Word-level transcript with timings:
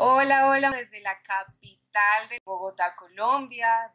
Hola, 0.00 0.46
hola, 0.46 0.70
desde 0.70 1.00
la 1.00 1.20
capital 1.22 2.28
de 2.28 2.40
Bogotá, 2.44 2.94
Colombia. 2.94 3.92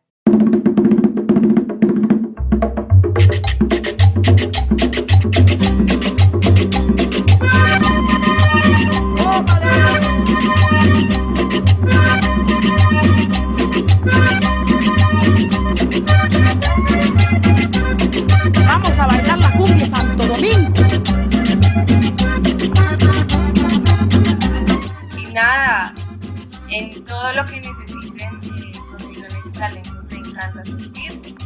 Todo 27.34 27.44
lo 27.44 27.50
que 27.50 27.56
necesiten, 27.58 28.30
eh, 28.44 28.72
con 28.90 29.10
mis 29.10 29.22
dones 29.22 29.48
y 29.48 29.52
talentos 29.54 30.06
me 30.06 30.18
encanta 30.18 30.64
servir. 30.64 30.92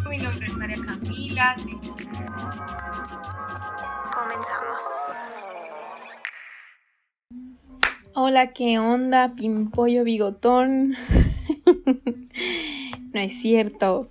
Mi 0.09 0.18
nombre 0.18 0.45
es 0.45 0.55
María 0.58 0.78
Camila, 0.86 1.55
tengo 1.66 1.82
Comenzamos. 4.14 4.84
Hola, 8.14 8.48
¿qué 8.48 8.80
onda? 8.80 9.34
Pimpollo 9.36 10.04
bigotón. 10.04 10.95
no 13.14 13.20
es 13.20 13.42
cierto. 13.42 14.09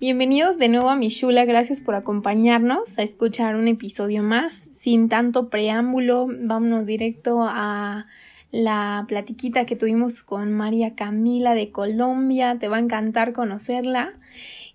Bienvenidos 0.00 0.58
de 0.58 0.68
nuevo 0.68 0.90
a 0.90 0.96
mi 0.96 1.08
Shula, 1.10 1.44
gracias 1.44 1.80
por 1.80 1.94
acompañarnos 1.94 2.98
a 2.98 3.02
escuchar 3.02 3.54
un 3.56 3.68
episodio 3.68 4.22
más. 4.22 4.68
Sin 4.72 5.08
tanto 5.08 5.48
preámbulo, 5.48 6.26
vámonos 6.28 6.86
directo 6.86 7.40
a 7.42 8.06
la 8.54 9.04
platiquita 9.08 9.66
que 9.66 9.74
tuvimos 9.74 10.22
con 10.22 10.52
María 10.52 10.94
Camila 10.94 11.54
de 11.54 11.72
Colombia. 11.72 12.56
Te 12.60 12.68
va 12.68 12.76
a 12.76 12.80
encantar 12.80 13.32
conocerla. 13.32 14.12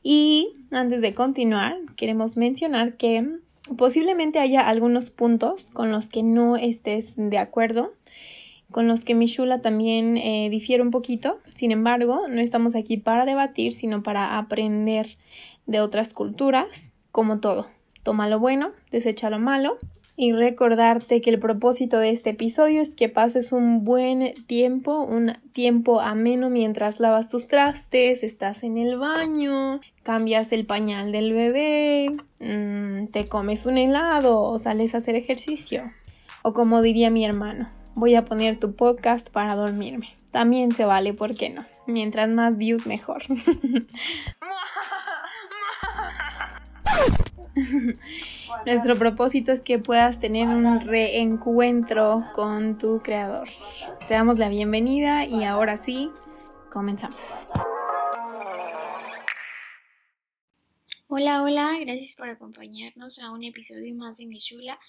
Y 0.03 0.49
antes 0.69 1.02
de 1.02 1.13
continuar, 1.13 1.77
queremos 1.95 2.35
mencionar 2.35 2.97
que 2.97 3.38
posiblemente 3.77 4.39
haya 4.39 4.67
algunos 4.67 5.11
puntos 5.11 5.66
con 5.72 5.91
los 5.91 6.09
que 6.09 6.23
no 6.23 6.57
estés 6.57 7.16
de 7.16 7.38
acuerdo 7.38 7.94
con 8.69 8.88
los 8.88 9.03
que 9.03 9.16
mi 9.16 9.25
Shula 9.25 9.61
también 9.61 10.16
eh, 10.17 10.47
difiere 10.52 10.83
un 10.83 10.91
poquito. 10.91 11.39
Sin 11.55 11.72
embargo, 11.72 12.27
no 12.27 12.39
estamos 12.39 12.75
aquí 12.75 12.97
para 12.97 13.25
debatir, 13.25 13.73
sino 13.73 14.03
para 14.03 14.38
aprender 14.38 15.17
de 15.66 15.81
otras 15.81 16.13
culturas, 16.13 16.91
como 17.11 17.39
todo. 17.39 17.66
Toma 18.03 18.30
lo 18.30 18.39
bueno, 18.39 18.72
desecha 18.91 19.31
lo 19.31 19.39
malo 19.39 19.80
y 20.20 20.34
recordarte 20.34 21.22
que 21.22 21.30
el 21.30 21.39
propósito 21.39 21.98
de 21.98 22.09
este 22.09 22.31
episodio 22.31 22.81
es 22.81 22.94
que 22.94 23.08
pases 23.08 23.53
un 23.53 23.86
buen 23.86 24.34
tiempo, 24.48 25.00
un 25.00 25.38
tiempo 25.53 26.02
ameno 26.02 26.50
mientras 26.50 27.00
lavas 27.00 27.30
tus 27.30 27.48
trastes, 27.48 28.22
estás 28.22 28.64
en 28.64 28.78
el 28.78 28.97
baño, 28.97 29.80
cambias 30.03 30.52
el 30.52 30.66
pañal 30.66 31.14
del 31.14 31.31
bebé, 31.31 32.17
mmm, 32.40 33.06
te 33.14 33.30
comes 33.30 33.66
un 33.66 33.78
helado 33.78 34.42
o 34.42 34.59
sales 34.59 34.94
a 34.94 34.97
hacer 34.97 35.16
ejercicio. 35.16 35.84
O 36.42 36.53
como 36.53 36.81
diría 36.81 37.09
mi 37.09 37.25
hermano, 37.25 37.70
voy 37.95 38.16
a 38.16 38.25
poner 38.25 38.59
tu 38.59 38.75
podcast 38.75 39.30
para 39.30 39.56
dormirme. 39.56 40.17
También 40.31 40.73
se 40.73 40.84
vale, 40.84 41.14
¿por 41.14 41.34
qué 41.34 41.50
no? 41.50 41.64
Mientras 41.88 42.30
más 42.30 42.58
views, 42.58 42.86
mejor. 42.86 43.23
Nuestro 48.65 48.97
propósito 48.97 49.52
es 49.52 49.61
que 49.61 49.79
puedas 49.79 50.19
tener 50.19 50.47
un 50.47 50.79
reencuentro 50.79 52.23
con 52.33 52.77
tu 52.77 53.01
creador. 53.01 53.47
Te 54.07 54.13
damos 54.13 54.38
la 54.38 54.49
bienvenida 54.49 55.25
y 55.25 55.43
ahora 55.43 55.77
sí, 55.77 56.11
comenzamos. 56.71 57.19
Hola, 61.07 61.41
hola, 61.43 61.77
gracias 61.81 62.16
por 62.16 62.29
acompañarnos 62.29 63.19
a 63.19 63.31
un 63.31 63.44
episodio 63.44 63.95
más 63.95 64.17
de 64.17 64.28
Mi 64.28 64.39
Shula. 64.39 64.79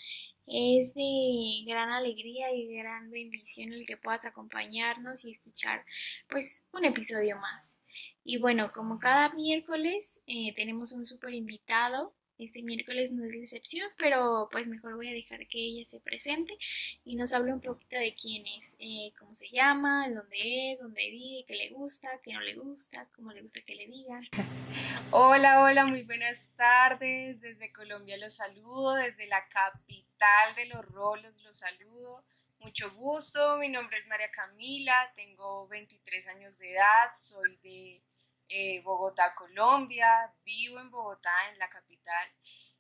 Es 0.47 0.95
de 0.95 1.65
gran 1.67 1.91
alegría 1.91 2.53
y 2.53 2.75
gran 2.75 3.11
bendición 3.11 3.73
el 3.73 3.87
que 3.87 3.97
puedas 3.97 4.27
acompañarnos 4.27 5.25
y 5.25 5.31
escuchar 5.31 5.85
pues 6.29 6.67
un 6.73 6.85
episodio 6.85 7.37
más. 7.37 7.79
Y 8.25 8.39
bueno, 8.39 8.71
como 8.73 8.99
cada 8.99 9.31
miércoles 9.31 10.21
eh, 10.27 10.53
tenemos 10.55 10.93
un 10.93 11.07
súper 11.07 11.35
invitado. 11.35 12.13
Este 12.41 12.63
miércoles 12.63 13.13
no 13.13 13.23
es 13.27 13.35
la 13.35 13.43
excepción, 13.43 13.87
pero 13.99 14.49
pues 14.51 14.67
mejor 14.67 14.97
voy 14.97 15.09
a 15.09 15.13
dejar 15.13 15.47
que 15.47 15.59
ella 15.59 15.85
se 15.87 16.01
presente 16.01 16.57
y 17.05 17.15
nos 17.15 17.35
hable 17.35 17.53
un 17.53 17.61
poquito 17.61 17.99
de 17.99 18.15
quién 18.15 18.47
es, 18.47 18.77
eh, 18.79 19.13
cómo 19.19 19.37
se 19.37 19.51
llama, 19.51 20.09
de 20.09 20.15
dónde 20.15 20.73
es, 20.73 20.81
dónde 20.81 21.11
vive, 21.11 21.45
qué 21.47 21.55
le 21.55 21.69
gusta, 21.69 22.09
qué 22.25 22.33
no 22.33 22.41
le 22.41 22.55
gusta, 22.55 23.07
cómo 23.15 23.31
le 23.33 23.43
gusta 23.43 23.61
que 23.61 23.75
le 23.75 23.87
digan. 23.89 24.27
Hola, 25.13 25.63
hola, 25.63 25.85
muy 25.85 26.03
buenas 26.05 26.55
tardes. 26.57 27.43
Desde 27.43 27.73
Colombia 27.73 28.17
los 28.17 28.37
saludo, 28.37 28.95
desde 28.95 29.27
la 29.27 29.47
capital 29.49 30.55
de 30.57 30.65
los 30.65 30.83
rolos 30.87 31.43
los 31.43 31.59
saludo. 31.59 32.25
Mucho 32.61 32.91
gusto, 32.93 33.59
mi 33.59 33.69
nombre 33.69 33.99
es 33.99 34.07
María 34.07 34.31
Camila, 34.31 35.13
tengo 35.15 35.69
23 35.69 36.27
años 36.29 36.59
de 36.59 36.73
edad, 36.73 37.11
soy 37.15 37.57
de 37.63 38.03
eh, 38.51 38.81
Bogotá, 38.83 39.35
Colombia, 39.35 40.33
vivo 40.45 40.81
en 40.81 40.91
Bogotá, 40.91 41.33
en 41.53 41.59
la 41.59 41.69
capital. 41.69 42.29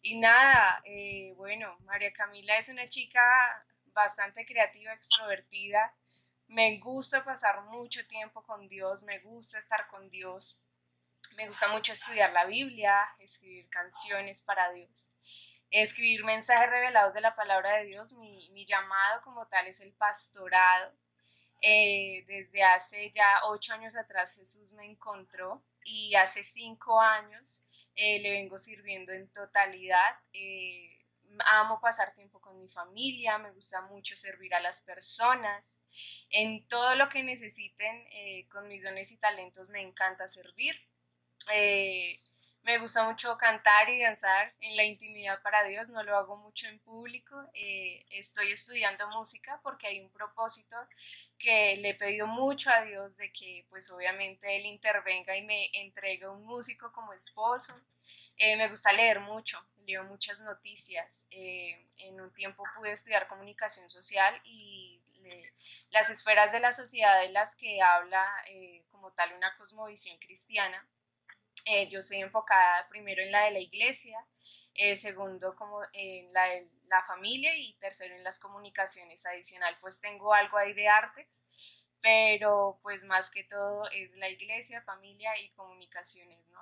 Y 0.03 0.19
nada, 0.19 0.83
eh, 0.85 1.33
bueno, 1.37 1.77
María 1.81 2.13
Camila 2.13 2.57
es 2.59 2.69
una 2.69 2.89
chica 2.89 3.21
bastante 3.93 4.45
creativa, 4.45 4.93
extrovertida. 4.93 5.95
Me 6.49 6.79
gusta 6.79 7.25
pasar 7.25 7.63
mucho 7.63 8.07
tiempo 8.07 8.43
con 8.45 8.67
Dios, 8.67 9.03
me 9.03 9.21
gusta 9.21 9.59
estar 9.59 9.87
con 9.89 10.11
Dios. 10.11 10.61
Me 11.37 11.47
gusta 11.47 11.69
mucho 11.69 11.93
estudiar 11.93 12.33
la 12.33 12.45
Biblia, 12.45 13.07
escribir 13.21 13.69
canciones 13.71 14.43
para 14.43 14.73
Dios, 14.73 15.17
escribir 15.71 16.25
mensajes 16.25 16.69
revelados 16.69 17.15
de 17.15 17.21
la 17.21 17.37
palabra 17.37 17.77
de 17.77 17.85
Dios. 17.85 18.13
Mi, 18.15 18.51
mi 18.51 18.65
llamado 18.65 19.23
como 19.23 19.47
tal 19.47 19.69
es 19.69 19.81
el 19.81 19.93
pastorado. 19.93 20.93
Eh, 21.61 22.25
desde 22.27 22.63
hace 22.63 23.11
ya 23.11 23.41
ocho 23.45 23.75
años 23.75 23.97
atrás 23.97 24.35
Jesús 24.35 24.73
me 24.73 24.87
encontró 24.87 25.63
y 25.85 26.15
hace 26.15 26.43
cinco 26.43 27.01
años 27.01 27.65
eh, 27.95 28.19
le 28.21 28.31
vengo 28.31 28.59
sirviendo 28.59 29.13
en 29.13 29.31
totalidad. 29.33 30.17
Eh, 30.33 31.01
amo 31.47 31.81
pasar 31.81 32.13
tiempo 32.13 32.41
con 32.41 32.59
mi 32.59 32.69
familia, 32.69 33.39
me 33.39 33.53
gusta 33.53 33.83
mucho 33.83 34.17
servir 34.17 34.55
a 34.55 34.61
las 34.61 34.81
personas. 34.81 35.79
En 36.31 36.67
todo 36.67 36.95
lo 36.95 37.09
que 37.09 37.23
necesiten, 37.23 38.07
eh, 38.11 38.49
con 38.49 38.69
mis 38.69 38.83
dones 38.83 39.13
y 39.13 39.19
talentos, 39.19 39.69
me 39.69 39.81
encanta 39.81 40.29
servir. 40.29 40.75
Eh, 41.53 42.19
me 42.63 42.79
gusta 42.79 43.05
mucho 43.05 43.39
cantar 43.39 43.89
y 43.89 44.03
danzar 44.03 44.53
en 44.61 44.77
la 44.77 44.85
intimidad 44.85 45.41
para 45.43 45.65
Dios, 45.65 45.89
no 45.89 46.03
lo 46.03 46.17
hago 46.17 46.37
mucho 46.37 46.69
en 46.69 46.79
público. 46.81 47.37
Eh, 47.55 48.05
estoy 48.11 48.53
estudiando 48.53 49.09
música 49.09 49.61
porque 49.63 49.87
hay 49.87 50.01
un 50.01 50.11
propósito 50.11 50.77
que 51.41 51.75
le 51.77 51.97
he 51.99 52.23
mucho 52.25 52.71
a 52.71 52.83
Dios 52.83 53.17
de 53.17 53.33
que 53.33 53.67
pues 53.69 53.91
obviamente 53.91 54.57
Él 54.57 54.67
intervenga 54.67 55.37
y 55.37 55.43
me 55.43 55.71
entregue 55.73 56.29
un 56.29 56.45
músico 56.45 56.93
como 56.93 57.13
esposo. 57.13 57.75
Eh, 58.37 58.57
me 58.57 58.69
gusta 58.69 58.93
leer 58.93 59.21
mucho, 59.21 59.59
leo 59.87 60.05
muchas 60.05 60.41
noticias. 60.41 61.27
Eh, 61.31 61.89
en 61.99 62.21
un 62.21 62.33
tiempo 62.35 62.63
pude 62.77 62.93
estudiar 62.93 63.27
comunicación 63.27 63.89
social 63.89 64.41
y 64.45 65.01
las 65.91 66.09
esferas 66.11 66.51
de 66.51 66.61
la 66.61 66.73
sociedad 66.73 67.21
de 67.21 67.29
las 67.29 67.55
que 67.55 67.81
habla 67.83 68.27
eh, 68.49 68.85
como 68.89 69.13
tal 69.13 69.33
una 69.35 69.57
cosmovisión 69.57 70.19
cristiana. 70.19 70.87
Yo 71.89 72.03
soy 72.03 72.19
enfocada 72.19 72.89
primero 72.89 73.23
en 73.23 73.31
la 73.31 73.45
de 73.45 73.53
la 73.53 73.61
iglesia, 73.61 74.19
eh, 74.81 74.97
segundo 74.97 75.55
como 75.55 75.81
en 75.93 76.33
la 76.33 76.47
la 76.91 77.03
familia 77.05 77.57
y 77.57 77.73
tercero 77.75 78.15
en 78.15 78.25
las 78.25 78.39
comunicaciones 78.39 79.25
adicional. 79.25 79.77
Pues 79.81 80.01
tengo 80.01 80.35
algo 80.35 80.59
ahí 80.59 80.75
de 80.75 80.89
artes, 80.89 81.49
pero 82.03 82.79
pues 82.83 83.05
más 83.05 83.31
que 83.31 83.45
todo 83.45 83.89
es 83.93 84.17
la 84.17 84.29
iglesia, 84.29 84.83
familia 84.83 85.31
y 85.39 85.51
comunicaciones, 85.51 86.47
¿no? 86.51 86.61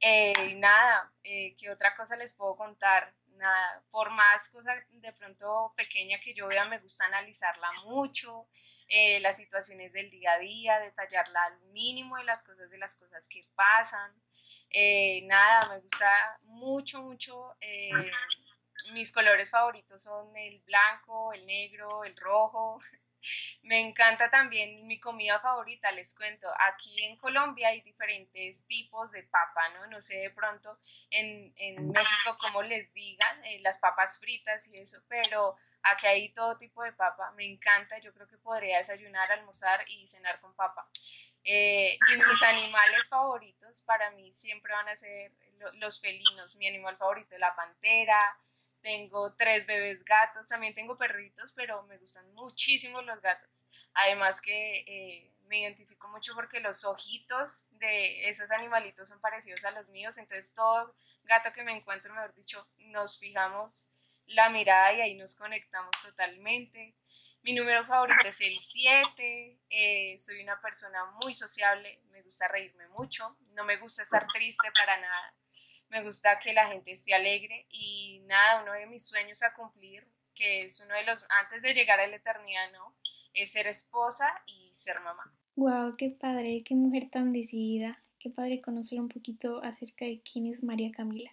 Eh, 0.00 0.56
nada, 0.56 1.12
eh, 1.22 1.54
¿qué 1.54 1.70
otra 1.70 1.94
cosa 1.94 2.16
les 2.16 2.32
puedo 2.34 2.56
contar? 2.56 3.14
Nada, 3.36 3.82
por 3.90 4.10
más 4.10 4.48
cosa 4.50 4.74
de 4.90 5.12
pronto 5.12 5.72
pequeña 5.76 6.18
que 6.20 6.34
yo 6.34 6.48
vea, 6.48 6.64
me 6.66 6.78
gusta 6.78 7.06
analizarla 7.06 7.72
mucho, 7.84 8.46
eh, 8.88 9.20
las 9.20 9.36
situaciones 9.36 9.94
del 9.94 10.10
día 10.10 10.32
a 10.34 10.38
día, 10.38 10.78
detallarla 10.80 11.44
al 11.44 11.60
mínimo 11.72 12.16
de 12.16 12.24
las 12.24 12.42
cosas 12.42 12.70
de 12.70 12.78
las 12.78 12.94
cosas 12.96 13.26
que 13.28 13.46
pasan. 13.54 14.12
Eh, 14.72 15.22
nada, 15.24 15.68
me 15.68 15.80
gusta 15.80 16.10
mucho, 16.46 17.02
mucho. 17.02 17.56
eh, 17.60 17.90
mis 18.92 19.12
colores 19.12 19.50
favoritos 19.50 20.02
son 20.02 20.36
el 20.36 20.60
blanco, 20.60 21.32
el 21.32 21.46
negro, 21.46 22.04
el 22.04 22.16
rojo. 22.16 22.78
Me 23.62 23.78
encanta 23.78 24.28
también 24.28 24.84
mi 24.88 24.98
comida 24.98 25.38
favorita, 25.38 25.92
les 25.92 26.12
cuento. 26.14 26.48
Aquí 26.72 27.04
en 27.04 27.16
Colombia 27.16 27.68
hay 27.68 27.80
diferentes 27.80 28.66
tipos 28.66 29.12
de 29.12 29.22
papa, 29.22 29.68
¿no? 29.74 29.86
No 29.86 30.00
sé 30.00 30.16
de 30.16 30.30
pronto 30.30 30.76
en, 31.10 31.52
en 31.56 31.88
México 31.90 32.36
cómo 32.40 32.62
les 32.62 32.92
digan, 32.92 33.44
eh, 33.44 33.60
las 33.60 33.78
papas 33.78 34.18
fritas 34.18 34.66
y 34.68 34.76
eso, 34.78 34.98
pero 35.06 35.56
aquí 35.84 36.06
hay 36.08 36.32
todo 36.32 36.56
tipo 36.56 36.82
de 36.82 36.92
papa. 36.92 37.30
Me 37.36 37.46
encanta, 37.46 37.98
yo 38.00 38.12
creo 38.12 38.26
que 38.26 38.38
podría 38.38 38.78
desayunar, 38.78 39.30
almorzar 39.30 39.84
y 39.86 40.04
cenar 40.08 40.40
con 40.40 40.54
papa. 40.56 40.88
Eh, 41.44 41.98
y 42.12 42.16
mis 42.16 42.42
animales 42.42 43.08
favoritos 43.08 43.82
para 43.82 44.10
mí 44.12 44.30
siempre 44.30 44.72
van 44.72 44.88
a 44.88 44.94
ser 44.94 45.32
los 45.74 46.00
felinos. 46.00 46.56
Mi 46.56 46.68
animal 46.68 46.96
favorito 46.96 47.34
es 47.34 47.40
la 47.40 47.54
pantera, 47.54 48.18
tengo 48.82 49.34
tres 49.34 49.66
bebés 49.66 50.04
gatos, 50.04 50.48
también 50.48 50.74
tengo 50.74 50.96
perritos, 50.96 51.52
pero 51.52 51.82
me 51.84 51.98
gustan 51.98 52.32
muchísimo 52.34 53.00
los 53.02 53.20
gatos. 53.20 53.66
Además 53.94 54.40
que 54.40 54.80
eh, 54.86 55.32
me 55.46 55.60
identifico 55.60 56.08
mucho 56.08 56.34
porque 56.34 56.60
los 56.60 56.84
ojitos 56.84 57.68
de 57.78 58.28
esos 58.28 58.50
animalitos 58.50 59.08
son 59.08 59.20
parecidos 59.20 59.64
a 59.64 59.70
los 59.70 59.88
míos, 59.90 60.18
entonces 60.18 60.52
todo 60.52 60.94
gato 61.24 61.52
que 61.52 61.62
me 61.62 61.72
encuentro, 61.72 62.12
mejor 62.14 62.34
dicho, 62.34 62.66
nos 62.78 63.18
fijamos 63.18 63.90
la 64.26 64.48
mirada 64.50 64.92
y 64.92 65.00
ahí 65.00 65.14
nos 65.14 65.34
conectamos 65.34 65.92
totalmente. 66.02 66.94
Mi 67.42 67.52
número 67.54 67.84
favorito 67.84 68.28
es 68.28 68.40
el 68.40 68.56
7, 68.56 69.60
eh, 69.68 70.16
soy 70.16 70.42
una 70.42 70.60
persona 70.60 70.98
muy 71.22 71.32
sociable, 71.32 72.00
me 72.10 72.22
gusta 72.22 72.46
reírme 72.48 72.86
mucho, 72.88 73.36
no 73.54 73.64
me 73.64 73.78
gusta 73.78 74.02
estar 74.02 74.26
triste 74.32 74.68
para 74.78 75.00
nada 75.00 75.34
me 75.92 76.02
gusta 76.02 76.38
que 76.38 76.54
la 76.54 76.66
gente 76.68 76.92
esté 76.92 77.12
alegre 77.12 77.66
y 77.70 78.20
nada, 78.26 78.62
uno 78.62 78.72
de 78.72 78.86
mis 78.86 79.06
sueños 79.06 79.42
a 79.42 79.52
cumplir, 79.52 80.02
que 80.34 80.62
es 80.62 80.82
uno 80.84 80.94
de 80.94 81.04
los, 81.04 81.26
antes 81.42 81.60
de 81.60 81.74
llegar 81.74 82.00
a 82.00 82.06
la 82.06 82.16
eternidad, 82.16 82.72
¿no? 82.72 82.96
Es 83.34 83.52
ser 83.52 83.66
esposa 83.66 84.26
y 84.46 84.70
ser 84.72 84.96
mamá. 85.02 85.36
Wow, 85.54 85.96
qué 85.98 86.08
padre, 86.08 86.62
qué 86.64 86.74
mujer 86.74 87.10
tan 87.10 87.32
decidida, 87.32 88.02
qué 88.18 88.30
padre 88.30 88.62
conocer 88.62 88.98
un 89.00 89.08
poquito 89.08 89.62
acerca 89.62 90.06
de 90.06 90.22
quién 90.22 90.46
es 90.46 90.64
María 90.64 90.90
Camila. 90.92 91.30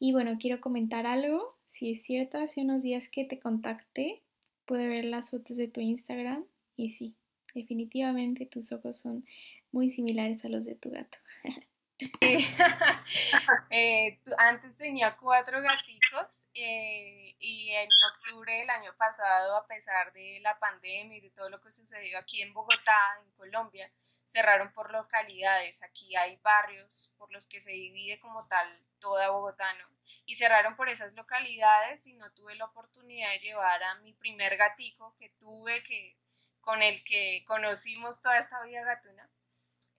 Y 0.00 0.12
bueno, 0.12 0.36
quiero 0.38 0.60
comentar 0.60 1.06
algo, 1.06 1.56
si 1.68 1.92
es 1.92 2.02
cierto, 2.02 2.38
hace 2.38 2.62
unos 2.62 2.82
días 2.82 3.08
que 3.08 3.24
te 3.24 3.38
contacté, 3.38 4.24
pude 4.66 4.88
ver 4.88 5.04
las 5.04 5.30
fotos 5.30 5.56
de 5.56 5.68
tu 5.68 5.80
Instagram 5.80 6.44
y 6.76 6.90
sí, 6.90 7.14
definitivamente 7.54 8.46
tus 8.46 8.72
ojos 8.72 8.98
son 8.98 9.24
muy 9.72 9.90
similares 9.90 10.44
a 10.44 10.48
los 10.48 10.66
de 10.66 10.74
tu 10.74 10.90
gato. 10.90 11.18
Eh, 11.98 12.38
antes 14.38 14.76
tenía 14.76 15.16
cuatro 15.16 15.62
gaticos 15.62 16.50
eh, 16.52 17.34
y 17.38 17.70
en 17.70 17.88
octubre 18.12 18.52
del 18.52 18.68
año 18.68 18.94
pasado, 18.98 19.56
a 19.56 19.66
pesar 19.66 20.12
de 20.12 20.40
la 20.42 20.58
pandemia 20.58 21.16
y 21.16 21.20
de 21.22 21.30
todo 21.30 21.48
lo 21.48 21.60
que 21.60 21.70
sucedió 21.70 22.18
aquí 22.18 22.42
en 22.42 22.52
Bogotá, 22.52 23.18
en 23.24 23.32
Colombia, 23.32 23.90
cerraron 24.24 24.72
por 24.72 24.92
localidades. 24.92 25.82
Aquí 25.82 26.14
hay 26.16 26.36
barrios 26.36 27.14
por 27.16 27.32
los 27.32 27.46
que 27.46 27.60
se 27.60 27.70
divide 27.70 28.20
como 28.20 28.46
tal 28.46 28.68
toda 28.98 29.30
Bogotá, 29.30 29.72
¿no? 29.74 29.88
Y 30.26 30.34
cerraron 30.34 30.76
por 30.76 30.90
esas 30.90 31.14
localidades 31.14 32.06
y 32.06 32.14
no 32.14 32.30
tuve 32.32 32.56
la 32.56 32.66
oportunidad 32.66 33.30
de 33.30 33.38
llevar 33.38 33.82
a 33.82 33.94
mi 33.96 34.12
primer 34.12 34.56
gatico 34.58 35.16
que 35.18 35.30
tuve, 35.38 35.82
que, 35.82 36.18
con 36.60 36.82
el 36.82 37.02
que 37.04 37.42
conocimos 37.46 38.20
toda 38.20 38.36
esta 38.36 38.62
vida 38.64 38.82
gatuna 38.84 39.30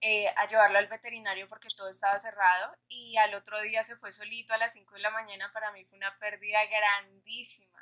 eh, 0.00 0.28
a 0.36 0.46
llevarlo 0.46 0.78
al 0.78 0.86
veterinario 0.86 1.48
porque 1.48 1.68
todo 1.76 1.88
estaba 1.88 2.18
cerrado 2.18 2.72
y 2.88 3.16
al 3.16 3.34
otro 3.34 3.60
día 3.60 3.82
se 3.82 3.96
fue 3.96 4.12
solito 4.12 4.54
a 4.54 4.58
las 4.58 4.72
5 4.72 4.94
de 4.94 5.00
la 5.00 5.10
mañana. 5.10 5.50
Para 5.52 5.72
mí 5.72 5.84
fue 5.84 5.98
una 5.98 6.16
pérdida 6.18 6.60
grandísima 6.66 7.78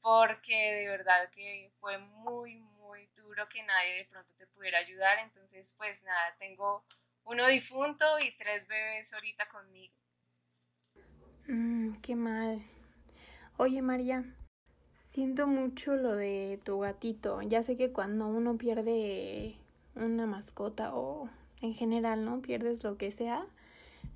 porque 0.00 0.54
de 0.54 0.88
verdad 0.88 1.30
que 1.30 1.72
fue 1.80 1.98
muy, 1.98 2.56
muy 2.56 3.08
duro 3.16 3.48
que 3.48 3.62
nadie 3.62 3.94
de 3.94 4.04
pronto 4.04 4.32
te 4.36 4.46
pudiera 4.46 4.78
ayudar. 4.78 5.18
Entonces, 5.20 5.74
pues 5.78 6.04
nada, 6.04 6.34
tengo 6.38 6.84
uno 7.24 7.46
difunto 7.46 8.18
y 8.18 8.36
tres 8.36 8.68
bebés 8.68 9.12
ahorita 9.12 9.48
conmigo. 9.48 9.94
Mm, 11.46 12.00
qué 12.02 12.14
mal. 12.14 12.62
Oye, 13.56 13.82
María, 13.82 14.24
siento 15.08 15.46
mucho 15.46 15.96
lo 15.96 16.14
de 16.14 16.60
tu 16.64 16.80
gatito. 16.80 17.42
Ya 17.42 17.62
sé 17.62 17.76
que 17.76 17.92
cuando 17.92 18.26
uno 18.26 18.56
pierde 18.56 19.56
una 19.94 20.26
mascota 20.26 20.94
o 20.94 21.28
en 21.60 21.74
general, 21.74 22.24
¿no? 22.24 22.40
Pierdes 22.40 22.84
lo 22.84 22.96
que 22.96 23.10
sea, 23.10 23.44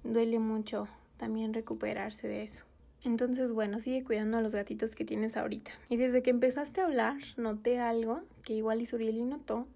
duele 0.04 0.38
mucho 0.38 0.88
también 1.16 1.54
recuperarse 1.54 2.28
de 2.28 2.44
eso. 2.44 2.64
Entonces, 3.04 3.52
bueno, 3.52 3.80
sigue 3.80 4.04
cuidando 4.04 4.38
a 4.38 4.40
los 4.40 4.54
gatitos 4.54 4.94
que 4.94 5.04
tienes 5.04 5.36
ahorita. 5.36 5.72
Y 5.88 5.96
desde 5.96 6.22
que 6.22 6.30
empezaste 6.30 6.80
a 6.80 6.84
hablar, 6.84 7.16
noté 7.36 7.80
algo 7.80 8.20
que 8.44 8.54
igual 8.54 8.80
Isurieli 8.80 9.24
notó, 9.24 9.66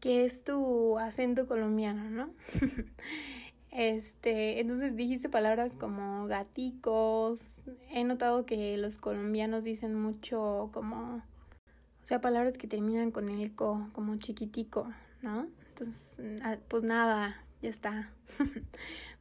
que 0.00 0.24
es 0.24 0.44
tu 0.44 0.98
acento 0.98 1.46
colombiano, 1.46 2.08
¿no? 2.08 2.30
este, 3.70 4.60
entonces 4.60 4.96
dijiste 4.96 5.28
palabras 5.28 5.72
como 5.78 6.26
gaticos. 6.26 7.42
He 7.90 8.04
notado 8.04 8.46
que 8.46 8.76
los 8.78 8.96
colombianos 8.96 9.64
dicen 9.64 9.94
mucho 9.94 10.70
como, 10.72 11.16
o 11.16 12.06
sea, 12.06 12.22
palabras 12.22 12.56
que 12.56 12.66
terminan 12.66 13.10
con 13.10 13.28
el 13.28 13.54
co, 13.54 13.88
como 13.92 14.16
chiquitico, 14.16 14.90
¿no? 15.20 15.48
Pues 15.76 16.82
nada, 16.82 17.44
ya 17.60 17.70
está. 17.70 18.10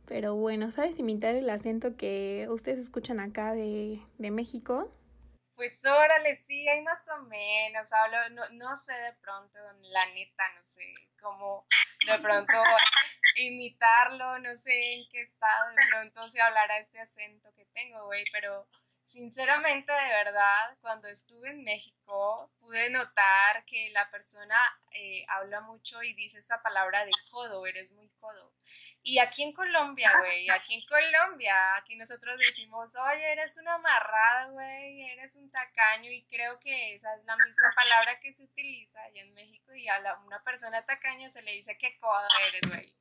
Pero 0.06 0.36
bueno, 0.36 0.72
¿sabes 0.72 1.00
imitar 1.00 1.34
el 1.36 1.50
acento 1.50 1.96
que 1.96 2.48
ustedes 2.50 2.80
escuchan 2.80 3.20
acá 3.20 3.54
de, 3.54 4.02
de 4.18 4.32
México? 4.32 4.94
Pues 5.56 5.86
órale, 5.86 6.36
sí, 6.36 6.68
hay 6.68 6.82
más 6.82 7.08
o 7.10 7.24
menos, 7.24 7.94
hablo, 7.94 8.18
no, 8.32 8.42
no 8.54 8.76
sé 8.76 8.94
de 8.94 9.14
pronto, 9.22 9.60
la 9.82 10.06
neta, 10.08 10.44
no 10.56 10.64
sé 10.64 10.84
cómo 11.22 11.68
de 12.08 12.20
pronto 12.20 12.54
imitarlo, 13.36 14.40
no 14.40 14.56
sé 14.56 14.94
en 14.94 15.08
qué 15.12 15.22
estado 15.22 15.70
de 15.70 15.76
pronto 15.92 16.28
se 16.28 16.42
hablará 16.42 16.80
este 16.80 17.00
acento 17.00 17.54
que 17.56 17.66
tengo, 17.66 18.04
güey, 18.06 18.24
pero 18.32 18.68
Sinceramente, 19.04 19.92
de 19.92 20.24
verdad, 20.24 20.78
cuando 20.80 21.10
estuve 21.10 21.50
en 21.50 21.62
México, 21.66 22.50
pude 22.58 22.90
notar 22.90 23.66
que 23.66 23.90
la 23.90 24.10
persona 24.10 24.56
eh, 24.94 25.26
habla 25.28 25.60
mucho 25.60 26.02
y 26.02 26.14
dice 26.14 26.38
esta 26.38 26.62
palabra 26.62 27.04
de 27.04 27.12
codo, 27.30 27.66
eres 27.66 27.92
muy 27.92 28.08
codo. 28.22 28.54
Y 29.02 29.20
aquí 29.20 29.44
en 29.44 29.52
Colombia, 29.52 30.10
güey, 30.20 30.50
aquí 30.50 30.76
en 30.76 30.86
Colombia, 30.88 31.76
aquí 31.76 31.98
nosotros 31.98 32.40
decimos, 32.40 32.96
oye, 32.96 33.30
eres 33.34 33.58
una 33.58 33.74
amarrada, 33.74 34.48
güey, 34.52 35.02
eres 35.12 35.36
un 35.36 35.52
tacaño, 35.52 36.10
y 36.10 36.24
creo 36.24 36.58
que 36.62 36.94
esa 36.94 37.14
es 37.16 37.26
la 37.26 37.36
misma 37.36 37.74
palabra 37.76 38.18
que 38.22 38.32
se 38.32 38.46
utiliza 38.46 39.04
allá 39.04 39.22
en 39.22 39.34
México 39.34 39.74
y 39.76 39.86
a 39.90 40.00
una 40.26 40.42
persona 40.44 40.86
tacaña 40.86 41.28
se 41.28 41.42
le 41.42 41.52
dice 41.52 41.78
que 41.78 42.00
codo 42.00 42.26
eres, 42.48 42.62
güey. 42.70 42.96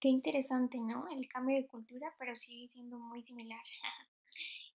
Qué 0.00 0.08
interesante, 0.08 0.78
¿no? 0.80 1.06
El 1.10 1.28
cambio 1.28 1.56
de 1.56 1.66
cultura, 1.66 2.14
pero 2.18 2.34
sigue 2.34 2.66
siendo 2.68 2.98
muy 2.98 3.22
similar. 3.22 3.60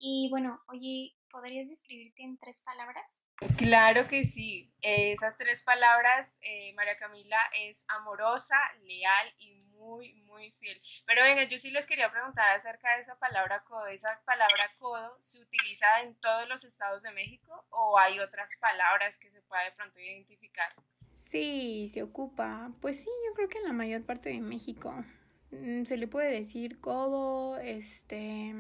Y 0.07 0.29
bueno, 0.29 0.61
oye, 0.67 1.17
¿podrías 1.31 1.67
describirte 1.67 2.23
en 2.23 2.37
tres 2.37 2.61
palabras? 2.61 3.19
Claro 3.57 4.07
que 4.07 4.23
sí. 4.23 4.71
Esas 4.83 5.39
tres 5.39 5.63
palabras, 5.63 6.39
eh, 6.43 6.75
María 6.75 6.99
Camila, 6.99 7.39
es 7.59 7.87
amorosa, 7.89 8.55
leal 8.83 9.35
y 9.39 9.59
muy, 9.71 10.13
muy 10.25 10.53
fiel. 10.53 10.79
Pero 11.07 11.23
venga, 11.23 11.45
yo 11.45 11.57
sí 11.57 11.71
les 11.71 11.87
quería 11.87 12.13
preguntar 12.13 12.51
acerca 12.55 12.93
de 12.93 13.01
esa 13.01 13.19
palabra 13.19 13.65
codo. 13.65 13.87
¿Esa 13.87 14.21
palabra 14.27 14.71
codo 14.79 15.17
se 15.21 15.41
utiliza 15.41 15.87
en 16.03 16.15
todos 16.17 16.47
los 16.51 16.65
estados 16.65 17.03
de 17.03 17.13
México 17.13 17.65
o 17.71 17.99
hay 17.99 18.21
otras 18.21 18.59
palabras 18.61 19.17
que 19.17 19.31
se 19.31 19.41
pueda 19.41 19.65
de 19.65 19.73
pronto 19.73 20.01
identificar? 20.01 20.71
Sí, 21.15 21.91
se 21.95 22.03
ocupa. 22.03 22.71
Pues 22.83 22.99
sí, 22.99 23.09
yo 23.27 23.33
creo 23.33 23.49
que 23.49 23.57
en 23.57 23.65
la 23.65 23.73
mayor 23.73 24.05
parte 24.05 24.29
de 24.29 24.41
México 24.41 25.03
mm, 25.51 25.85
se 25.85 25.97
le 25.97 26.09
puede 26.09 26.31
decir 26.31 26.79
codo, 26.79 27.57
este, 27.57 28.53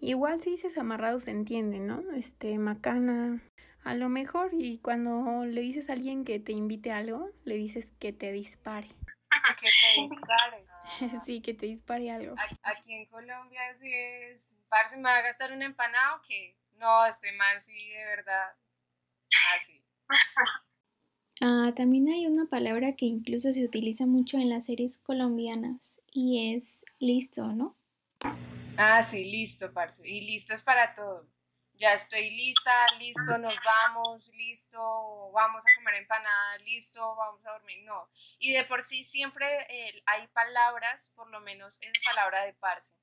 Igual 0.00 0.40
si 0.40 0.50
dices 0.50 0.78
amarrado 0.78 1.20
se 1.20 1.30
entiende, 1.30 1.78
¿no? 1.78 2.02
Este, 2.12 2.56
macana, 2.58 3.42
a 3.84 3.94
lo 3.94 4.08
mejor, 4.08 4.50
y 4.52 4.78
cuando 4.78 5.44
le 5.44 5.60
dices 5.60 5.90
a 5.90 5.92
alguien 5.92 6.24
que 6.24 6.40
te 6.40 6.52
invite 6.52 6.90
a 6.90 6.98
algo, 6.98 7.30
le 7.44 7.56
dices 7.56 7.92
que 7.98 8.12
te 8.12 8.32
dispare. 8.32 8.88
Que 9.60 9.68
te 9.68 10.02
dispare. 10.02 10.64
sí, 11.24 11.42
que 11.42 11.54
te 11.54 11.66
dispare 11.66 12.10
algo. 12.10 12.34
Aquí 12.62 12.94
en 12.94 13.06
Colombia 13.06 13.74
sí 13.74 13.92
es, 13.92 14.58
parce, 14.68 14.96
me 14.96 15.04
va 15.04 15.16
a 15.16 15.22
gastar 15.22 15.52
un 15.52 15.62
empanado 15.62 16.20
que 16.26 16.56
no, 16.78 17.04
este 17.04 17.30
man 17.32 17.60
sí, 17.60 17.76
de 17.90 18.04
verdad, 18.04 18.54
así. 19.54 19.84
Ah, 21.42 21.72
también 21.74 22.06
hay 22.10 22.26
una 22.26 22.44
palabra 22.50 22.96
que 22.96 23.06
incluso 23.06 23.50
se 23.54 23.64
utiliza 23.64 24.04
mucho 24.04 24.36
en 24.36 24.50
las 24.50 24.66
series 24.66 24.98
colombianas 24.98 25.98
y 26.12 26.54
es 26.54 26.84
listo, 26.98 27.54
¿no? 27.54 27.79
Ah, 28.82 29.02
sí, 29.02 29.24
listo, 29.24 29.70
parce. 29.74 30.00
Y 30.08 30.22
listo 30.22 30.54
es 30.54 30.62
para 30.62 30.94
todo. 30.94 31.28
Ya 31.74 31.92
estoy 31.92 32.30
lista, 32.30 32.86
listo, 32.98 33.36
nos 33.36 33.54
vamos, 33.62 34.30
listo, 34.34 35.30
vamos 35.32 35.62
a 35.64 35.76
comer 35.76 35.96
empanada, 35.96 36.56
listo, 36.64 37.14
vamos 37.14 37.44
a 37.46 37.52
dormir. 37.52 37.84
No. 37.84 38.08
Y 38.38 38.52
de 38.52 38.64
por 38.64 38.82
sí 38.82 39.04
siempre 39.04 39.46
eh, 39.68 40.02
hay 40.06 40.26
palabras, 40.28 41.12
por 41.14 41.28
lo 41.30 41.40
menos 41.40 41.78
es 41.82 41.92
palabra 42.04 42.44
de 42.46 42.54
parce. 42.54 42.94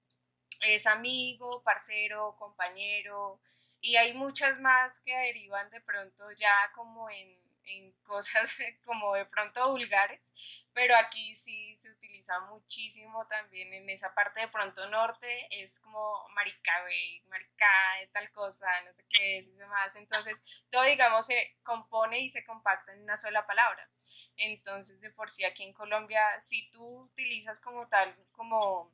Es 0.62 0.88
amigo, 0.88 1.62
parcero, 1.62 2.36
compañero. 2.40 3.40
Y 3.80 3.98
hay 3.98 4.16
muchas 4.16 4.60
más 4.60 5.00
que 5.02 5.16
derivan 5.16 5.70
de 5.70 5.82
pronto 5.82 6.32
ya 6.32 6.72
como 6.74 7.08
en, 7.12 7.40
en 7.68 7.92
cosas 8.04 8.52
como 8.86 9.14
de 9.14 9.26
pronto 9.26 9.72
vulgares, 9.72 10.66
pero 10.74 10.96
aquí 10.98 11.34
sí 11.34 11.76
se 11.76 11.92
utiliza 11.92 12.40
muchísimo 12.42 13.26
también 13.28 13.74
en 13.74 13.90
esa 13.90 14.14
parte 14.14 14.42
de 14.42 14.48
pronto 14.48 14.88
norte, 14.90 15.48
es 15.52 15.80
como 15.80 16.28
marica, 16.36 16.82
güey, 16.82 17.22
marica, 17.28 17.66
tal 18.12 18.32
cosa, 18.32 18.68
no 18.86 18.92
sé 18.92 19.04
qué 19.10 19.40
es, 19.40 19.50
y 19.50 19.58
demás. 19.58 19.96
Entonces, 19.96 20.66
todo, 20.70 20.84
digamos, 20.84 21.26
se 21.26 21.58
compone 21.64 22.20
y 22.20 22.30
se 22.30 22.46
compacta 22.46 22.94
en 22.94 23.04
una 23.04 23.18
sola 23.18 23.46
palabra. 23.46 23.90
Entonces, 24.36 25.02
de 25.02 25.12
por 25.12 25.30
sí 25.30 25.44
aquí 25.46 25.64
en 25.64 25.74
Colombia, 25.74 26.40
si 26.40 26.70
tú 26.72 27.04
utilizas 27.04 27.60
como 27.60 27.88
tal, 27.88 28.16
como 28.32 28.92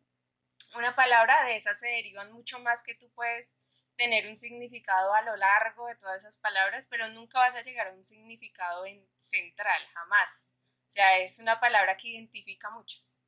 una 0.76 0.96
palabra 0.96 1.44
de 1.46 1.56
esas 1.56 1.80
se 1.80 1.88
derivan 1.88 2.32
mucho 2.32 2.60
más 2.60 2.84
que 2.84 2.96
tú 2.96 3.12
puedes 3.14 3.58
tener 3.96 4.28
un 4.28 4.38
significado 4.38 5.14
a 5.14 5.22
lo 5.22 5.36
largo 5.36 5.88
de 5.88 5.96
todas 5.96 6.18
esas 6.18 6.38
palabras, 6.38 6.88
pero 6.90 7.08
nunca 7.10 7.40
vas 7.40 7.56
a 7.56 7.62
llegar 7.62 7.88
a 7.88 7.94
un 7.94 8.04
significado 8.04 8.86
en 8.86 9.06
central, 9.16 9.82
jamás. 9.94 10.58
O 10.88 10.90
sea, 10.90 11.20
es 11.20 11.40
una 11.40 11.60
palabra 11.60 11.98
que 11.98 12.10
identifica 12.10 12.70
muchas. 12.72 13.20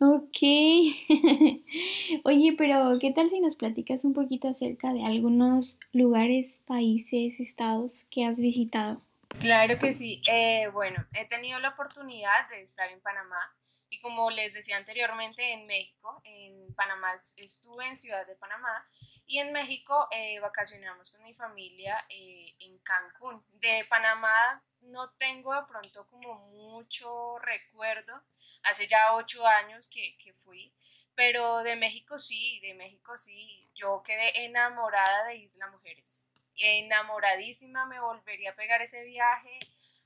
Ok. 0.00 0.38
Oye, 2.24 2.54
pero 2.56 2.98
¿qué 2.98 3.12
tal 3.12 3.28
si 3.28 3.38
nos 3.40 3.54
platicas 3.54 4.04
un 4.04 4.14
poquito 4.14 4.48
acerca 4.48 4.94
de 4.94 5.04
algunos 5.04 5.78
lugares, 5.92 6.62
países, 6.66 7.38
estados 7.38 8.06
que 8.10 8.24
has 8.24 8.40
visitado? 8.40 9.02
Claro 9.40 9.78
que 9.78 9.92
sí. 9.92 10.22
Eh, 10.26 10.68
bueno, 10.72 11.06
he 11.12 11.26
tenido 11.26 11.58
la 11.58 11.70
oportunidad 11.70 12.48
de 12.48 12.62
estar 12.62 12.90
en 12.90 13.00
Panamá 13.00 13.54
y 13.90 14.00
como 14.00 14.30
les 14.30 14.54
decía 14.54 14.76
anteriormente, 14.76 15.52
en 15.52 15.66
México, 15.66 16.22
en 16.24 16.72
Panamá, 16.74 17.08
estuve 17.36 17.86
en 17.86 17.96
Ciudad 17.96 18.26
de 18.26 18.36
Panamá 18.36 18.86
y 19.30 19.38
en 19.38 19.52
México 19.52 20.08
eh, 20.10 20.40
vacacionamos 20.40 21.08
con 21.12 21.22
mi 21.22 21.32
familia 21.32 22.04
eh, 22.08 22.52
en 22.58 22.76
Cancún. 22.80 23.44
De 23.60 23.86
Panamá 23.88 24.60
no 24.80 25.10
tengo 25.10 25.54
de 25.54 25.62
pronto 25.68 26.04
como 26.08 26.34
mucho 26.48 27.38
recuerdo, 27.38 28.20
hace 28.64 28.88
ya 28.88 29.14
ocho 29.14 29.46
años 29.46 29.88
que, 29.88 30.16
que 30.18 30.34
fui, 30.34 30.74
pero 31.14 31.62
de 31.62 31.76
México 31.76 32.18
sí, 32.18 32.58
de 32.60 32.74
México 32.74 33.16
sí, 33.16 33.70
yo 33.72 34.02
quedé 34.04 34.46
enamorada 34.46 35.26
de 35.26 35.36
Isla 35.36 35.68
Mujeres, 35.68 36.32
enamoradísima, 36.56 37.86
me 37.86 38.00
volvería 38.00 38.50
a 38.50 38.56
pegar 38.56 38.82
ese 38.82 39.04
viaje 39.04 39.60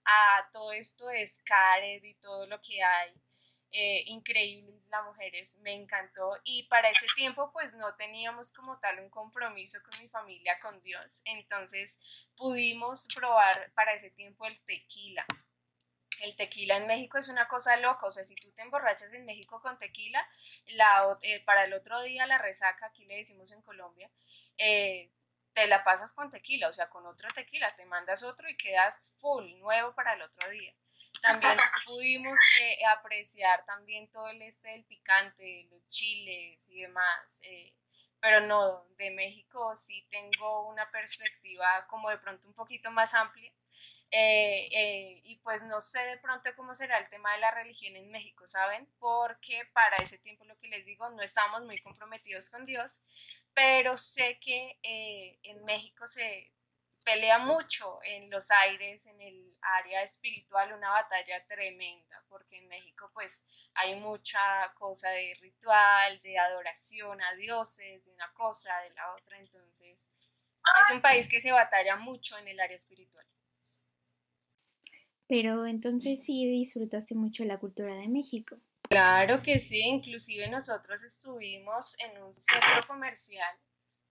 a 0.04 0.50
todo 0.52 0.72
esto 0.72 1.06
de 1.06 1.26
Scared 1.26 2.04
y 2.04 2.14
todo 2.16 2.46
lo 2.46 2.60
que 2.60 2.82
hay 2.82 3.14
eh, 3.76 4.04
increíbles 4.06 4.88
las 4.88 5.04
mujeres, 5.04 5.58
me 5.62 5.72
encantó. 5.72 6.30
Y 6.44 6.62
para 6.68 6.90
ese 6.90 7.06
tiempo 7.16 7.50
pues 7.52 7.74
no 7.74 7.94
teníamos 7.96 8.52
como 8.52 8.78
tal 8.78 9.00
un 9.00 9.10
compromiso 9.10 9.80
con 9.82 10.00
mi 10.00 10.08
familia, 10.08 10.58
con 10.60 10.80
Dios, 10.80 11.22
entonces 11.24 12.28
pudimos 12.36 13.08
probar 13.12 13.72
para 13.74 13.92
ese 13.94 14.10
tiempo 14.10 14.46
el 14.46 14.60
tequila. 14.64 15.26
El 16.20 16.36
tequila 16.36 16.76
en 16.76 16.86
México 16.86 17.18
es 17.18 17.28
una 17.28 17.48
cosa 17.48 17.76
loca, 17.78 18.06
o 18.06 18.12
sea, 18.12 18.22
si 18.22 18.36
tú 18.36 18.52
te 18.52 18.62
emborrachas 18.62 19.12
en 19.12 19.26
México 19.26 19.60
con 19.60 19.76
tequila, 19.76 20.24
la, 20.66 21.18
eh, 21.22 21.40
para 21.44 21.64
el 21.64 21.74
otro 21.74 22.00
día 22.02 22.26
la 22.26 22.38
resaca, 22.38 22.86
aquí 22.86 23.04
le 23.06 23.16
decimos 23.16 23.50
en 23.50 23.60
Colombia, 23.62 24.08
eh, 24.56 25.10
te 25.54 25.66
la 25.68 25.84
pasas 25.84 26.12
con 26.12 26.28
tequila, 26.28 26.68
o 26.68 26.72
sea, 26.72 26.90
con 26.90 27.06
otro 27.06 27.28
tequila, 27.30 27.74
te 27.74 27.86
mandas 27.86 28.22
otro 28.22 28.48
y 28.48 28.56
quedas 28.56 29.14
full, 29.18 29.44
nuevo 29.58 29.94
para 29.94 30.14
el 30.14 30.22
otro 30.22 30.50
día. 30.50 30.74
También 31.22 31.56
pudimos 31.86 32.38
eh, 32.60 32.84
apreciar 32.86 33.64
también 33.64 34.10
todo 34.10 34.28
el 34.28 34.42
este 34.42 34.70
del 34.70 34.84
picante, 34.84 35.68
los 35.70 35.86
chiles 35.86 36.68
y 36.68 36.82
demás. 36.82 37.40
Eh, 37.44 37.72
pero 38.20 38.40
no, 38.40 38.84
de 38.96 39.10
México 39.10 39.74
sí 39.74 40.06
tengo 40.10 40.68
una 40.68 40.90
perspectiva 40.90 41.86
como 41.88 42.10
de 42.10 42.18
pronto 42.18 42.48
un 42.48 42.54
poquito 42.54 42.90
más 42.90 43.14
amplia. 43.14 43.52
Eh, 44.10 45.20
y 45.24 45.36
pues 45.42 45.64
no 45.64 45.80
sé 45.80 45.98
de 46.06 46.18
pronto 46.18 46.48
cómo 46.54 46.72
será 46.74 46.98
el 46.98 47.08
tema 47.08 47.32
de 47.32 47.40
la 47.40 47.50
religión 47.50 47.96
en 47.96 48.12
México, 48.12 48.46
¿saben? 48.46 48.88
Porque 48.98 49.64
para 49.72 49.96
ese 49.96 50.18
tiempo, 50.18 50.44
lo 50.44 50.56
que 50.58 50.68
les 50.68 50.86
digo, 50.86 51.10
no 51.10 51.22
estábamos 51.22 51.64
muy 51.64 51.80
comprometidos 51.82 52.48
con 52.48 52.64
Dios, 52.64 53.02
pero 53.54 53.96
sé 53.96 54.38
que 54.40 54.78
en 54.82 55.64
México 55.64 56.06
se 56.06 56.52
pelea 57.04 57.38
mucho 57.38 57.98
en 58.02 58.30
los 58.30 58.50
aires, 58.50 59.06
en 59.06 59.20
el 59.20 59.56
área 59.60 60.02
espiritual, 60.02 60.72
una 60.72 60.90
batalla 60.90 61.44
tremenda, 61.46 62.24
porque 62.28 62.56
en 62.56 62.66
México 62.68 63.10
pues 63.12 63.68
hay 63.74 63.94
mucha 63.96 64.40
cosa 64.74 65.10
de 65.10 65.36
ritual, 65.40 66.18
de 66.20 66.38
adoración 66.38 67.22
a 67.22 67.34
dioses, 67.34 68.06
de 68.06 68.12
una 68.12 68.32
cosa, 68.32 68.74
de 68.80 68.90
la 68.94 69.14
otra, 69.14 69.38
entonces 69.38 70.10
es 70.82 70.90
un 70.94 71.02
país 71.02 71.28
que 71.28 71.40
se 71.40 71.52
batalla 71.52 71.96
mucho 71.96 72.38
en 72.38 72.48
el 72.48 72.58
área 72.58 72.76
espiritual. 72.76 73.26
Pero 75.26 75.66
entonces 75.66 76.22
sí 76.24 76.46
disfrutaste 76.46 77.14
mucho 77.14 77.44
la 77.44 77.58
cultura 77.58 77.94
de 77.94 78.08
México. 78.08 78.56
Claro 78.88 79.42
que 79.42 79.58
sí, 79.58 79.80
inclusive 79.80 80.48
nosotros 80.48 81.02
estuvimos 81.02 81.96
en 82.00 82.22
un 82.22 82.34
centro 82.34 82.86
comercial 82.86 83.56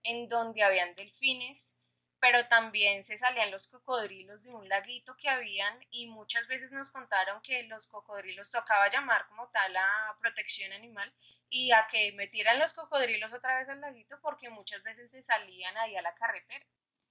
en 0.04 0.28
donde 0.28 0.64
habían 0.64 0.94
delfines 0.96 1.84
pero 2.24 2.48
también 2.48 3.04
se 3.04 3.18
salían 3.18 3.52
los 3.52 3.68
cocodrilos 3.68 4.44
de 4.44 4.56
un 4.56 4.70
laguito 4.70 5.14
que 5.18 5.28
habían 5.28 5.78
y 5.92 6.08
muchas 6.08 6.48
veces 6.48 6.72
nos 6.72 6.90
contaron 6.90 7.42
que 7.42 7.64
los 7.64 7.86
cocodrilos 7.86 8.50
tocaba 8.50 8.90
llamar 8.90 9.28
como 9.28 9.50
tal 9.50 9.76
a 9.76 10.16
protección 10.22 10.72
animal 10.72 11.14
y 11.50 11.74
a 11.74 11.86
que 11.92 12.14
metieran 12.14 12.60
los 12.60 12.72
cocodrilos 12.72 13.34
otra 13.34 13.60
vez 13.60 13.68
al 13.68 13.82
laguito 13.82 14.16
porque 14.22 14.50
muchas 14.50 14.82
veces 14.84 15.12
se 15.12 15.22
salían 15.22 15.76
ahí 15.76 15.98
a 15.98 16.02
la 16.02 16.14
carretera. 16.14 16.66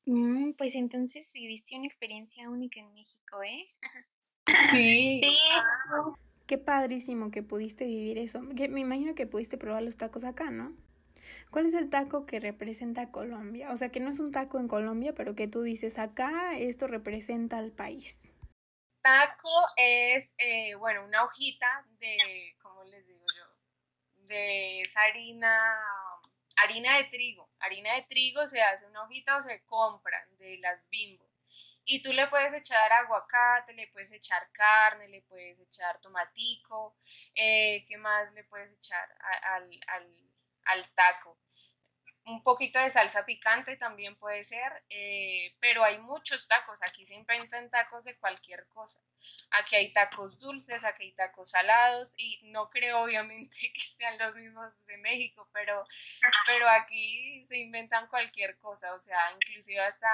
Mm, 0.06 0.52
pues 0.52 0.74
entonces 0.74 1.30
viviste 1.34 1.76
una 1.76 1.88
experiencia 1.88 2.48
única 2.48 2.80
en 2.80 2.94
México, 2.94 3.42
¿eh? 3.42 3.68
Sí. 4.70 5.20
sí. 5.22 5.38
Qué 6.46 6.58
padrísimo 6.58 7.30
que 7.30 7.42
pudiste 7.42 7.84
vivir 7.84 8.18
eso. 8.18 8.42
Que 8.56 8.68
me 8.68 8.80
imagino 8.80 9.14
que 9.14 9.26
pudiste 9.26 9.58
probar 9.58 9.82
los 9.82 9.96
tacos 9.96 10.24
acá, 10.24 10.50
¿no? 10.50 10.74
¿Cuál 11.50 11.66
es 11.66 11.74
el 11.74 11.90
taco 11.90 12.24
que 12.24 12.40
representa 12.40 13.10
Colombia? 13.10 13.70
O 13.72 13.76
sea, 13.76 13.90
que 13.90 14.00
no 14.00 14.10
es 14.10 14.18
un 14.18 14.32
taco 14.32 14.58
en 14.58 14.68
Colombia, 14.68 15.12
pero 15.14 15.34
que 15.34 15.48
tú 15.48 15.62
dices 15.62 15.98
acá, 15.98 16.58
esto 16.58 16.86
representa 16.86 17.58
al 17.58 17.72
país. 17.72 18.18
Taco 19.02 19.66
es, 19.76 20.34
eh, 20.38 20.74
bueno, 20.76 21.04
una 21.04 21.24
hojita 21.24 21.86
de, 21.98 22.56
¿cómo 22.62 22.84
les 22.84 23.06
digo 23.06 23.24
yo? 23.36 23.44
De 24.26 24.80
esa 24.80 25.02
harina, 25.02 25.58
harina 26.56 26.96
de 26.96 27.04
trigo. 27.04 27.48
Harina 27.60 27.96
de 27.96 28.02
trigo 28.02 28.46
se 28.46 28.62
hace 28.62 28.86
una 28.86 29.02
hojita 29.02 29.36
o 29.36 29.42
se 29.42 29.62
compra 29.64 30.26
de 30.38 30.58
las 30.58 30.88
bimbo. 30.88 31.31
Y 31.84 32.00
tú 32.02 32.12
le 32.12 32.28
puedes 32.28 32.54
echar 32.54 32.92
aguacate, 32.92 33.72
le 33.74 33.88
puedes 33.88 34.12
echar 34.12 34.50
carne, 34.52 35.08
le 35.08 35.22
puedes 35.22 35.60
echar 35.60 36.00
tomatico, 36.00 36.96
eh, 37.34 37.82
¿qué 37.86 37.96
más 37.96 38.32
le 38.34 38.44
puedes 38.44 38.76
echar 38.76 39.08
al, 39.42 39.70
al 40.64 40.94
taco? 40.94 41.38
un 42.24 42.42
poquito 42.42 42.78
de 42.78 42.88
salsa 42.90 43.24
picante 43.24 43.76
también 43.76 44.16
puede 44.16 44.44
ser, 44.44 44.84
eh, 44.90 45.56
pero 45.60 45.82
hay 45.82 45.98
muchos 45.98 46.46
tacos, 46.46 46.80
aquí 46.82 47.04
se 47.04 47.14
inventan 47.14 47.68
tacos 47.70 48.04
de 48.04 48.16
cualquier 48.16 48.66
cosa. 48.68 49.00
Aquí 49.50 49.76
hay 49.76 49.92
tacos 49.92 50.38
dulces, 50.38 50.84
aquí 50.84 51.04
hay 51.04 51.14
tacos 51.14 51.50
salados 51.50 52.14
y 52.18 52.40
no 52.44 52.70
creo 52.70 53.02
obviamente 53.02 53.56
que 53.74 53.80
sean 53.80 54.18
los 54.18 54.36
mismos 54.36 54.86
de 54.86 54.96
México, 54.98 55.48
pero, 55.52 55.84
pero 56.46 56.68
aquí 56.68 57.42
se 57.44 57.58
inventan 57.58 58.06
cualquier 58.08 58.58
cosa, 58.58 58.94
o 58.94 58.98
sea, 58.98 59.18
inclusive 59.32 59.80
hasta 59.80 60.08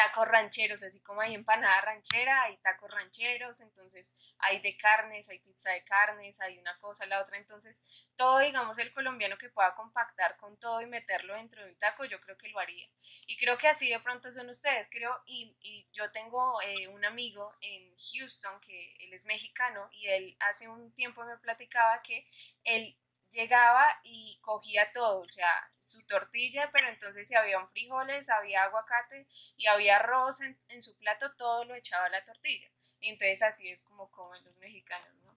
tacos 0.00 0.26
rancheros, 0.28 0.82
así 0.82 0.98
como 1.00 1.20
hay 1.20 1.34
empanada 1.34 1.78
ranchera, 1.82 2.44
hay 2.44 2.56
tacos 2.62 2.90
rancheros, 2.90 3.60
entonces 3.60 4.14
hay 4.38 4.58
de 4.60 4.74
carnes, 4.74 5.28
hay 5.28 5.40
pizza 5.40 5.70
de 5.72 5.84
carnes, 5.84 6.40
hay 6.40 6.56
una 6.58 6.74
cosa, 6.78 7.04
la 7.04 7.20
otra, 7.20 7.36
entonces 7.36 8.08
todo, 8.16 8.38
digamos, 8.38 8.78
el 8.78 8.90
colombiano 8.94 9.36
que 9.36 9.50
pueda 9.50 9.74
compactar 9.74 10.38
con 10.38 10.58
todo 10.58 10.80
y 10.80 10.86
meterlo 10.86 11.34
dentro 11.34 11.62
de 11.62 11.72
un 11.72 11.76
taco, 11.76 12.06
yo 12.06 12.18
creo 12.18 12.38
que 12.38 12.48
lo 12.48 12.58
haría. 12.58 12.88
Y 13.26 13.36
creo 13.36 13.58
que 13.58 13.68
así 13.68 13.90
de 13.90 14.00
pronto 14.00 14.30
son 14.30 14.48
ustedes, 14.48 14.88
creo, 14.90 15.20
y, 15.26 15.54
y 15.60 15.86
yo 15.92 16.10
tengo 16.10 16.62
eh, 16.62 16.88
un 16.88 17.04
amigo 17.04 17.52
en 17.60 17.92
Houston, 17.94 18.58
que 18.60 18.94
él 19.00 19.12
es 19.12 19.26
mexicano, 19.26 19.90
y 19.92 20.06
él 20.06 20.34
hace 20.40 20.66
un 20.66 20.94
tiempo 20.94 21.22
me 21.26 21.36
platicaba 21.36 22.00
que 22.00 22.26
él 22.64 22.96
llegaba 23.32 23.84
y 24.02 24.38
cogía 24.40 24.90
todo, 24.92 25.20
o 25.20 25.26
sea, 25.26 25.50
su 25.78 26.04
tortilla, 26.06 26.70
pero 26.72 26.88
entonces 26.88 27.28
si 27.28 27.34
había 27.34 27.58
un 27.58 27.68
frijoles, 27.68 28.28
había 28.30 28.64
aguacate 28.64 29.26
y 29.56 29.66
había 29.66 29.96
arroz 29.96 30.40
en, 30.40 30.82
su 30.82 30.96
plato, 30.96 31.32
todo 31.36 31.64
lo 31.64 31.74
echaba 31.74 32.06
a 32.06 32.10
la 32.10 32.24
tortilla. 32.24 32.68
Y 33.00 33.10
entonces 33.10 33.42
así 33.42 33.68
es 33.68 33.82
como 33.84 34.10
comen 34.10 34.44
los 34.44 34.56
mexicanos, 34.58 35.14
¿no? 35.22 35.34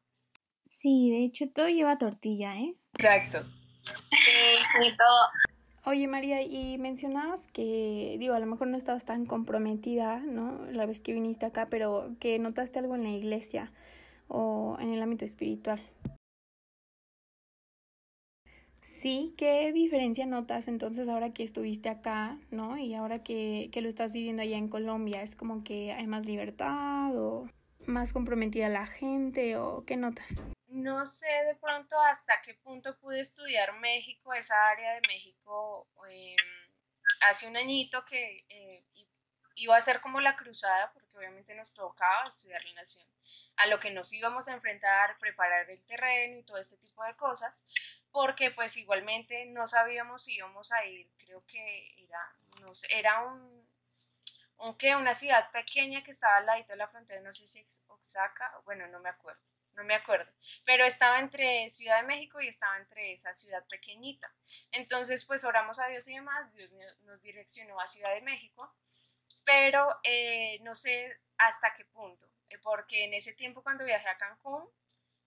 Sí, 0.69 1.09
de 1.11 1.23
hecho 1.23 1.49
todo 1.53 1.69
lleva 1.69 1.97
tortilla, 1.97 2.55
¿eh? 2.57 2.75
Exacto. 2.93 3.43
Sí, 4.11 4.57
y 4.81 4.97
todo. 4.97 5.29
Oye 5.85 6.07
María, 6.07 6.41
y 6.41 6.77
mencionabas 6.77 7.41
que, 7.51 8.15
digo, 8.17 8.33
a 8.33 8.39
lo 8.39 8.45
mejor 8.45 8.67
no 8.67 8.77
estabas 8.77 9.03
tan 9.03 9.25
comprometida, 9.25 10.19
¿no? 10.19 10.65
La 10.71 10.85
vez 10.85 11.01
que 11.01 11.13
viniste 11.13 11.45
acá, 11.45 11.67
pero 11.69 12.15
que 12.21 12.39
notaste 12.39 12.79
algo 12.79 12.95
en 12.95 13.03
la 13.03 13.09
iglesia 13.09 13.71
o 14.29 14.77
en 14.79 14.93
el 14.93 15.01
ámbito 15.01 15.25
espiritual. 15.25 15.81
Sí, 18.83 19.33
¿qué 19.37 19.71
diferencia 19.71 20.25
notas 20.25 20.67
entonces 20.67 21.07
ahora 21.09 21.33
que 21.33 21.43
estuviste 21.43 21.89
acá, 21.89 22.37
¿no? 22.51 22.77
Y 22.77 22.93
ahora 22.93 23.23
que, 23.23 23.69
que 23.71 23.81
lo 23.81 23.89
estás 23.89 24.13
viviendo 24.13 24.41
allá 24.41 24.57
en 24.57 24.69
Colombia, 24.69 25.23
¿es 25.23 25.35
como 25.35 25.63
que 25.63 25.91
hay 25.91 26.07
más 26.07 26.25
libertad 26.25 27.15
o 27.15 27.49
más 27.85 28.13
comprometida 28.13 28.69
la 28.69 28.85
gente 28.85 29.57
o 29.57 29.83
qué 29.85 29.97
notas? 29.97 30.27
No 30.67 31.05
sé 31.05 31.27
de 31.45 31.55
pronto 31.55 31.99
hasta 31.99 32.41
qué 32.41 32.55
punto 32.55 32.97
pude 32.97 33.19
estudiar 33.19 33.79
México, 33.79 34.33
esa 34.33 34.55
área 34.69 34.93
de 34.93 35.01
México, 35.07 35.87
em, 36.09 36.35
hace 37.29 37.47
un 37.47 37.55
añito 37.55 38.03
que 38.05 38.45
eh, 38.49 38.83
iba 39.55 39.77
a 39.77 39.81
ser 39.81 40.01
como 40.01 40.19
la 40.19 40.35
cruzada, 40.35 40.91
porque 40.93 41.15
obviamente 41.17 41.53
nos 41.55 41.73
tocaba 41.73 42.27
estudiar 42.27 42.63
la 42.65 42.73
nación, 42.73 43.07
a 43.57 43.67
lo 43.67 43.79
que 43.79 43.91
nos 43.91 44.11
íbamos 44.13 44.47
a 44.47 44.53
enfrentar, 44.53 45.17
preparar 45.19 45.69
el 45.69 45.85
terreno 45.85 46.39
y 46.39 46.43
todo 46.43 46.57
este 46.57 46.77
tipo 46.77 47.03
de 47.03 47.15
cosas, 47.15 47.65
porque 48.11 48.51
pues 48.51 48.77
igualmente 48.77 49.45
no 49.45 49.67
sabíamos 49.67 50.23
si 50.23 50.35
íbamos 50.35 50.71
a 50.71 50.85
ir, 50.85 51.09
creo 51.17 51.43
que 51.45 52.03
era, 52.03 52.35
no 52.61 52.71
era 52.89 53.23
un, 53.25 53.67
un 54.57 54.77
una 54.97 55.13
ciudad 55.13 55.51
pequeña 55.51 56.03
que 56.03 56.11
estaba 56.11 56.37
al 56.37 56.45
lado 56.45 56.63
de 56.67 56.75
la 56.75 56.87
frontera, 56.87 57.21
no 57.21 57.33
sé 57.33 57.47
si 57.47 57.59
es 57.59 57.85
Oaxaca, 57.87 58.51
bueno, 58.65 58.87
no 58.87 58.99
me 58.99 59.09
acuerdo 59.09 59.41
no 59.75 59.83
me 59.83 59.95
acuerdo, 59.95 60.31
pero 60.65 60.85
estaba 60.85 61.19
entre 61.19 61.67
Ciudad 61.67 62.01
de 62.01 62.07
México 62.07 62.39
y 62.39 62.47
estaba 62.47 62.77
entre 62.77 63.11
esa 63.11 63.33
ciudad 63.33 63.65
pequeñita. 63.67 64.31
Entonces, 64.71 65.25
pues 65.25 65.43
oramos 65.43 65.79
a 65.79 65.87
Dios 65.87 66.07
y 66.09 66.13
demás, 66.13 66.53
Dios 66.53 66.69
nos 67.01 67.19
direccionó 67.21 67.81
a 67.81 67.87
Ciudad 67.87 68.13
de 68.13 68.21
México 68.21 68.71
pero 69.45 69.99
eh, 70.03 70.59
no 70.61 70.73
sé 70.75 71.19
hasta 71.37 71.73
qué 71.73 71.85
punto, 71.85 72.27
porque 72.61 73.05
en 73.05 73.13
ese 73.13 73.33
tiempo 73.33 73.63
cuando 73.63 73.85
viajé 73.85 74.07
a 74.07 74.17
Cancún, 74.17 74.67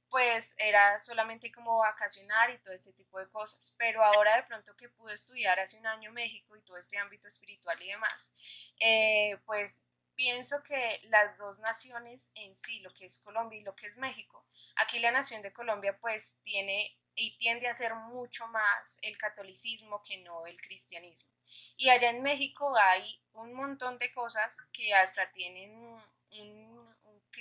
pues 0.08 0.54
era 0.58 0.98
solamente 0.98 1.50
como 1.50 1.78
vacacionar 1.78 2.50
y 2.50 2.58
todo 2.58 2.74
este 2.74 2.92
tipo 2.92 3.18
de 3.18 3.28
cosas, 3.28 3.74
pero 3.76 4.04
ahora 4.04 4.36
de 4.36 4.44
pronto 4.44 4.76
que 4.76 4.88
pude 4.88 5.14
estudiar 5.14 5.58
hace 5.58 5.78
un 5.78 5.86
año 5.86 6.12
México 6.12 6.56
y 6.56 6.62
todo 6.62 6.76
este 6.76 6.96
ámbito 6.96 7.26
espiritual 7.28 7.80
y 7.82 7.88
demás, 7.88 8.32
eh, 8.78 9.36
pues 9.44 9.86
pienso 10.14 10.62
que 10.62 11.00
las 11.04 11.38
dos 11.38 11.58
naciones 11.58 12.30
en 12.34 12.54
sí, 12.54 12.80
lo 12.80 12.92
que 12.94 13.04
es 13.04 13.18
Colombia 13.18 13.58
y 13.58 13.64
lo 13.64 13.74
que 13.74 13.86
es 13.86 13.98
México, 13.98 14.46
aquí 14.76 14.98
la 14.98 15.10
nación 15.10 15.42
de 15.42 15.52
Colombia 15.52 15.98
pues 15.98 16.40
tiene 16.42 16.96
y 17.16 17.36
tiende 17.38 17.66
a 17.66 17.72
ser 17.72 17.94
mucho 17.94 18.46
más 18.48 18.98
el 19.02 19.16
catolicismo 19.16 20.02
que 20.02 20.18
no 20.18 20.46
el 20.46 20.60
cristianismo. 20.60 21.30
Y 21.76 21.88
allá 21.88 22.10
en 22.10 22.22
México 22.22 22.76
hay 22.76 23.20
un 23.32 23.54
montón 23.54 23.96
de 23.98 24.12
cosas 24.12 24.68
que 24.72 24.92
hasta 24.94 25.30
tienen 25.32 25.74
un, 25.76 26.75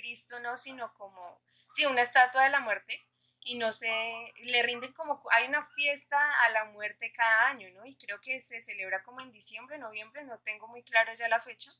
Cristo, 0.06 0.38
no, 0.38 0.56
sino 0.56 0.94
como, 0.94 1.40
sí, 1.68 1.84
una 1.84 2.02
estatua 2.02 2.44
de 2.44 2.50
la 2.50 2.60
muerte, 2.60 3.04
y 3.40 3.56
no 3.56 3.72
sé, 3.72 3.90
le 4.36 4.62
rinden 4.62 4.92
como, 4.92 5.20
hay 5.32 5.46
una 5.48 5.64
fiesta 5.64 6.16
a 6.44 6.50
la 6.50 6.66
muerte 6.66 7.12
cada 7.12 7.48
año, 7.48 7.68
¿no? 7.74 7.84
Y 7.84 7.96
creo 7.96 8.20
que 8.20 8.38
se 8.38 8.60
celebra 8.60 9.02
como 9.02 9.20
en 9.20 9.32
diciembre, 9.32 9.78
noviembre, 9.78 10.22
no 10.22 10.38
tengo 10.38 10.68
muy 10.68 10.84
claro 10.84 11.12
ya 11.14 11.28
la 11.28 11.40
fecha, 11.40 11.72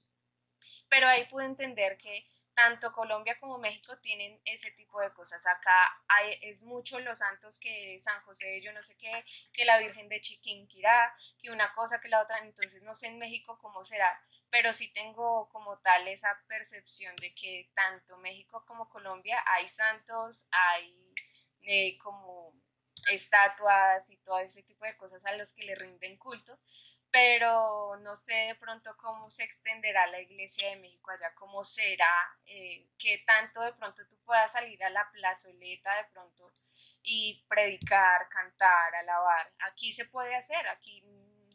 pero 0.88 1.06
ahí 1.06 1.24
pude 1.26 1.44
entender 1.44 1.96
que 1.98 2.26
tanto 2.56 2.90
Colombia 2.90 3.38
como 3.38 3.58
México 3.58 3.94
tienen 3.96 4.40
ese 4.46 4.70
tipo 4.70 4.98
de 5.00 5.12
cosas. 5.12 5.46
Acá 5.46 5.76
hay, 6.08 6.38
es 6.40 6.64
mucho 6.64 6.98
los 7.00 7.18
santos 7.18 7.58
que 7.58 7.98
San 7.98 8.22
José, 8.22 8.62
yo 8.62 8.72
no 8.72 8.82
sé 8.82 8.96
qué, 8.96 9.24
que 9.52 9.66
la 9.66 9.78
Virgen 9.78 10.08
de 10.08 10.22
Chiquinquirá, 10.22 11.14
que 11.38 11.50
una 11.50 11.74
cosa 11.74 12.00
que 12.00 12.08
la 12.08 12.22
otra, 12.22 12.38
entonces 12.38 12.82
no 12.82 12.94
sé 12.94 13.08
en 13.08 13.18
México 13.18 13.58
cómo 13.60 13.84
será, 13.84 14.10
pero 14.48 14.72
sí 14.72 14.90
tengo 14.90 15.50
como 15.50 15.78
tal 15.80 16.08
esa 16.08 16.30
percepción 16.48 17.14
de 17.16 17.34
que 17.34 17.70
tanto 17.74 18.16
México 18.16 18.64
como 18.66 18.88
Colombia 18.88 19.44
hay 19.46 19.68
santos, 19.68 20.48
hay 20.50 21.12
eh, 21.60 21.98
como 21.98 22.54
estatuas 23.12 24.08
y 24.08 24.16
todo 24.16 24.38
ese 24.38 24.62
tipo 24.62 24.86
de 24.86 24.96
cosas 24.96 25.26
a 25.26 25.36
los 25.36 25.52
que 25.52 25.66
le 25.66 25.74
rinden 25.74 26.16
culto, 26.16 26.58
pero 27.10 27.96
no 28.02 28.14
sé 28.16 28.34
de 28.34 28.54
pronto 28.56 28.94
cómo 28.98 29.30
se 29.30 29.44
extenderá 29.44 30.06
la 30.08 30.20
Iglesia 30.20 30.70
de 30.70 30.76
México 30.76 31.10
allá, 31.10 31.32
cómo 31.34 31.64
será, 31.64 32.12
eh, 32.44 32.88
qué 32.98 33.22
tanto 33.26 33.62
de 33.62 33.72
pronto 33.72 34.06
tú 34.08 34.16
puedas 34.24 34.52
salir 34.52 34.82
a 34.84 34.90
la 34.90 35.10
plazoleta 35.10 35.94
de 35.96 36.04
pronto 36.12 36.52
y 37.02 37.44
predicar, 37.48 38.28
cantar, 38.28 38.94
alabar. 38.96 39.52
Aquí 39.60 39.92
se 39.92 40.06
puede 40.06 40.34
hacer, 40.34 40.66
aquí 40.68 41.02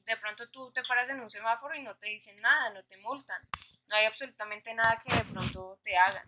de 0.05 0.17
pronto 0.17 0.49
tú 0.49 0.71
te 0.71 0.83
paras 0.83 1.09
en 1.09 1.19
un 1.19 1.29
semáforo 1.29 1.75
y 1.75 1.83
no 1.83 1.95
te 1.95 2.07
dicen 2.07 2.35
nada, 2.37 2.71
no 2.71 2.83
te 2.85 2.97
multan, 2.97 3.41
no 3.87 3.95
hay 3.95 4.05
absolutamente 4.05 4.73
nada 4.73 4.99
que 5.05 5.13
de 5.15 5.25
pronto 5.25 5.79
te 5.83 5.95
hagan. 5.95 6.25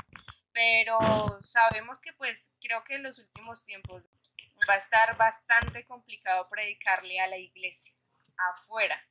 Pero 0.52 1.00
sabemos 1.42 2.00
que 2.00 2.14
pues 2.14 2.56
creo 2.62 2.84
que 2.84 2.96
en 2.96 3.04
los 3.04 3.18
últimos 3.18 3.64
tiempos 3.64 4.08
va 4.70 4.76
a 4.76 4.78
estar 4.78 5.18
bastante 5.18 5.86
complicado 5.86 6.48
predicarle 6.50 7.20
a 7.20 7.28
la 7.28 7.38
iglesia 7.38 7.96
afuera 8.38 9.02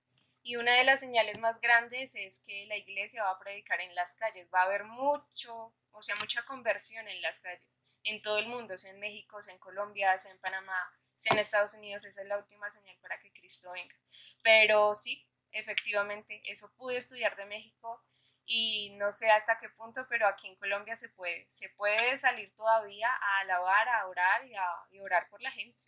y 0.42 0.57
una 0.57 0.74
de 0.74 0.85
las 0.85 1.00
señales 1.00 1.38
más 1.38 1.61
grandes 1.61 2.14
es 2.16 2.40
que 2.40 2.66
la 2.66 2.76
iglesia 2.76 3.22
va 3.22 3.31
a 3.31 3.38
predicar 3.38 3.81
en 3.81 3.94
las 3.94 4.14
calles, 4.14 4.50
va 4.52 4.62
a 4.62 4.64
haber 4.64 4.85
mucho, 4.85 5.72
o 5.92 6.02
sea, 6.02 6.16
mucha 6.16 6.44
conversión 6.44 7.07
en 7.09 7.22
las 7.22 7.38
calles, 7.40 7.81
en 8.05 8.20
todo 8.22 8.38
el 8.38 8.48
mundo, 8.48 8.76
sea 8.76 8.90
en 8.90 8.98
México, 8.98 9.40
sea 9.40 9.55
en 9.55 9.61
Colombia, 9.61 10.18
sea 10.18 10.33
en 10.33 10.40
Panamá, 10.40 10.92
sea 11.14 11.33
en 11.33 11.38
Estados 11.38 11.74
Unidos, 11.74 12.05
esa 12.05 12.22
es 12.22 12.28
la 12.28 12.38
última 12.38 12.68
señal 12.70 12.96
para 13.00 13.20
que 13.20 13.33
Cristo 13.33 13.70
venga. 13.72 13.94
Pero 14.42 14.94
sí, 14.94 15.24
efectivamente, 15.52 16.42
eso 16.44 16.72
pude 16.74 16.96
estudiar 16.96 17.37
de 17.37 17.46
México 17.46 18.02
y 18.44 18.90
no 18.96 19.12
sé 19.12 19.31
hasta 19.31 19.59
qué 19.61 19.68
punto, 19.68 20.07
pero 20.09 20.26
aquí 20.26 20.48
en 20.48 20.57
Colombia 20.57 20.96
se 20.96 21.09
puede, 21.09 21.48
se 21.48 21.68
puede 21.70 22.16
salir 22.16 22.52
todavía 22.55 23.09
a 23.09 23.40
alabar, 23.40 23.88
a 23.88 24.09
orar 24.09 24.44
y 24.44 24.55
a 24.57 24.68
orar 25.00 25.28
por 25.28 25.40
la 25.40 25.52
gente. 25.52 25.83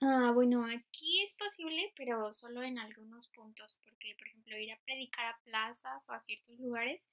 Ah, 0.00 0.30
bueno, 0.34 0.66
aquí 0.66 1.22
es 1.22 1.34
posible, 1.34 1.92
pero 1.96 2.32
solo 2.32 2.62
en 2.62 2.78
algunos 2.78 3.28
puntos, 3.28 3.78
porque 3.82 4.14
por 4.18 4.28
ejemplo 4.28 4.58
ir 4.58 4.72
a 4.72 4.80
predicar 4.80 5.26
a 5.26 5.38
plazas 5.44 6.08
o 6.10 6.12
a 6.12 6.20
ciertos 6.20 6.58
lugares, 6.58 7.08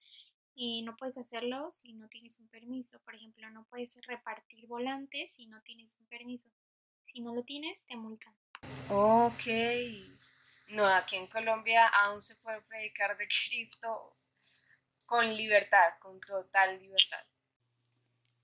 eh, 0.56 0.82
no 0.84 0.96
puedes 0.98 1.18
hacerlo 1.18 1.72
si 1.72 1.94
no 1.94 2.10
tienes 2.10 2.40
un 2.40 2.48
permiso. 2.50 3.00
Por 3.04 3.16
ejemplo, 3.16 3.50
no 3.50 3.66
puedes 3.66 4.00
repartir 4.06 4.68
volantes 4.68 5.34
si 5.34 5.48
no 5.48 5.62
tienes 5.62 5.98
un 6.00 6.06
permiso. 6.08 6.50
Si 7.04 7.22
no 7.22 7.34
lo 7.34 7.44
tienes, 7.44 7.84
te 7.86 7.96
multan. 7.96 8.36
Ok. 8.90 9.44
No, 10.68 10.86
aquí 10.86 11.16
en 11.16 11.28
Colombia 11.28 11.88
aún 11.88 12.22
se 12.22 12.36
puede 12.36 12.62
predicar 12.62 13.18
de 13.18 13.28
Cristo 13.48 14.18
con 15.06 15.34
libertad, 15.36 15.94
con 16.00 16.20
total 16.20 16.80
libertad. 16.80 17.24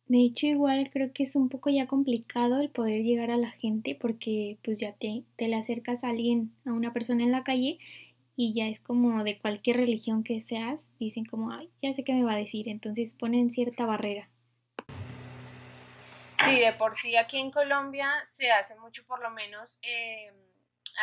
De 0.10 0.26
hecho, 0.26 0.48
igual 0.48 0.89
creo 0.91 1.13
que 1.13 1.22
es 1.22 1.36
un 1.36 1.50
poco 1.50 1.69
ya 1.69 1.86
complicado 1.86 2.60
el 2.60 2.69
poder 2.69 3.04
llegar 3.04 3.30
a 3.30 3.38
la 3.38 3.52
gente 3.52 3.93
porque 3.93 4.58
pues 4.63 4.80
ya 4.80 4.91
te, 4.93 5.22
te 5.36 5.48
le 5.48 5.56
acercas 5.56 6.04
a 6.04 6.10
alguien, 6.10 6.52
a 6.65 6.72
una 6.72 6.91
persona 6.91 7.24
en 7.24 7.32
la 7.32 7.43
calle 7.43 7.78
y 8.36 8.56
ya 8.56 8.65
es 8.65 8.80
como 8.80 9.24
de 9.24 9.38
cualquier 9.38 9.78
religión 9.78 10.24
que 10.24 10.41
seas, 10.41 10.82
dicen 10.98 11.26
como, 11.26 11.52
ay, 11.52 11.69
ya 11.84 11.93
sé 11.93 12.04
qué 12.04 12.13
me 12.13 12.24
va 12.24 12.34
a 12.34 12.38
decir, 12.38 12.69
entonces 12.69 13.13
ponen 13.13 13.52
cierta 13.52 13.86
barrera. 13.86 14.28
Sí, 16.43 16.60
de 16.60 16.74
por 16.74 16.95
sí 16.95 17.15
aquí 17.15 17.38
en 17.38 17.52
Colombia 17.52 18.10
se 18.24 18.50
hace 18.50 18.80
mucho, 18.80 19.06
por 19.06 19.22
lo 19.22 19.30
menos 19.30 19.78
eh, 19.84 20.32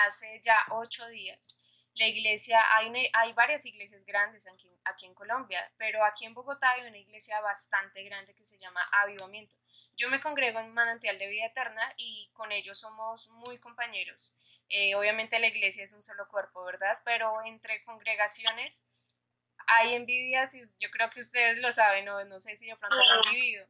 hace 0.04 0.40
ya 0.42 0.56
ocho 0.72 1.06
días 1.06 1.75
la 1.96 2.06
iglesia, 2.06 2.60
hay, 2.76 2.92
hay 3.12 3.32
varias 3.32 3.64
iglesias 3.64 4.04
grandes 4.04 4.46
aquí, 4.46 4.70
aquí, 4.84 5.06
en 5.06 5.14
Colombia, 5.14 5.70
pero 5.78 6.04
aquí 6.04 6.26
en 6.26 6.34
Bogotá 6.34 6.72
hay 6.72 6.86
una 6.86 6.98
iglesia 6.98 7.40
bastante 7.40 8.02
grande 8.04 8.34
que 8.34 8.44
se 8.44 8.58
llama 8.58 8.82
Avivamiento. 8.92 9.56
Yo 9.96 10.10
me 10.10 10.20
congrego 10.20 10.60
en 10.60 10.74
Manantial 10.74 11.16
de 11.18 11.26
Vida 11.26 11.46
Eterna 11.46 11.94
y 11.96 12.28
con 12.34 12.52
ellos 12.52 12.78
somos 12.78 13.28
muy 13.30 13.58
compañeros. 13.58 14.32
Eh, 14.68 14.94
obviamente 14.94 15.38
la 15.38 15.46
iglesia 15.46 15.84
es 15.84 15.94
un 15.94 16.02
solo 16.02 16.28
cuerpo, 16.28 16.64
¿verdad? 16.64 17.00
Pero 17.04 17.42
entre 17.46 17.82
congregaciones 17.84 18.84
hay 19.66 19.94
envidias 19.94 20.54
y 20.54 20.60
yo 20.78 20.90
creo 20.90 21.08
que 21.08 21.20
ustedes 21.20 21.58
lo 21.58 21.72
saben, 21.72 22.06
o 22.10 22.24
no 22.26 22.38
sé 22.38 22.56
si 22.56 22.66
de 22.66 22.76
pronto 22.76 22.96
lo 22.96 23.10
han 23.10 23.32
vivido. 23.32 23.66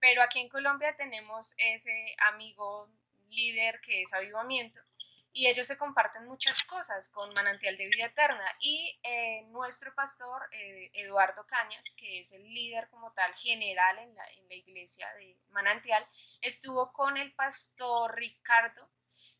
Pero 0.00 0.22
aquí 0.22 0.40
en 0.40 0.48
Colombia 0.48 0.96
tenemos 0.96 1.54
ese 1.58 2.16
amigo 2.30 2.88
líder 3.28 3.80
que 3.82 4.00
es 4.00 4.14
Avivamiento 4.14 4.80
y 5.36 5.48
ellos 5.48 5.66
se 5.66 5.76
comparten 5.76 6.24
muchas 6.24 6.62
cosas 6.62 7.10
con 7.10 7.28
Manantial 7.34 7.76
de 7.76 7.88
Vida 7.88 8.06
Eterna 8.06 8.56
y 8.58 8.98
eh, 9.02 9.42
nuestro 9.48 9.94
pastor 9.94 10.48
eh, 10.50 10.90
Eduardo 10.94 11.46
Cañas, 11.46 11.94
que 11.94 12.20
es 12.20 12.32
el 12.32 12.42
líder 12.42 12.88
como 12.88 13.12
tal 13.12 13.34
general 13.34 13.98
en 13.98 14.14
la, 14.14 14.24
en 14.38 14.48
la 14.48 14.54
iglesia 14.54 15.06
de 15.12 15.38
Manantial, 15.50 16.06
estuvo 16.40 16.90
con 16.90 17.18
el 17.18 17.34
pastor 17.34 18.16
Ricardo 18.16 18.90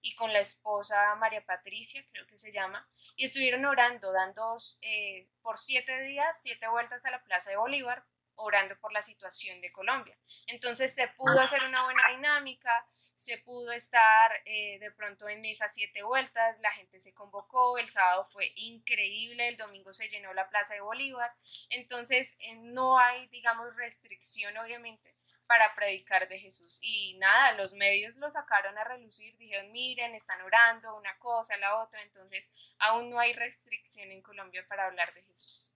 y 0.03 0.15
con 0.17 0.35
la 0.35 0.41
esposa 0.41 1.15
María 1.15 1.43
Patricia, 1.47 2.05
creo 2.13 2.27
que 2.27 2.37
se 2.37 2.53
llama, 2.53 2.87
y 3.17 3.25
estuvieron 3.25 3.65
orando, 3.65 4.13
dando 4.13 4.59
eh, 4.83 5.31
por 5.41 5.57
siete 5.57 6.03
días, 6.03 6.43
siete 6.43 6.69
vueltas 6.69 7.07
a 7.07 7.11
la 7.11 7.23
Plaza 7.25 7.49
de 7.49 7.57
Bolívar, 7.57 8.05
orando 8.35 8.79
por 8.81 8.93
la 8.93 9.01
situación 9.01 9.63
de 9.63 9.73
Colombia. 9.73 10.19
Entonces 10.47 10.95
se 10.95 11.09
pudo 11.09 11.41
hacer 11.41 11.65
una 11.65 11.85
buena 11.85 12.11
dinámica, 12.11 12.87
se 13.17 13.39
pudo 13.39 13.73
estar 13.73 14.31
eh, 14.45 14.79
de 14.79 14.91
pronto 14.93 15.29
en 15.29 15.45
esas 15.47 15.75
siete 15.75 16.03
vueltas, 16.03 16.61
la 16.61 16.71
gente 16.71 16.99
se 16.99 17.15
convocó, 17.15 17.79
el 17.79 17.89
sábado 17.89 18.25
fue 18.25 18.53
increíble, 18.57 19.49
el 19.49 19.57
domingo 19.57 19.93
se 19.93 20.09
llenó 20.09 20.35
la 20.35 20.49
Plaza 20.51 20.75
de 20.75 20.83
Bolívar, 20.83 21.35
entonces 21.71 22.37
eh, 22.41 22.55
no 22.57 22.99
hay, 22.99 23.27
digamos, 23.29 23.75
restricción 23.75 24.57
obviamente, 24.59 25.17
para 25.47 25.75
predicar 25.75 26.29
de 26.29 26.39
Jesús. 26.39 26.79
Y 26.83 27.15
nada, 27.15 27.53
los 27.53 27.73
medios 27.73 28.17
lo 28.17 28.31
sacaron 28.31 28.77
a 28.77 28.85
relucir, 28.85 29.37
dijeron, 29.39 29.73
miren, 29.73 30.15
están 30.15 30.43
orando 30.43 30.97
una 30.97 31.17
cosa, 31.19 31.57
la 31.57 31.83
otra, 31.83 32.03
entonces 32.03 32.51
aún 32.79 33.11
no 33.11 33.19
hay 33.19 33.33
restricción 33.33 34.11
en 34.11 34.23
Colombia 34.23 34.65
para 34.69 34.87
hablar 34.87 35.15
de 35.15 35.23
Jesús. 35.23 35.73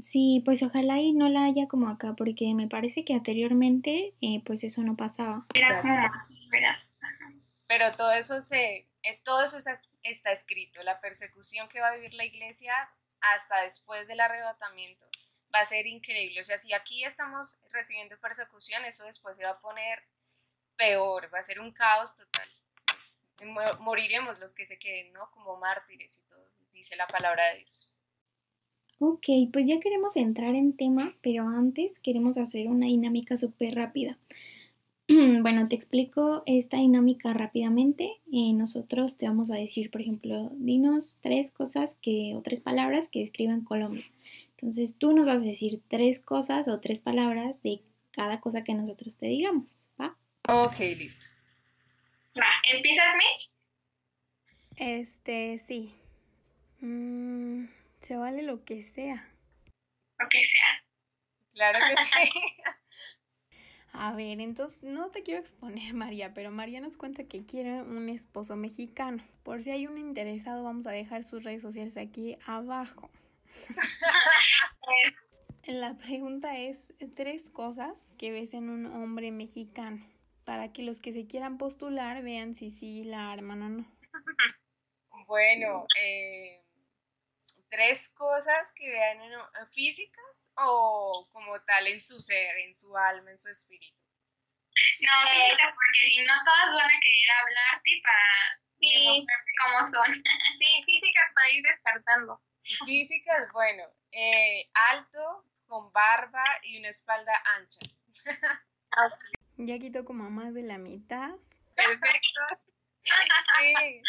Sí, 0.00 0.42
pues 0.44 0.62
ojalá 0.62 0.98
y 0.98 1.12
no 1.12 1.28
la 1.28 1.44
haya 1.44 1.68
como 1.68 1.88
acá, 1.88 2.14
porque 2.16 2.54
me 2.54 2.68
parece 2.68 3.04
que 3.04 3.12
anteriormente 3.12 4.14
eh, 4.20 4.42
pues 4.44 4.64
eso 4.64 4.82
no 4.82 4.96
pasaba. 4.96 5.46
Era 5.54 5.80
como, 5.80 5.94
Pero 7.66 7.92
todo 7.92 8.12
eso 8.12 8.40
se, 8.40 8.86
todo 9.22 9.44
eso 9.44 9.58
está 10.02 10.32
escrito, 10.32 10.82
la 10.82 10.98
persecución 11.00 11.68
que 11.68 11.80
va 11.80 11.88
a 11.88 11.96
vivir 11.96 12.14
la 12.14 12.24
iglesia 12.24 12.72
hasta 13.20 13.62
después 13.62 14.08
del 14.08 14.20
arrebatamiento 14.20 15.06
va 15.54 15.60
a 15.60 15.64
ser 15.64 15.86
increíble. 15.86 16.40
O 16.40 16.44
sea, 16.44 16.56
si 16.56 16.72
aquí 16.72 17.04
estamos 17.04 17.60
recibiendo 17.70 18.18
persecución, 18.18 18.84
eso 18.84 19.04
después 19.04 19.36
se 19.36 19.44
va 19.44 19.50
a 19.50 19.60
poner 19.60 20.02
peor, 20.76 21.32
va 21.32 21.38
a 21.38 21.42
ser 21.42 21.60
un 21.60 21.72
caos 21.72 22.16
total. 22.16 22.48
Moriremos 23.80 24.38
los 24.40 24.54
que 24.54 24.64
se 24.64 24.78
queden, 24.78 25.12
¿no? 25.12 25.30
Como 25.32 25.56
mártires 25.58 26.18
y 26.18 26.28
todo, 26.28 26.48
dice 26.72 26.96
la 26.96 27.06
palabra 27.06 27.48
de 27.48 27.58
Dios. 27.58 27.91
Ok, 29.04 29.26
pues 29.52 29.66
ya 29.66 29.80
queremos 29.80 30.16
entrar 30.16 30.54
en 30.54 30.76
tema, 30.76 31.12
pero 31.22 31.48
antes 31.48 31.98
queremos 31.98 32.38
hacer 32.38 32.68
una 32.68 32.86
dinámica 32.86 33.36
súper 33.36 33.74
rápida. 33.74 34.16
bueno, 35.42 35.66
te 35.66 35.74
explico 35.74 36.44
esta 36.46 36.76
dinámica 36.76 37.32
rápidamente. 37.32 38.20
Eh, 38.32 38.52
nosotros 38.52 39.18
te 39.18 39.26
vamos 39.26 39.50
a 39.50 39.56
decir, 39.56 39.90
por 39.90 40.02
ejemplo, 40.02 40.52
dinos 40.54 41.16
tres 41.20 41.50
cosas 41.50 41.96
que, 41.96 42.36
o 42.36 42.42
tres 42.42 42.60
palabras 42.60 43.08
que 43.08 43.18
describen 43.18 43.64
Colombia. 43.64 44.04
Entonces 44.52 44.94
tú 44.96 45.12
nos 45.12 45.26
vas 45.26 45.42
a 45.42 45.46
decir 45.46 45.80
tres 45.88 46.20
cosas 46.20 46.68
o 46.68 46.78
tres 46.78 47.00
palabras 47.00 47.60
de 47.64 47.80
cada 48.12 48.40
cosa 48.40 48.62
que 48.62 48.74
nosotros 48.74 49.18
te 49.18 49.26
digamos, 49.26 49.78
¿va? 50.00 50.16
Ok, 50.48 50.78
listo. 50.78 51.26
Va, 52.38 52.46
¿empiezas, 52.72 53.04
Mitch? 53.16 53.50
Este, 54.76 55.58
sí. 55.66 55.90
Mm, 56.80 57.64
se 58.02 58.16
vale 58.16 58.42
lo 58.42 58.64
que 58.64 58.82
sea. 58.82 59.28
Lo 60.18 60.28
que 60.28 60.44
sea. 60.44 60.84
Claro 61.52 61.78
que 61.78 61.96
sí. 62.04 62.40
A 63.94 64.12
ver, 64.14 64.40
entonces 64.40 64.82
no 64.82 65.10
te 65.10 65.22
quiero 65.22 65.40
exponer, 65.40 65.94
María, 65.94 66.34
pero 66.34 66.50
María 66.50 66.80
nos 66.80 66.96
cuenta 66.96 67.24
que 67.24 67.44
quiere 67.44 67.82
un 67.82 68.08
esposo 68.08 68.56
mexicano. 68.56 69.22
Por 69.42 69.62
si 69.62 69.70
hay 69.70 69.86
un 69.86 69.98
interesado, 69.98 70.64
vamos 70.64 70.86
a 70.86 70.92
dejar 70.92 71.24
sus 71.24 71.44
redes 71.44 71.62
sociales 71.62 71.96
aquí 71.96 72.36
abajo. 72.46 73.10
La 75.66 75.94
pregunta 75.94 76.58
es 76.58 76.92
tres 77.14 77.48
cosas 77.50 77.94
que 78.18 78.32
ves 78.32 78.52
en 78.52 78.68
un 78.68 78.86
hombre 78.86 79.30
mexicano 79.30 80.04
para 80.44 80.72
que 80.72 80.82
los 80.82 81.00
que 81.00 81.12
se 81.12 81.26
quieran 81.26 81.56
postular 81.56 82.20
vean 82.24 82.56
si 82.56 82.72
sí 82.72 83.04
la 83.04 83.30
arman 83.30 83.62
o 83.62 83.68
no. 83.68 83.86
Bueno, 85.28 85.86
eh, 86.02 86.61
tres 87.72 88.12
cosas 88.12 88.74
que 88.74 88.86
vean 88.86 89.18
físicas 89.70 90.52
o 90.56 91.26
como 91.32 91.58
tal 91.62 91.86
en 91.86 91.98
su 92.00 92.20
ser, 92.20 92.58
en 92.58 92.74
su 92.74 92.94
alma, 92.94 93.30
en 93.30 93.38
su 93.38 93.48
espíritu. 93.48 93.96
No, 95.00 95.30
físicas, 95.30 95.72
porque 95.72 96.06
si 96.06 96.22
no 96.22 96.34
todas 96.44 96.74
van 96.74 96.90
a 96.90 97.00
querer 97.00 97.30
hablarte 97.40 98.02
para 98.02 98.60
sí. 98.78 99.26
cómo 99.64 99.84
son. 99.90 100.04
Sí, 100.60 100.82
físicas 100.84 101.24
para 101.34 101.50
ir 101.50 101.62
descartando. 101.62 102.42
Físicas, 102.84 103.50
bueno, 103.52 103.84
eh, 104.12 104.70
alto, 104.90 105.46
con 105.66 105.90
barba 105.92 106.44
y 106.64 106.78
una 106.78 106.90
espalda 106.90 107.42
ancha. 107.56 107.80
ya 109.56 109.78
quito 109.78 110.04
como 110.04 110.28
más 110.28 110.52
de 110.52 110.62
la 110.62 110.76
mitad. 110.76 111.30
Perfecto. 111.74 112.40
sí. 113.58 114.02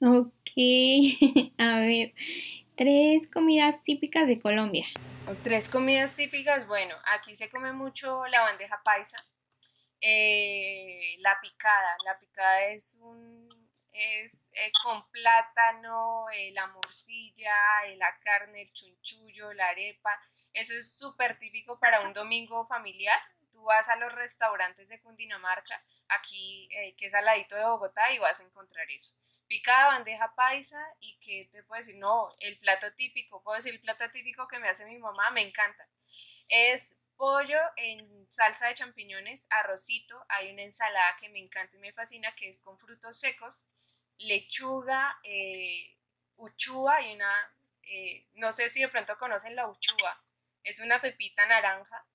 Ok, 0.00 0.37
a 1.58 1.78
ver, 1.78 2.14
tres 2.76 3.28
comidas 3.32 3.80
típicas 3.84 4.26
de 4.26 4.40
Colombia. 4.40 4.86
Tres 5.44 5.68
comidas 5.68 6.14
típicas, 6.14 6.66
bueno, 6.66 6.96
aquí 7.14 7.34
se 7.36 7.48
come 7.48 7.72
mucho 7.72 8.26
la 8.26 8.40
bandeja 8.40 8.80
paisa, 8.82 9.24
eh, 10.00 11.16
la 11.20 11.38
picada, 11.40 11.96
la 12.04 12.18
picada 12.18 12.64
es 12.66 12.98
un 13.02 13.48
es 13.92 14.50
eh, 14.54 14.70
con 14.82 15.02
plátano, 15.10 16.26
eh, 16.30 16.52
la 16.52 16.66
morcilla, 16.68 17.54
la 17.96 18.16
carne, 18.22 18.62
el 18.62 18.72
chunchullo, 18.72 19.52
la 19.52 19.68
arepa. 19.68 20.10
Eso 20.52 20.74
es 20.74 20.96
súper 20.96 21.38
típico 21.38 21.78
para 21.78 22.00
un 22.02 22.12
domingo 22.12 22.64
familiar. 22.66 23.20
Tú 23.58 23.64
vas 23.64 23.88
a 23.88 23.96
los 23.96 24.14
restaurantes 24.14 24.88
de 24.88 25.00
Cundinamarca, 25.00 25.82
aquí 26.10 26.68
que 26.96 27.06
es 27.06 27.14
al 27.14 27.24
ladito 27.24 27.56
de 27.56 27.64
Bogotá, 27.64 28.12
y 28.12 28.18
vas 28.20 28.38
a 28.38 28.44
encontrar 28.44 28.88
eso. 28.88 29.10
Picada 29.48 29.88
bandeja 29.88 30.32
paisa 30.36 30.80
y 31.00 31.18
que 31.18 31.48
te 31.50 31.64
puedo 31.64 31.80
decir, 31.80 31.96
no, 31.96 32.30
el 32.38 32.56
plato 32.60 32.94
típico, 32.94 33.42
puedo 33.42 33.56
decir 33.56 33.74
el 33.74 33.80
plato 33.80 34.08
típico 34.12 34.46
que 34.46 34.60
me 34.60 34.68
hace 34.68 34.86
mi 34.86 34.96
mamá, 34.98 35.32
me 35.32 35.40
encanta. 35.40 35.88
Es 36.48 37.10
pollo 37.16 37.58
en 37.74 38.30
salsa 38.30 38.68
de 38.68 38.74
champiñones, 38.74 39.48
arrocito, 39.50 40.24
hay 40.28 40.52
una 40.52 40.62
ensalada 40.62 41.16
que 41.16 41.28
me 41.28 41.40
encanta 41.40 41.76
y 41.76 41.80
me 41.80 41.92
fascina 41.92 42.32
que 42.36 42.48
es 42.48 42.62
con 42.62 42.78
frutos 42.78 43.18
secos 43.18 43.66
lechuga, 44.18 45.18
eh, 45.24 45.98
uchúa 46.36 47.02
y 47.02 47.16
una, 47.16 47.56
eh, 47.82 48.28
no 48.34 48.52
sé 48.52 48.68
si 48.68 48.82
de 48.82 48.88
pronto 48.88 49.18
conocen 49.18 49.56
la 49.56 49.66
uchúa, 49.66 50.22
es 50.62 50.78
una 50.78 51.00
pepita 51.00 51.44
naranja 51.46 52.06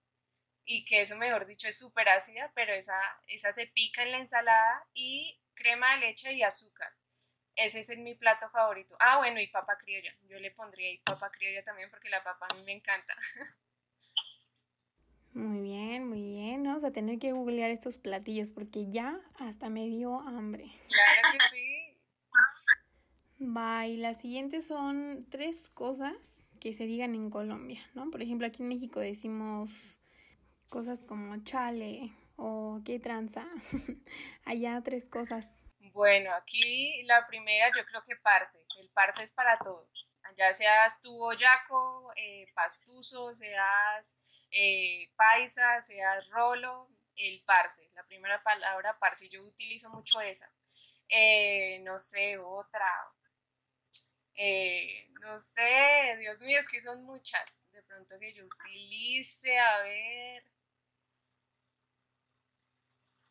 y 0.65 0.85
que 0.85 1.01
eso, 1.01 1.15
mejor 1.15 1.45
dicho, 1.45 1.67
es 1.67 1.77
súper 1.77 2.09
ácida, 2.09 2.51
pero 2.55 2.73
esa, 2.73 2.97
esa 3.27 3.51
se 3.51 3.67
pica 3.67 4.03
en 4.03 4.11
la 4.11 4.19
ensalada 4.19 4.87
y 4.93 5.39
crema 5.53 5.95
de 5.95 6.07
leche 6.07 6.33
y 6.33 6.43
azúcar. 6.43 6.89
Ese 7.55 7.79
es 7.79 7.97
mi 7.97 8.15
plato 8.15 8.49
favorito. 8.49 8.95
Ah, 8.99 9.17
bueno, 9.17 9.39
y 9.39 9.47
papa 9.47 9.77
criolla. 9.77 10.15
Yo 10.27 10.39
le 10.39 10.51
pondría 10.51 10.89
ahí 10.89 10.97
papa 10.99 11.29
criolla 11.29 11.63
también 11.63 11.89
porque 11.89 12.09
la 12.09 12.23
papa 12.23 12.47
a 12.49 12.55
mí 12.55 12.63
me 12.63 12.71
encanta. 12.71 13.15
Muy 15.33 15.61
bien, 15.61 16.07
muy 16.07 16.21
bien. 16.21 16.63
Vamos 16.63 16.83
a 16.83 16.91
tener 16.91 17.17
que 17.17 17.31
googlear 17.31 17.71
estos 17.71 17.97
platillos 17.97 18.51
porque 18.51 18.91
ya 18.91 19.19
hasta 19.39 19.67
me 19.67 19.87
dio 19.87 20.19
hambre. 20.19 20.71
Claro 20.87 21.21
que 21.31 21.39
sí. 21.49 21.97
Va, 23.41 23.87
y 23.87 23.97
las 23.97 24.21
siguientes 24.21 24.67
son 24.67 25.25
tres 25.31 25.57
cosas 25.73 26.13
que 26.59 26.73
se 26.73 26.85
digan 26.85 27.15
en 27.15 27.31
Colombia, 27.31 27.81
¿no? 27.95 28.11
Por 28.11 28.21
ejemplo, 28.21 28.45
aquí 28.45 28.61
en 28.61 28.69
México 28.69 28.99
decimos 28.99 29.71
cosas 30.73 31.03
como 31.07 31.37
chale 31.43 32.17
o 32.35 32.81
qué 32.83 32.99
tranza. 32.99 33.45
Allá 34.43 34.81
tres 34.83 35.07
cosas. 35.07 35.61
Bueno, 35.93 36.33
aquí 36.33 37.03
la 37.03 37.27
primera 37.27 37.67
yo 37.77 37.85
creo 37.85 38.01
que 38.01 38.15
parce. 38.15 38.65
El 38.79 38.89
parce 38.89 39.21
es 39.21 39.31
para 39.31 39.59
todo. 39.59 39.87
Ya 40.35 40.51
seas 40.51 40.99
tú 40.99 41.15
boyaco, 41.15 42.11
eh, 42.15 42.47
pastuso, 42.55 43.31
seas 43.35 44.17
eh, 44.49 45.11
paisa, 45.15 45.79
seas 45.79 46.27
rolo, 46.31 46.89
el 47.15 47.43
parce. 47.45 47.87
La 47.93 48.03
primera 48.05 48.41
palabra 48.41 48.97
parce, 48.97 49.29
yo 49.29 49.43
utilizo 49.43 49.91
mucho 49.91 50.21
esa. 50.21 50.51
Eh, 51.07 51.81
no 51.83 51.99
sé, 51.99 52.39
otra, 52.39 52.91
no 55.21 55.37
sé, 55.37 56.17
Dios 56.19 56.41
mío, 56.41 56.59
es 56.59 56.67
que 56.67 56.81
son 56.81 57.03
muchas. 57.05 57.69
De 57.71 57.83
pronto 57.83 58.17
que 58.17 58.33
yo 58.33 58.43
utilice, 58.45 59.59
a 59.59 59.83
ver. 59.83 60.43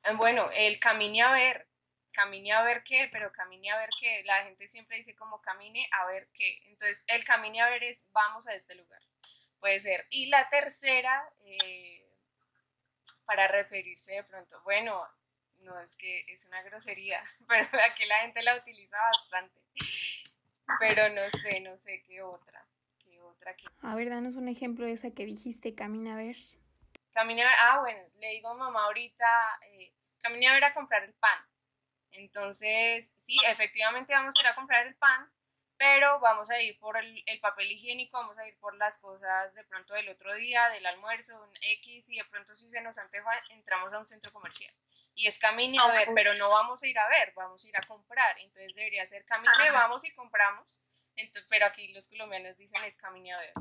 Eh, 0.05 0.15
bueno, 0.17 0.49
el 0.53 0.79
camine 0.79 1.23
a 1.23 1.33
ver, 1.33 1.69
camine 2.13 2.53
a 2.53 2.63
ver 2.63 2.83
qué, 2.85 3.09
pero 3.11 3.33
camine 3.33 3.71
a 3.71 3.79
ver 3.79 3.89
qué. 3.99 4.23
La 4.25 4.43
gente 4.45 4.67
siempre 4.67 4.97
dice 4.97 5.15
como 5.15 5.41
camine 5.41 5.89
a 5.93 6.07
ver 6.07 6.29
qué. 6.33 6.61
Entonces, 6.67 7.05
el 7.09 7.25
camine 7.25 7.61
a 7.61 7.71
ver 7.71 7.85
es 7.85 8.11
vamos 8.13 8.47
a 8.47 8.55
este 8.55 8.75
lugar. 8.75 9.03
Puede 9.61 9.79
ser. 9.79 10.07
Y 10.11 10.27
la 10.27 10.49
tercera, 10.49 11.25
eh, 11.45 12.05
para 13.25 13.49
referirse 13.49 14.13
de 14.13 14.25
pronto, 14.25 14.61
bueno, 14.65 15.07
no 15.61 15.79
es 15.81 15.97
que 15.97 16.25
es 16.29 16.45
una 16.47 16.63
grosería, 16.63 17.23
pero 17.49 17.69
aquí 17.85 18.05
la 18.07 18.21
gente 18.21 18.43
la 18.43 18.57
utiliza 18.57 18.99
bastante. 19.01 19.61
Pero 20.79 21.09
no 21.11 21.29
sé, 21.31 21.61
no 21.61 21.77
sé 21.77 22.03
qué 22.03 22.23
otra. 22.23 22.65
¿Qué 22.99 23.21
otra? 23.21 23.55
A 23.83 23.95
ver, 23.95 24.11
danos 24.11 24.37
un 24.37 24.49
ejemplo 24.49 24.87
de 24.87 24.93
esa 24.93 25.11
que 25.11 25.25
dijiste, 25.25 25.75
camina 25.75 26.15
a 26.15 26.17
ver. 26.17 26.37
Camina 27.13 27.43
a 27.43 27.47
ver, 27.47 27.57
ah, 27.61 27.81
bueno, 27.81 28.03
le 28.21 28.29
digo 28.29 28.49
a 28.49 28.55
mamá 28.55 28.85
ahorita, 28.85 29.59
eh, 29.63 29.93
camina 30.21 30.51
a 30.51 30.55
ver 30.55 30.65
a 30.65 30.75
comprar 30.75 31.05
el 31.05 31.15
pan. 31.15 31.39
Entonces, 32.13 33.15
sí, 33.17 33.37
efectivamente 33.47 34.13
vamos 34.13 34.35
a 34.37 34.41
ir 34.41 34.47
a 34.47 34.55
comprar 34.55 34.87
el 34.87 34.95
pan, 34.97 35.31
pero 35.77 36.21
vamos 36.21 36.51
a 36.51 36.61
ir 36.61 36.79
por 36.79 36.97
el, 36.97 37.23
el, 37.27 37.41
papel 37.41 37.71
higiénico, 37.71 38.19
vamos 38.19 38.39
a 38.39 38.47
ir 38.47 38.59
por 38.59 38.77
las 38.77 38.99
cosas 38.99 39.55
de 39.55 39.65
pronto 39.65 39.95
del 39.95 40.09
otro 40.09 40.35
día, 40.35 40.69
del 40.69 40.87
almuerzo, 40.87 41.41
un 41.43 41.57
X, 41.61 42.11
y 42.11 42.19
de 42.19 42.25
pronto 42.25 42.55
si 42.55 42.69
se 42.69 42.81
nos 42.81 42.99
anteja, 42.99 43.31
entramos 43.51 43.93
a 43.93 43.99
un 43.99 44.07
centro 44.07 44.33
comercial 44.33 44.73
y 45.15 45.27
es 45.27 45.39
camine 45.39 45.79
a 45.79 45.89
ver, 45.89 46.09
pero 46.15 46.35
no 46.35 46.49
vamos 46.49 46.83
a 46.83 46.87
ir 46.87 46.99
a 46.99 47.09
ver, 47.09 47.33
vamos 47.37 47.65
a 47.65 47.69
ir 47.69 47.77
a 47.77 47.83
comprar. 47.87 48.39
Entonces 48.39 48.75
debería 48.75 49.05
ser 49.07 49.25
camine, 49.25 49.71
vamos 49.71 50.05
y 50.05 50.15
compramos. 50.15 50.81
pero 51.49 51.67
aquí 51.67 51.89
los 51.89 52.09
colombianos 52.09 52.57
dicen 52.57 52.83
es 52.85 52.97
camine 52.97 53.33
a 53.33 53.39
ver. 53.39 53.53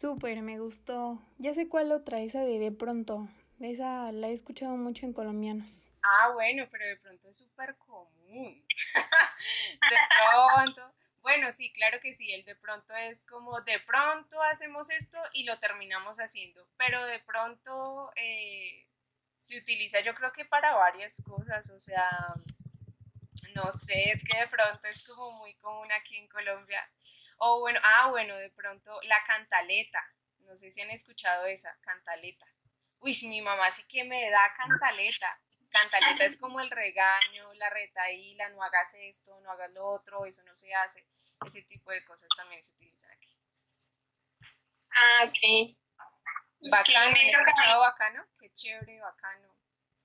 Súper, 0.00 0.40
me 0.40 0.58
gustó. 0.58 1.20
Ya 1.38 1.52
sé 1.52 1.68
cuál 1.68 1.92
otra, 1.92 2.20
esa 2.20 2.40
de 2.40 2.58
de 2.58 2.72
pronto. 2.72 3.28
Esa 3.60 4.10
la 4.12 4.28
he 4.28 4.32
escuchado 4.32 4.76
mucho 4.76 5.04
en 5.04 5.12
colombianos. 5.12 5.86
Ah, 6.02 6.30
bueno, 6.32 6.64
pero 6.70 6.86
de 6.86 6.96
pronto 6.96 7.28
es 7.28 7.36
súper 7.36 7.76
común. 7.76 8.64
de 9.90 9.96
pronto. 10.54 10.94
Bueno, 11.20 11.52
sí, 11.52 11.70
claro 11.72 12.00
que 12.00 12.14
sí, 12.14 12.32
el 12.32 12.44
de 12.46 12.56
pronto 12.56 12.94
es 12.96 13.26
como 13.26 13.60
de 13.60 13.78
pronto 13.80 14.42
hacemos 14.42 14.88
esto 14.88 15.18
y 15.34 15.44
lo 15.44 15.58
terminamos 15.58 16.16
haciendo, 16.16 16.66
pero 16.78 17.04
de 17.04 17.18
pronto 17.18 18.10
eh, 18.16 18.86
se 19.38 19.58
utiliza 19.58 20.00
yo 20.00 20.14
creo 20.14 20.32
que 20.32 20.46
para 20.46 20.74
varias 20.76 21.22
cosas, 21.22 21.68
o 21.68 21.78
sea, 21.78 22.08
no 23.54 23.70
sé, 23.72 24.10
es 24.10 24.22
que 24.24 24.38
de 24.38 24.48
pronto 24.48 24.86
es 24.88 25.02
como 25.02 25.32
muy 25.32 25.54
común 25.56 25.90
aquí 25.92 26.16
en 26.16 26.28
Colombia. 26.28 26.88
O 27.38 27.60
bueno, 27.60 27.80
ah, 27.82 28.08
bueno, 28.10 28.36
de 28.36 28.50
pronto 28.50 28.98
la 29.02 29.22
cantaleta, 29.24 30.04
no 30.46 30.56
sé 30.56 30.70
si 30.70 30.80
han 30.80 30.90
escuchado 30.90 31.46
esa, 31.46 31.76
cantaleta. 31.80 32.46
Uy, 33.00 33.16
mi 33.24 33.40
mamá 33.40 33.70
sí 33.70 33.84
que 33.88 34.04
me 34.04 34.30
da 34.30 34.52
cantaleta. 34.54 35.40
Cantaleta 35.70 36.24
es 36.24 36.36
como 36.36 36.60
el 36.60 36.70
regaño, 36.70 37.54
la 37.54 37.70
retaíla, 37.70 38.48
no 38.48 38.62
hagas 38.62 38.94
esto, 38.94 39.38
no 39.40 39.52
hagas 39.52 39.70
lo 39.70 39.86
otro, 39.86 40.26
eso 40.26 40.42
no 40.42 40.54
se 40.54 40.74
hace. 40.74 41.06
Ese 41.46 41.62
tipo 41.62 41.90
de 41.92 42.04
cosas 42.04 42.28
también 42.36 42.62
se 42.62 42.72
utilizan 42.72 43.10
aquí. 43.12 43.38
Ah, 44.90 45.24
ok. 45.24 45.76
Bacano, 46.70 47.16
¿has 47.16 47.40
escuchado 47.40 47.80
bacano? 47.80 48.26
Qué 48.38 48.52
chévere, 48.52 49.00
bacano. 49.00 49.54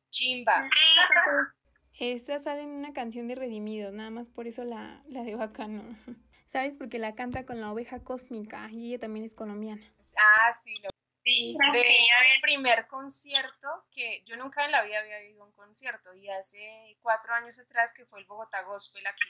Chimba. 0.09 0.69
Esta 1.99 2.39
sale 2.39 2.63
en 2.63 2.69
una 2.69 2.93
canción 2.93 3.27
de 3.27 3.35
Redimidos, 3.35 3.93
nada 3.93 4.09
más 4.09 4.27
por 4.29 4.47
eso 4.47 4.63
la, 4.63 5.03
la 5.07 5.23
de 5.23 5.35
bacano. 5.35 5.83
¿Sabes? 6.47 6.73
Porque 6.77 6.99
la 6.99 7.15
canta 7.15 7.45
con 7.45 7.59
la 7.59 7.71
oveja 7.71 8.03
cósmica 8.03 8.69
y 8.71 8.89
ella 8.89 8.99
también 8.99 9.25
es 9.25 9.33
colombiana. 9.33 9.83
Ah, 10.17 10.53
sí, 10.53 10.73
lo 10.81 10.89
de 11.25 11.81
hecho, 11.81 12.13
el 12.35 12.41
primer 12.41 12.85
concierto 12.85 13.67
que 13.91 14.21
yo 14.25 14.37
nunca 14.37 14.63
en 14.63 14.71
la 14.71 14.83
vida 14.83 14.99
había 14.99 15.23
ido 15.23 15.41
a 15.41 15.47
un 15.47 15.53
concierto 15.53 16.13
y 16.13 16.29
hace 16.29 16.97
cuatro 17.01 17.33
años 17.33 17.57
atrás 17.57 17.91
que 17.93 18.05
fue 18.05 18.19
el 18.19 18.27
Bogotá 18.27 18.61
Gospel 18.61 19.07
aquí 19.07 19.27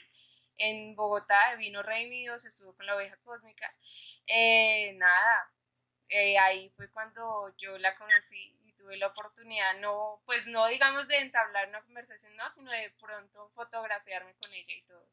en 0.58 0.94
Bogotá, 0.94 1.54
vino 1.56 1.82
Rey 1.82 2.26
estuvo 2.26 2.74
con 2.74 2.86
la 2.86 2.96
oveja 2.96 3.16
cósmica. 3.18 3.74
Eh, 4.26 4.92
nada, 4.94 5.50
eh, 6.08 6.38
ahí 6.38 6.70
fue 6.70 6.90
cuando 6.90 7.54
yo 7.56 7.78
la 7.78 7.94
conocí 7.96 8.55
tuve 8.86 8.96
la 8.98 9.08
oportunidad, 9.08 9.80
no, 9.80 10.22
pues 10.26 10.46
no 10.46 10.64
digamos 10.68 11.08
de 11.08 11.18
entablar 11.18 11.68
una 11.68 11.82
conversación, 11.82 12.36
no, 12.36 12.48
sino 12.50 12.70
de 12.70 12.92
pronto 13.00 13.48
fotografiarme 13.48 14.32
con 14.40 14.52
ella 14.52 14.74
y 14.74 14.82
todo. 14.82 15.04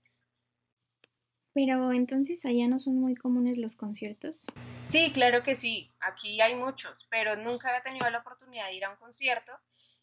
Pero 1.53 1.91
entonces 1.91 2.45
allá 2.45 2.67
no 2.67 2.77
son 2.77 2.97
muy 2.97 3.15
comunes 3.15 3.57
los 3.57 3.75
conciertos. 3.75 4.45
Sí, 4.83 5.11
claro 5.11 5.41
que 5.41 5.55
sí, 5.55 5.91
aquí 5.99 6.39
hay 6.39 6.53
muchos, 6.55 7.07
pero 7.09 7.35
nunca 7.35 7.69
había 7.69 7.81
tenido 7.81 8.07
la 8.11 8.19
oportunidad 8.19 8.67
de 8.67 8.75
ir 8.75 8.85
a 8.85 8.91
un 8.91 8.97
concierto 8.97 9.53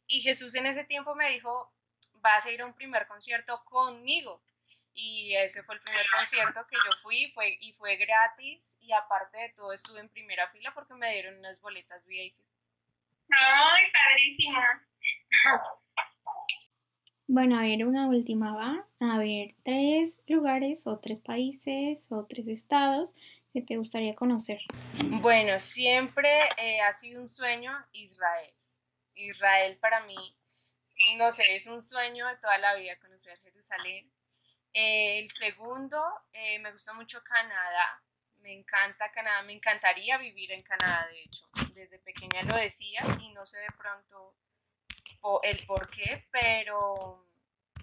y 0.09 0.21
Jesús 0.21 0.57
en 0.57 0.67
ese 0.67 0.83
tiempo 0.83 1.15
me 1.15 1.31
dijo, 1.31 1.73
vas 2.15 2.47
a 2.47 2.51
ir 2.51 2.63
a 2.63 2.67
un 2.67 2.75
primer 2.75 3.07
concierto 3.07 3.63
conmigo. 3.65 4.43
Y 4.93 5.37
ese 5.37 5.63
fue 5.63 5.77
el 5.77 5.81
primer 5.81 6.05
concierto 6.11 6.67
que 6.69 6.75
yo 6.75 6.91
fui 6.99 7.31
fue, 7.33 7.57
y 7.61 7.73
fue 7.75 7.97
gratis 7.97 8.77
y 8.81 8.93
aparte 8.93 9.39
de 9.39 9.51
todo 9.51 9.73
estuve 9.73 10.01
en 10.01 10.09
primera 10.09 10.49
fila 10.51 10.75
porque 10.75 10.95
me 10.95 11.13
dieron 11.13 11.39
unas 11.39 11.61
boletas 11.61 12.07
VIP. 12.07 12.50
¡Ay, 13.33 13.83
padrísimo! 13.93 14.61
Bueno, 17.27 17.59
a 17.59 17.63
ver, 17.63 17.87
una 17.87 18.09
última 18.09 18.55
va. 18.55 18.87
A 18.99 19.19
ver, 19.19 19.55
tres 19.65 20.21
lugares 20.27 20.87
o 20.87 20.99
tres 20.99 21.21
países 21.21 22.09
o 22.11 22.27
tres 22.27 22.49
estados 22.49 23.15
que 23.53 23.63
te 23.63 23.77
gustaría 23.77 24.17
conocer. 24.17 24.61
Bueno, 25.21 25.59
siempre 25.59 26.29
eh, 26.57 26.81
ha 26.81 26.93
sido 26.93 27.21
un 27.21 27.29
sueño 27.29 27.73
Israel. 27.93 28.53
Israel 29.15 29.77
para 29.79 30.01
mí, 30.07 30.37
no 31.19 31.31
sé, 31.31 31.55
es 31.55 31.67
un 31.67 31.81
sueño 31.81 32.27
de 32.27 32.37
toda 32.37 32.59
la 32.59 32.75
vida 32.75 32.99
conocer 32.99 33.39
Jerusalén. 33.41 34.05
el 34.73 35.29
segundo, 35.29 36.03
eh, 36.33 36.59
me 36.59 36.73
gusta 36.73 36.95
mucho 36.95 37.23
Canadá. 37.23 38.03
Me 38.41 38.53
encanta 38.53 39.11
Canadá, 39.11 39.43
me 39.43 39.53
encantaría 39.53 40.19
vivir 40.19 40.53
en 40.53 40.63
Canadá, 40.63 41.07
de 41.09 41.23
hecho. 41.23 41.49
Desde 41.75 41.99
pequeña 41.99 42.43
lo 42.43 42.57
decía 42.57 43.03
y 43.21 43.31
no 43.33 43.45
sé 43.45 43.59
de 43.59 43.69
pronto 43.77 44.35
el 45.43 45.67
por 45.67 45.89
qué, 45.91 46.27
pero 46.31 47.27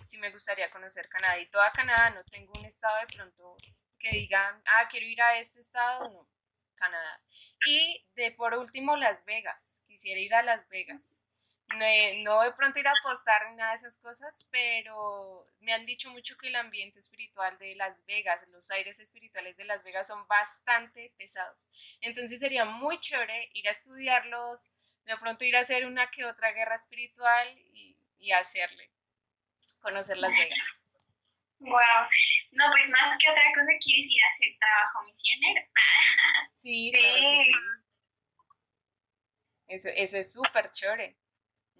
sí 0.01 0.17
me 0.17 0.31
gustaría 0.31 0.71
conocer 0.71 1.07
Canadá 1.09 1.37
y 1.39 1.49
toda 1.49 1.71
Canadá, 1.71 2.09
no 2.11 2.23
tengo 2.23 2.51
un 2.57 2.65
estado 2.65 2.97
de 2.99 3.15
pronto 3.15 3.55
que 3.99 4.09
digan, 4.11 4.61
ah, 4.65 4.87
quiero 4.89 5.05
ir 5.05 5.21
a 5.21 5.37
este 5.37 5.59
estado, 5.59 6.09
no, 6.09 6.27
Canadá. 6.75 7.21
Y 7.67 8.05
de 8.15 8.31
por 8.31 8.53
último, 8.55 8.95
Las 8.95 9.25
Vegas, 9.25 9.83
quisiera 9.85 10.19
ir 10.19 10.33
a 10.33 10.43
Las 10.43 10.67
Vegas. 10.69 11.26
No 11.69 12.41
de 12.43 12.51
pronto 12.53 12.79
ir 12.79 12.87
a 12.87 12.93
apostar 12.99 13.43
en 13.47 13.57
nada 13.57 13.71
de 13.71 13.77
esas 13.77 13.97
cosas, 13.97 14.47
pero 14.51 15.45
me 15.59 15.73
han 15.73 15.85
dicho 15.85 16.09
mucho 16.11 16.37
que 16.37 16.47
el 16.47 16.55
ambiente 16.55 16.99
espiritual 16.99 17.57
de 17.57 17.75
Las 17.75 18.05
Vegas, 18.05 18.47
los 18.49 18.71
aires 18.71 18.99
espirituales 19.01 19.57
de 19.57 19.65
Las 19.65 19.83
Vegas 19.83 20.07
son 20.07 20.25
bastante 20.27 21.13
pesados. 21.17 21.67
Entonces 21.99 22.39
sería 22.39 22.63
muy 22.63 22.97
chévere 22.99 23.49
ir 23.53 23.67
a 23.67 23.71
estudiarlos, 23.71 24.69
de 25.03 25.17
pronto 25.17 25.43
ir 25.43 25.57
a 25.57 25.61
hacer 25.61 25.85
una 25.85 26.09
que 26.09 26.23
otra 26.23 26.53
guerra 26.53 26.75
espiritual 26.75 27.57
y, 27.59 27.97
y 28.17 28.31
hacerle, 28.31 28.89
conocer 29.81 30.17
Las 30.17 30.33
Vegas. 30.37 30.83
Wow, 31.59 32.07
no, 32.51 32.65
pues 32.71 32.87
más 32.89 33.17
que 33.17 33.29
otra 33.29 33.43
cosa 33.53 33.71
quieres 33.83 34.07
ir 34.07 34.23
a 34.23 34.29
hacer 34.29 34.57
trabajo 34.59 35.03
misionero. 35.05 35.67
sí, 36.53 36.91
claro 36.95 37.39
sí. 37.39 37.51
Eso, 39.67 39.89
eso 39.89 40.17
es 40.17 40.31
súper 40.31 40.71
chévere. 40.71 41.17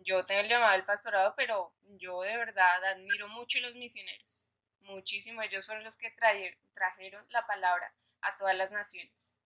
Yo 0.07 0.25
tengo 0.25 0.39
el 0.39 0.47
llamado 0.47 0.71
al 0.71 0.85
pastorado, 0.85 1.33
pero 1.35 1.73
yo 1.97 2.21
de 2.21 2.37
verdad 2.37 2.81
admiro 2.85 3.27
mucho 3.27 3.57
a 3.59 3.61
los 3.63 3.75
misioneros. 3.75 4.49
Muchísimo. 4.79 5.41
Ellos 5.41 5.65
fueron 5.65 5.83
los 5.83 5.97
que 5.97 6.15
trajeron 6.73 7.25
la 7.29 7.45
palabra 7.45 7.93
a 8.21 8.37
todas 8.37 8.55
las 8.55 8.71
naciones. 8.71 9.37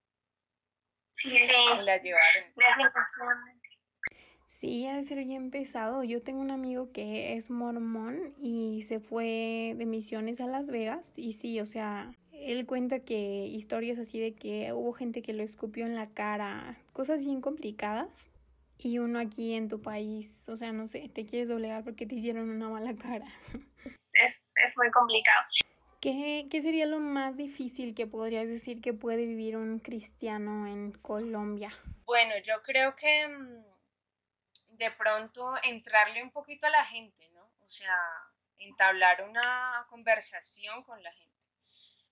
Sí, 1.13 1.32
la 1.32 1.97
llevaron. 1.97 2.54
Sí, 4.47 4.86
ha 4.86 4.95
de 4.95 5.04
ser 5.06 5.17
bien 5.26 5.50
pesado. 5.50 6.04
Yo 6.04 6.21
tengo 6.21 6.39
un 6.39 6.52
amigo 6.52 6.91
que 6.91 7.34
es 7.34 7.50
mormón 7.50 8.36
y 8.38 8.84
se 8.84 9.00
fue 9.00 9.74
de 9.76 9.88
misiones 9.88 10.39
a 10.39 10.45
Las 10.45 10.67
Vegas 10.67 11.12
y 11.15 11.34
sí, 11.34 11.60
o 11.60 11.65
sea, 11.65 12.13
él 12.32 12.67
cuenta 12.67 13.00
que 13.00 13.47
historias 13.47 13.97
así 13.97 14.19
de 14.19 14.36
que 14.36 14.71
hubo 14.71 14.93
gente 14.93 15.24
que 15.24 15.34
lo 15.34 15.41
escupió 15.41 15.88
en 15.88 15.95
la 15.95 16.12
cara, 16.12 16.78
cosas 16.93 17.21
bien 17.21 17.41
complicadas. 17.41 18.30
Y 18.83 18.97
uno 18.97 19.19
aquí 19.19 19.53
en 19.53 19.69
tu 19.69 19.79
país, 19.79 20.49
o 20.49 20.57
sea, 20.57 20.71
no 20.71 20.87
sé, 20.87 21.07
te 21.13 21.25
quieres 21.25 21.49
doblegar 21.49 21.83
porque 21.83 22.07
te 22.07 22.15
hicieron 22.15 22.49
una 22.49 22.69
mala 22.69 22.95
cara. 22.95 23.27
Es, 23.83 24.53
es, 24.63 24.77
muy 24.77 24.91
complicado. 24.91 25.43
¿Qué, 25.99 26.47
¿Qué 26.51 26.61
sería 26.61 26.85
lo 26.85 26.99
más 26.99 27.35
difícil 27.35 27.95
que 27.95 28.05
podrías 28.05 28.47
decir 28.47 28.79
que 28.79 28.93
puede 28.93 29.25
vivir 29.25 29.57
un 29.57 29.79
cristiano 29.79 30.67
en 30.67 30.91
Colombia? 30.91 31.75
Bueno, 32.05 32.35
yo 32.43 32.61
creo 32.61 32.95
que 32.95 33.27
mm, 33.27 33.63
de 34.77 34.91
pronto 34.91 35.55
entrarle 35.63 36.21
un 36.21 36.31
poquito 36.31 36.67
a 36.67 36.69
la 36.69 36.85
gente, 36.85 37.27
¿no? 37.33 37.43
O 37.61 37.67
sea, 37.67 37.97
entablar 38.59 39.23
una 39.27 39.85
conversación 39.89 40.83
con 40.83 41.01
la 41.01 41.11
gente. 41.11 41.47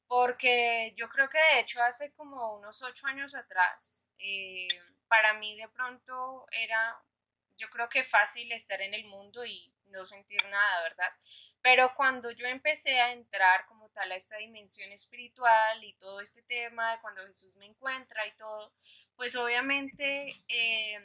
Porque 0.08 0.94
yo 0.96 1.08
creo 1.10 1.30
que 1.30 1.38
de 1.38 1.60
hecho 1.60 1.84
hace 1.84 2.12
como 2.14 2.56
unos 2.56 2.82
ocho 2.82 3.06
años 3.06 3.36
atrás, 3.36 4.08
eh, 4.18 4.68
para 5.10 5.34
mí 5.34 5.58
de 5.58 5.68
pronto 5.68 6.48
era, 6.52 6.98
yo 7.58 7.70
creo 7.70 7.90
que 7.90 8.04
fácil 8.04 8.52
estar 8.52 8.82
en 8.82 8.94
el 8.94 9.06
mundo 9.06 9.46
y 9.46 9.74
no 9.90 10.06
sentir 10.06 10.44
nada, 10.46 10.84
¿verdad? 10.84 11.12
Pero 11.62 11.94
cuando 11.96 12.32
yo 12.32 12.48
empecé 12.48 13.02
a 13.02 13.12
entrar 13.12 13.66
como 13.66 13.90
tal 13.90 14.12
a 14.12 14.16
esta 14.16 14.38
dimensión 14.38 14.92
espiritual 14.92 15.84
y 15.84 15.94
todo 15.94 16.22
este 16.22 16.44
tema 16.44 16.94
de 16.94 17.02
cuando 17.02 17.26
Jesús 17.26 17.56
me 17.58 17.66
encuentra 17.66 18.26
y 18.28 18.36
todo, 18.36 18.72
pues 19.16 19.36
obviamente 19.36 20.36
eh, 20.48 21.00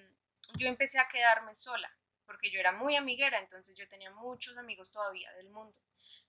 yo 0.57 0.69
empecé 0.69 0.99
a 0.99 1.09
quedarme 1.09 1.55
sola, 1.55 1.91
porque 2.27 2.51
yo 2.51 2.61
era 2.61 2.73
muy 2.73 2.95
amiguera, 2.95 3.39
entonces 3.39 3.77
yo 3.77 3.89
tenía 3.89 4.11
muchos 4.11 4.57
amigos 4.59 4.93
todavía 4.93 5.33
del 5.33 5.51
mundo, 5.51 5.79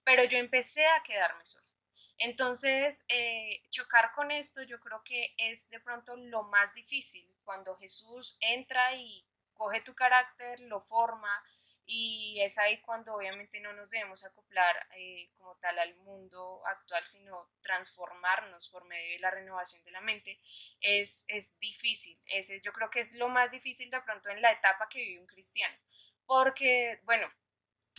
pero 0.03 0.23
yo 0.23 0.37
empecé 0.37 0.85
a 0.87 1.03
quedarme 1.03 1.45
sola. 1.45 1.74
Entonces, 2.17 3.05
eh, 3.09 3.61
chocar 3.69 4.13
con 4.13 4.31
esto 4.31 4.63
yo 4.63 4.79
creo 4.79 5.03
que 5.03 5.33
es 5.37 5.69
de 5.69 5.79
pronto 5.79 6.15
lo 6.15 6.43
más 6.43 6.73
difícil, 6.73 7.25
cuando 7.43 7.75
Jesús 7.75 8.37
entra 8.39 8.95
y 8.95 9.25
coge 9.53 9.81
tu 9.81 9.93
carácter, 9.93 10.59
lo 10.61 10.79
forma, 10.79 11.43
y 11.87 12.41
es 12.41 12.57
ahí 12.57 12.81
cuando 12.81 13.13
obviamente 13.13 13.59
no 13.59 13.71
nos 13.73 13.91
debemos 13.91 14.23
acoplar 14.25 14.75
eh, 14.97 15.29
como 15.37 15.55
tal 15.57 15.77
al 15.77 15.95
mundo 15.97 16.65
actual, 16.65 17.03
sino 17.03 17.51
transformarnos 17.61 18.69
por 18.69 18.85
medio 18.85 19.13
de 19.13 19.19
la 19.19 19.29
renovación 19.29 19.83
de 19.83 19.91
la 19.91 20.01
mente, 20.01 20.39
es, 20.81 21.25
es 21.27 21.59
difícil. 21.59 22.17
Ese, 22.27 22.59
yo 22.59 22.73
creo 22.73 22.89
que 22.89 23.01
es 23.01 23.13
lo 23.13 23.29
más 23.29 23.51
difícil 23.51 23.89
de 23.89 24.01
pronto 24.01 24.29
en 24.29 24.41
la 24.41 24.51
etapa 24.51 24.89
que 24.89 24.99
vive 24.99 25.19
un 25.19 25.27
cristiano. 25.27 25.77
Porque, 26.25 26.99
bueno, 27.03 27.31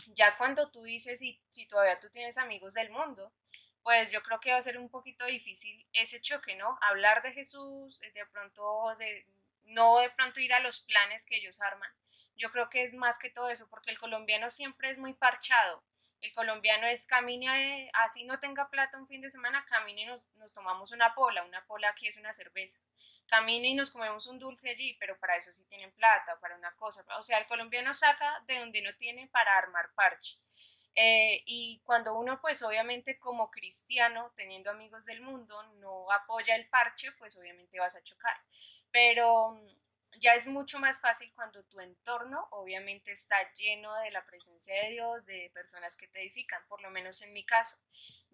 ya 0.07 0.37
cuando 0.37 0.69
tú 0.69 0.83
dices, 0.83 1.21
y 1.21 1.41
si 1.49 1.65
todavía 1.67 1.99
tú 1.99 2.09
tienes 2.09 2.37
amigos 2.37 2.73
del 2.73 2.89
mundo, 2.89 3.33
pues 3.87 4.11
yo 4.11 4.21
creo 4.21 4.41
que 4.41 4.51
va 4.51 4.57
a 4.57 4.61
ser 4.61 4.77
un 4.77 4.89
poquito 4.89 5.23
difícil 5.27 5.87
ese 5.93 6.19
choque, 6.19 6.57
¿no? 6.57 6.77
Hablar 6.81 7.21
de 7.21 7.31
Jesús, 7.31 8.01
de 8.01 8.25
pronto 8.25 8.93
de 8.99 9.25
no 9.63 9.99
de 9.99 10.09
pronto 10.09 10.41
ir 10.41 10.51
a 10.51 10.59
los 10.59 10.81
planes 10.81 11.25
que 11.25 11.37
ellos 11.37 11.61
arman. 11.61 11.89
Yo 12.35 12.51
creo 12.51 12.67
que 12.67 12.83
es 12.83 12.93
más 12.95 13.17
que 13.17 13.29
todo 13.29 13.49
eso, 13.49 13.69
porque 13.69 13.91
el 13.91 13.97
colombiano 13.97 14.49
siempre 14.49 14.89
es 14.89 14.99
muy 14.99 15.13
parchado. 15.13 15.85
El 16.19 16.33
colombiano 16.33 16.85
es 16.85 17.05
camine, 17.05 17.89
así 17.93 18.25
no 18.25 18.39
tenga 18.39 18.69
plata 18.69 18.97
un 18.97 19.07
fin 19.07 19.21
de 19.21 19.29
semana, 19.29 19.65
camine 19.69 20.01
y 20.01 20.05
nos, 20.05 20.27
nos 20.35 20.51
tomamos 20.51 20.91
una 20.91 21.15
pola, 21.15 21.45
una 21.45 21.65
pola 21.65 21.87
aquí 21.87 22.07
es 22.07 22.17
una 22.17 22.33
cerveza. 22.33 22.81
Camine 23.27 23.69
y 23.69 23.73
nos 23.73 23.89
comemos 23.89 24.27
un 24.27 24.37
dulce 24.37 24.69
allí, 24.69 24.97
pero 24.99 25.17
para 25.17 25.37
eso 25.37 25.53
sí 25.53 25.65
tienen 25.65 25.93
plata, 25.93 26.37
para 26.41 26.57
una 26.57 26.75
cosa. 26.75 27.05
O 27.17 27.21
sea, 27.21 27.37
el 27.37 27.47
colombiano 27.47 27.93
saca 27.93 28.43
de 28.47 28.59
donde 28.59 28.81
no 28.81 28.91
tiene 28.97 29.27
para 29.27 29.57
armar 29.57 29.93
parche. 29.93 30.35
Eh, 30.99 31.43
y 31.45 31.79
cuando 31.85 32.15
uno, 32.15 32.41
pues 32.41 32.63
obviamente 32.63 33.19
como 33.19 33.51
cristiano, 33.51 34.31
teniendo 34.35 34.71
amigos 34.71 35.05
del 35.05 35.21
mundo, 35.21 35.61
no 35.75 36.11
apoya 36.11 36.55
el 36.55 36.67
parche, 36.69 37.11
pues 37.19 37.37
obviamente 37.37 37.79
vas 37.79 37.95
a 37.95 38.01
chocar. 38.01 38.35
Pero 38.91 39.51
mm, 39.51 39.67
ya 40.19 40.33
es 40.33 40.47
mucho 40.47 40.79
más 40.79 40.99
fácil 40.99 41.31
cuando 41.35 41.63
tu 41.65 41.79
entorno 41.79 42.47
obviamente 42.49 43.11
está 43.11 43.35
lleno 43.53 43.93
de 43.97 44.09
la 44.09 44.25
presencia 44.25 44.73
de 44.73 44.89
Dios, 44.89 45.23
de 45.27 45.51
personas 45.53 45.95
que 45.95 46.07
te 46.07 46.19
edifican, 46.19 46.67
por 46.67 46.81
lo 46.81 46.89
menos 46.89 47.21
en 47.21 47.31
mi 47.31 47.45
caso. 47.45 47.77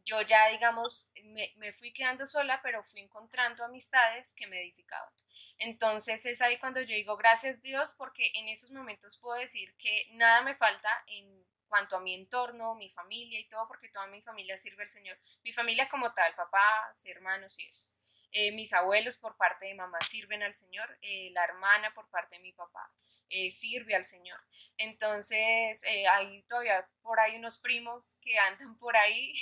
Yo 0.05 0.21
ya, 0.21 0.47
digamos, 0.47 1.11
me, 1.23 1.51
me, 1.57 1.73
fui 1.73 1.91
quedando 1.91 2.25
sola, 2.25 2.61
pero 2.63 2.81
fui 2.81 3.01
encontrando 3.01 3.65
amistades 3.65 4.33
que 4.33 4.47
me 4.47 4.61
edificaban. 4.61 5.13
Entonces 5.57 6.25
es 6.25 6.41
ahí 6.41 6.57
cuando 6.59 6.79
yo 6.79 6.95
digo, 6.95 7.17
gracias 7.17 7.61
Dios, 7.61 7.93
porque 7.97 8.31
en 8.35 8.47
esos 8.47 8.71
momentos 8.71 9.17
puedo 9.17 9.37
decir 9.37 9.75
que 9.75 10.07
nada 10.11 10.41
me 10.43 10.55
falta 10.55 11.03
en 11.07 11.42
cuanto 11.73 11.97
a 11.97 12.01
mi 12.01 12.13
entorno, 12.13 12.75
mi 12.75 12.87
familia 12.87 13.39
y 13.39 13.47
todo, 13.47 13.67
porque 13.67 13.89
toda 13.89 14.05
mi 14.05 14.21
familia 14.21 14.55
sirve 14.55 14.83
al 14.83 14.89
Señor. 14.89 15.17
Mi 15.43 15.51
familia 15.51 15.89
como 15.89 16.13
tal, 16.13 16.35
papás, 16.35 17.03
hermanos 17.07 17.57
y 17.57 17.65
eso. 17.65 17.87
Eh, 18.31 18.51
mis 18.51 18.73
abuelos 18.73 19.17
por 19.17 19.35
parte 19.37 19.65
de 19.65 19.73
mamá 19.73 19.99
sirven 20.01 20.43
al 20.43 20.53
Señor, 20.53 20.99
eh, 21.01 21.31
la 21.31 21.43
hermana 21.45 21.91
por 21.95 22.07
parte 22.11 22.35
de 22.35 22.43
mi 22.43 22.53
papá 22.53 22.91
eh, 23.27 23.49
sirve 23.49 23.95
al 23.95 24.05
Señor. 24.05 24.39
Entonces, 24.77 25.83
hay 26.11 26.43
todavía 26.43 26.87
por 27.01 27.19
ahí 27.19 27.37
unos 27.37 27.57
primos 27.57 28.19
que 28.21 28.37
andan 28.49 28.77
por 28.77 28.95
ahí 28.95 29.33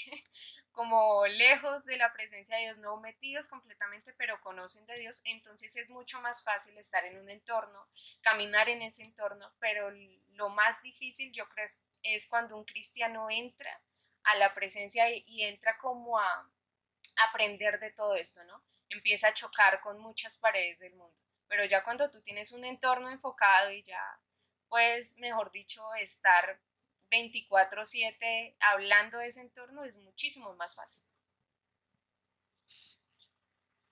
como 0.71 1.27
lejos 1.27 1.83
de 1.83 1.97
la 1.97 2.13
presencia 2.13 2.55
de 2.55 2.63
Dios, 2.63 2.79
no 2.79 2.95
metidos 2.95 3.49
completamente, 3.49 4.13
pero 4.13 4.39
conocen 4.39 4.85
de 4.85 4.99
Dios. 4.99 5.19
Entonces 5.25 5.75
es 5.75 5.89
mucho 5.89 6.21
más 6.21 6.45
fácil 6.45 6.77
estar 6.77 7.03
en 7.03 7.17
un 7.17 7.29
entorno, 7.29 7.89
caminar 8.21 8.69
en 8.69 8.83
ese 8.83 9.03
entorno, 9.03 9.51
pero 9.59 9.91
lo 10.33 10.49
más 10.49 10.81
difícil 10.81 11.31
yo 11.33 11.47
creo 11.49 11.65
es 11.65 11.81
es 12.03 12.27
cuando 12.27 12.55
un 12.57 12.65
cristiano 12.65 13.29
entra 13.29 13.81
a 14.23 14.35
la 14.35 14.53
presencia 14.53 15.09
y, 15.09 15.43
entra 15.43 15.77
como 15.77 16.19
a 16.19 16.49
aprender 17.29 17.79
de 17.79 17.91
todo 17.91 18.15
esto, 18.15 18.43
¿no? 18.45 18.63
Empieza 18.89 19.29
a 19.29 19.33
chocar 19.33 19.81
con 19.81 19.99
muchas 19.99 20.37
paredes 20.37 20.79
del 20.79 20.95
mundo. 20.95 21.21
Pero 21.47 21.65
ya 21.65 21.83
cuando 21.83 22.09
tú 22.09 22.21
tienes 22.21 22.51
un 22.51 22.63
entorno 22.63 23.09
enfocado 23.09 23.71
y 23.71 23.83
ya 23.83 24.01
puedes, 24.69 25.17
mejor 25.17 25.51
dicho, 25.51 25.83
estar 25.95 26.61
24/7 27.09 28.55
hablando 28.59 29.17
de 29.17 29.27
ese 29.27 29.41
entorno 29.41 29.83
es 29.83 29.97
muchísimo 29.97 30.53
más 30.55 30.75
fácil. 30.75 31.03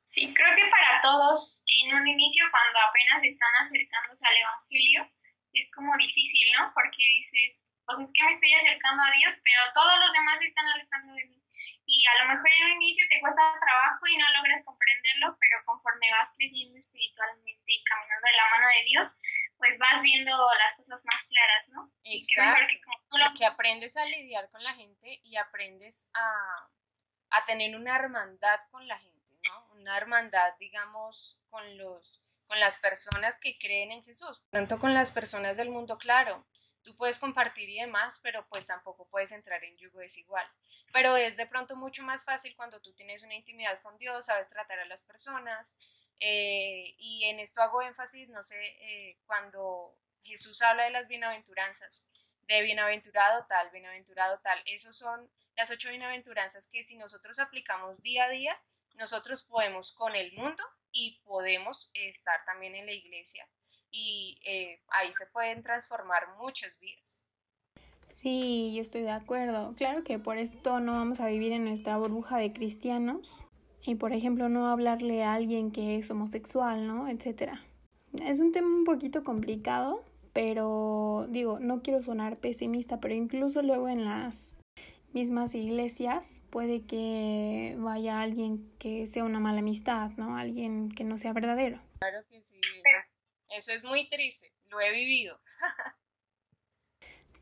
Sí, 0.05 0.33
creo 0.33 0.55
que 0.55 0.67
para 0.71 1.01
todos 1.01 1.63
en 1.67 1.93
un 1.93 2.07
inicio 2.07 2.43
cuando 2.49 2.79
apenas 2.79 3.23
están 3.23 3.53
acercándose 3.61 4.27
al 4.27 4.37
Evangelio 4.37 5.11
es 5.53 5.69
como 5.71 5.95
difícil, 5.97 6.51
¿no? 6.57 6.71
Porque 6.73 6.97
dices, 6.97 7.61
pues 7.89 8.05
es 8.05 8.13
que 8.13 8.23
me 8.23 8.31
estoy 8.31 8.53
acercando 8.53 9.01
a 9.01 9.11
Dios, 9.17 9.33
pero 9.41 9.61
todos 9.73 9.97
los 9.99 10.13
demás 10.13 10.37
están 10.41 10.67
alejando 10.67 11.13
de 11.15 11.25
mí. 11.25 11.41
Y 11.85 12.05
a 12.05 12.21
lo 12.21 12.29
mejor 12.29 12.45
en 12.45 12.65
un 12.65 12.71
inicio 12.83 13.03
te 13.09 13.19
cuesta 13.19 13.41
trabajo 13.59 14.05
y 14.05 14.15
no 14.15 14.25
logras 14.37 14.63
comprenderlo, 14.63 15.35
pero 15.39 15.57
conforme 15.65 16.11
vas 16.11 16.31
creciendo 16.37 16.77
espiritualmente 16.77 17.65
y 17.65 17.83
caminando 17.83 18.27
de 18.27 18.37
la 18.37 18.49
mano 18.51 18.67
de 18.69 18.83
Dios, 18.85 19.17
pues 19.57 19.79
vas 19.79 20.01
viendo 20.03 20.31
las 20.59 20.75
cosas 20.75 21.03
más 21.03 21.23
claras, 21.25 21.67
¿no? 21.69 21.91
Exacto. 22.03 22.61
Y 22.69 23.33
que, 23.33 23.39
que 23.39 23.45
aprendes 23.45 23.97
a 23.97 24.05
lidiar 24.05 24.49
con 24.51 24.63
la 24.63 24.75
gente 24.75 25.19
y 25.23 25.35
aprendes 25.37 26.11
a, 26.13 26.69
a 27.31 27.45
tener 27.45 27.75
una 27.75 27.95
hermandad 27.95 28.59
con 28.69 28.87
la 28.87 28.99
gente, 28.99 29.33
¿no? 29.49 29.73
Una 29.73 29.97
hermandad, 29.97 30.53
digamos, 30.59 31.41
con 31.49 31.77
los 31.77 32.23
con 32.45 32.59
las 32.59 32.77
personas 32.77 33.37
que 33.39 33.59
creen 33.59 33.91
en 33.91 34.01
Jesús, 34.01 34.43
tanto 34.49 34.79
con 34.79 34.95
las 34.95 35.11
personas 35.11 35.55
del 35.55 35.69
mundo, 35.69 35.99
claro, 35.99 36.47
Tú 36.83 36.95
puedes 36.95 37.19
compartir 37.19 37.69
y 37.69 37.79
demás, 37.79 38.19
pero 38.23 38.47
pues 38.47 38.65
tampoco 38.65 39.07
puedes 39.07 39.31
entrar 39.31 39.63
en 39.63 39.77
yugo 39.77 39.99
desigual. 39.99 40.45
Pero 40.93 41.15
es 41.17 41.37
de 41.37 41.45
pronto 41.45 41.75
mucho 41.75 42.03
más 42.03 42.23
fácil 42.23 42.55
cuando 42.55 42.81
tú 42.81 42.93
tienes 42.93 43.23
una 43.23 43.35
intimidad 43.35 43.81
con 43.81 43.97
Dios, 43.97 44.25
sabes 44.25 44.47
tratar 44.47 44.79
a 44.79 44.85
las 44.85 45.01
personas. 45.01 45.77
Eh, 46.19 46.95
y 46.97 47.25
en 47.25 47.39
esto 47.39 47.61
hago 47.61 47.81
énfasis, 47.81 48.29
no 48.29 48.43
sé, 48.43 48.57
eh, 48.59 49.17
cuando 49.25 49.97
Jesús 50.23 50.61
habla 50.61 50.83
de 50.83 50.91
las 50.91 51.07
bienaventuranzas, 51.07 52.07
de 52.47 52.61
bienaventurado 52.61 53.45
tal, 53.47 53.69
bienaventurado 53.69 54.39
tal, 54.39 54.61
esos 54.65 54.97
son 54.97 55.29
las 55.55 55.69
ocho 55.71 55.89
bienaventuranzas 55.89 56.67
que 56.67 56.83
si 56.83 56.97
nosotros 56.97 57.39
aplicamos 57.39 58.01
día 58.01 58.25
a 58.25 58.29
día, 58.29 58.61
nosotros 58.95 59.43
podemos 59.43 59.91
con 59.93 60.15
el 60.15 60.33
mundo 60.33 60.63
y 60.91 61.19
podemos 61.23 61.91
estar 61.93 62.43
también 62.45 62.75
en 62.75 62.85
la 62.85 62.91
iglesia 62.91 63.47
y 63.91 64.39
eh, 64.45 64.81
ahí 64.89 65.11
se 65.13 65.27
pueden 65.27 65.61
transformar 65.61 66.35
muchas 66.37 66.79
vidas. 66.79 67.25
Sí, 68.07 68.73
yo 68.75 68.81
estoy 68.81 69.01
de 69.01 69.11
acuerdo. 69.11 69.75
Claro 69.75 70.03
que 70.03 70.19
por 70.19 70.37
esto 70.37 70.79
no 70.79 70.93
vamos 70.93 71.19
a 71.19 71.27
vivir 71.27 71.51
en 71.51 71.63
nuestra 71.63 71.97
burbuja 71.97 72.37
de 72.37 72.51
cristianos 72.51 73.45
y, 73.85 73.95
por 73.95 74.13
ejemplo, 74.13 74.49
no 74.49 74.67
hablarle 74.67 75.23
a 75.23 75.33
alguien 75.33 75.71
que 75.71 75.97
es 75.97 76.09
homosexual, 76.09 76.87
¿no? 76.87 77.07
Etcétera. 77.07 77.63
Es 78.23 78.39
un 78.39 78.51
tema 78.51 78.67
un 78.67 78.83
poquito 78.83 79.23
complicado, 79.23 80.03
pero 80.33 81.27
digo, 81.29 81.59
no 81.59 81.81
quiero 81.81 82.01
sonar 82.01 82.37
pesimista, 82.37 82.99
pero 82.99 83.13
incluso 83.13 83.61
luego 83.61 83.87
en 83.87 84.05
las 84.05 84.57
mismas 85.13 85.53
iglesias 85.55 86.41
puede 86.49 86.85
que 86.85 87.75
vaya 87.79 88.21
alguien 88.21 88.71
que 88.79 89.05
sea 89.05 89.23
una 89.23 89.39
mala 89.39 89.59
amistad, 89.59 90.11
¿no? 90.17 90.37
Alguien 90.37 90.89
que 90.89 91.03
no 91.03 91.17
sea 91.17 91.33
verdadero. 91.33 91.79
Claro 91.99 92.25
que 92.29 92.41
sí. 92.41 92.59
Eso 93.49 93.71
es 93.71 93.83
muy 93.83 94.07
triste, 94.09 94.53
lo 94.67 94.79
he 94.79 94.91
vivido. 94.91 95.37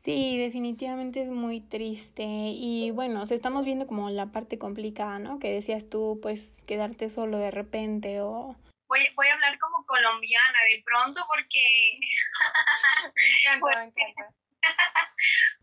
Sí, 0.04 0.38
definitivamente 0.38 1.22
es 1.22 1.28
muy 1.28 1.60
triste 1.60 2.24
y 2.24 2.90
bueno, 2.92 3.24
estamos 3.24 3.64
viendo 3.64 3.86
como 3.86 4.08
la 4.08 4.32
parte 4.32 4.58
complicada, 4.58 5.18
¿no? 5.18 5.38
Que 5.38 5.50
decías 5.50 5.90
tú, 5.90 6.18
pues 6.22 6.64
quedarte 6.66 7.10
solo 7.10 7.38
de 7.38 7.50
repente 7.50 8.22
o... 8.22 8.56
Voy, 8.88 9.00
voy 9.16 9.26
a 9.26 9.34
hablar 9.34 9.58
como 9.58 9.84
colombiana 9.84 10.58
de 10.72 10.82
pronto 10.82 11.20
porque... 11.28 11.98
me 13.14 13.52
encanta, 13.52 13.78
me 13.78 13.84
encanta. 13.84 14.34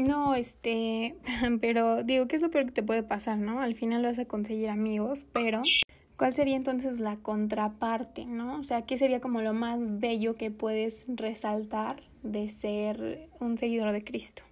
No, 0.00 0.34
este, 0.34 1.14
pero 1.60 2.02
digo, 2.02 2.26
¿qué 2.26 2.36
es 2.36 2.42
lo 2.42 2.50
peor 2.50 2.66
que 2.66 2.72
te 2.72 2.82
puede 2.82 3.02
pasar, 3.02 3.36
no? 3.36 3.60
Al 3.60 3.74
final 3.74 4.02
vas 4.02 4.18
a 4.18 4.24
conseguir 4.24 4.70
amigos, 4.70 5.26
pero 5.32 5.58
¿Cuál 6.20 6.34
sería 6.34 6.56
entonces 6.56 7.00
la 7.00 7.16
contraparte, 7.16 8.26
no? 8.26 8.60
O 8.60 8.62
sea, 8.62 8.84
¿qué 8.84 8.98
sería 8.98 9.22
como 9.22 9.40
lo 9.40 9.54
más 9.54 9.78
bello 9.80 10.36
que 10.36 10.50
puedes 10.50 11.06
resaltar 11.08 12.02
de 12.22 12.50
ser 12.50 13.30
un 13.40 13.56
seguidor 13.56 13.92
de 13.92 14.04
Cristo? 14.04 14.42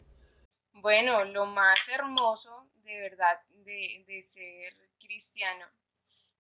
Bueno, 0.73 1.27
lo 1.27 1.45
más 1.45 1.87
hermoso 1.91 2.71
de 2.77 2.99
verdad 2.99 3.39
de, 3.51 4.03
de 4.07 4.23
ser 4.23 4.73
cristiano 4.99 5.67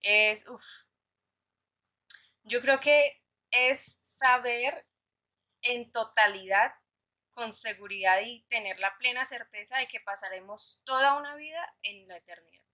es, 0.01 0.49
uff, 0.49 0.65
yo 2.45 2.63
creo 2.63 2.81
que 2.81 3.23
es 3.51 3.99
saber 4.01 4.87
en 5.61 5.93
totalidad, 5.93 6.73
con 7.35 7.53
seguridad 7.53 8.23
y 8.25 8.47
tener 8.49 8.81
la 8.81 8.97
plena 8.97 9.27
certeza 9.27 9.77
de 9.77 9.89
que 9.89 10.01
pasaremos 10.01 10.81
toda 10.87 11.19
una 11.19 11.37
vida 11.37 11.77
en 11.83 12.09
la 12.09 12.17
eternidad 12.17 12.68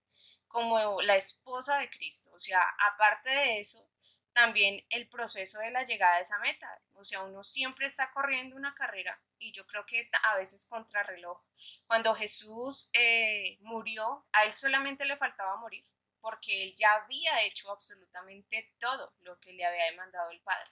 como 0.55 1.01
la 1.01 1.17
esposa 1.17 1.79
de 1.79 1.89
Cristo. 1.89 2.31
O 2.33 2.39
sea, 2.39 2.63
aparte 2.93 3.29
de 3.29 3.59
eso, 3.59 3.85
también 4.31 4.81
el 4.89 5.09
proceso 5.09 5.59
de 5.59 5.69
la 5.69 5.83
llegada 5.83 6.15
a 6.15 6.19
esa 6.21 6.39
meta. 6.39 6.81
O 6.93 7.03
sea, 7.03 7.23
uno 7.23 7.43
siempre 7.43 7.87
está 7.87 8.09
corriendo 8.13 8.55
una 8.55 8.73
carrera 8.73 9.21
y 9.37 9.51
yo 9.51 9.67
creo 9.67 9.85
que 9.85 10.09
a 10.23 10.37
veces 10.37 10.65
contrarreloj. 10.65 11.41
Cuando 11.87 12.15
Jesús 12.15 12.89
eh, 12.93 13.57
murió, 13.63 14.25
a 14.31 14.45
él 14.45 14.53
solamente 14.53 15.03
le 15.03 15.17
faltaba 15.17 15.57
morir 15.57 15.83
porque 16.21 16.63
él 16.63 16.73
ya 16.75 16.93
había 16.93 17.43
hecho 17.43 17.69
absolutamente 17.69 18.73
todo 18.79 19.13
lo 19.19 19.37
que 19.41 19.51
le 19.51 19.65
había 19.65 19.91
demandado 19.91 20.31
el 20.31 20.39
Padre. 20.39 20.71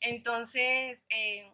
Entonces, 0.00 1.06
eh, 1.08 1.50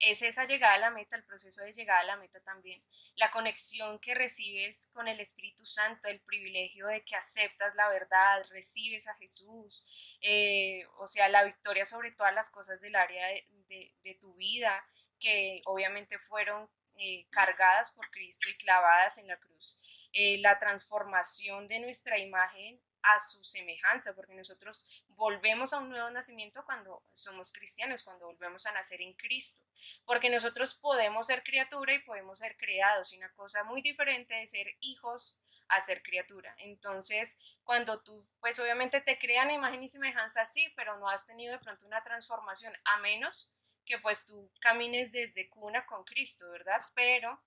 es 0.00 0.22
esa 0.22 0.46
llegada 0.46 0.74
a 0.74 0.78
la 0.78 0.90
meta, 0.90 1.16
el 1.16 1.24
proceso 1.24 1.62
de 1.62 1.72
llegada 1.72 2.00
a 2.00 2.04
la 2.04 2.16
meta 2.16 2.40
también, 2.40 2.80
la 3.16 3.30
conexión 3.30 3.98
que 3.98 4.14
recibes 4.14 4.90
con 4.94 5.08
el 5.08 5.20
Espíritu 5.20 5.64
Santo, 5.64 6.08
el 6.08 6.20
privilegio 6.20 6.86
de 6.86 7.04
que 7.04 7.16
aceptas 7.16 7.74
la 7.74 7.88
verdad, 7.90 8.44
recibes 8.48 9.06
a 9.06 9.14
Jesús, 9.14 10.18
eh, 10.22 10.86
o 10.98 11.06
sea, 11.06 11.28
la 11.28 11.44
victoria 11.44 11.84
sobre 11.84 12.12
todas 12.12 12.34
las 12.34 12.50
cosas 12.50 12.80
del 12.80 12.96
área 12.96 13.26
de, 13.28 13.94
de, 14.02 14.14
tu 14.14 14.34
vida, 14.34 14.84
que 15.18 15.62
obviamente 15.66 16.18
fueron 16.18 16.68
eh, 16.96 17.26
cargadas 17.30 17.90
por 17.92 18.10
Cristo 18.10 18.48
y 18.48 18.56
clavadas 18.56 19.18
en 19.18 19.28
la 19.28 19.38
cruz. 19.38 20.08
Eh, 20.12 20.38
la 20.38 20.58
transformación 20.58 21.66
de 21.66 21.78
nuestra 21.80 22.18
imagen 22.18 22.80
a 23.02 23.18
su 23.18 23.42
semejanza, 23.42 24.14
porque 24.14 24.34
nosotros 24.34 25.04
volvemos 25.08 25.72
a 25.72 25.78
un 25.78 25.90
nuevo 25.90 26.10
nacimiento 26.10 26.64
cuando 26.64 27.02
somos 27.12 27.52
cristianos, 27.52 28.02
cuando 28.02 28.26
volvemos 28.26 28.66
a 28.66 28.72
nacer 28.72 29.00
en 29.02 29.14
Cristo, 29.14 29.62
porque 30.04 30.30
nosotros 30.30 30.74
podemos 30.74 31.26
ser 31.26 31.42
criatura 31.42 31.94
y 31.94 32.00
podemos 32.00 32.38
ser 32.38 32.56
creados, 32.56 33.12
y 33.12 33.16
una 33.16 33.32
cosa 33.32 33.64
muy 33.64 33.82
diferente 33.82 34.34
de 34.34 34.46
ser 34.46 34.66
hijos 34.80 35.38
a 35.68 35.80
ser 35.80 36.02
criatura. 36.02 36.54
Entonces, 36.58 37.36
cuando 37.62 38.00
tú, 38.02 38.26
pues 38.40 38.58
obviamente 38.58 39.00
te 39.00 39.18
crean 39.18 39.50
imagen 39.50 39.82
y 39.82 39.88
semejanza, 39.88 40.44
sí, 40.44 40.72
pero 40.76 40.98
no 40.98 41.08
has 41.08 41.26
tenido 41.26 41.52
de 41.52 41.60
pronto 41.60 41.86
una 41.86 42.02
transformación, 42.02 42.72
a 42.84 42.98
menos 42.98 43.52
que 43.84 43.98
pues 43.98 44.26
tú 44.26 44.50
camines 44.60 45.12
desde 45.12 45.48
cuna 45.48 45.86
con 45.86 46.04
Cristo, 46.04 46.50
¿verdad? 46.50 46.80
Pero 46.94 47.40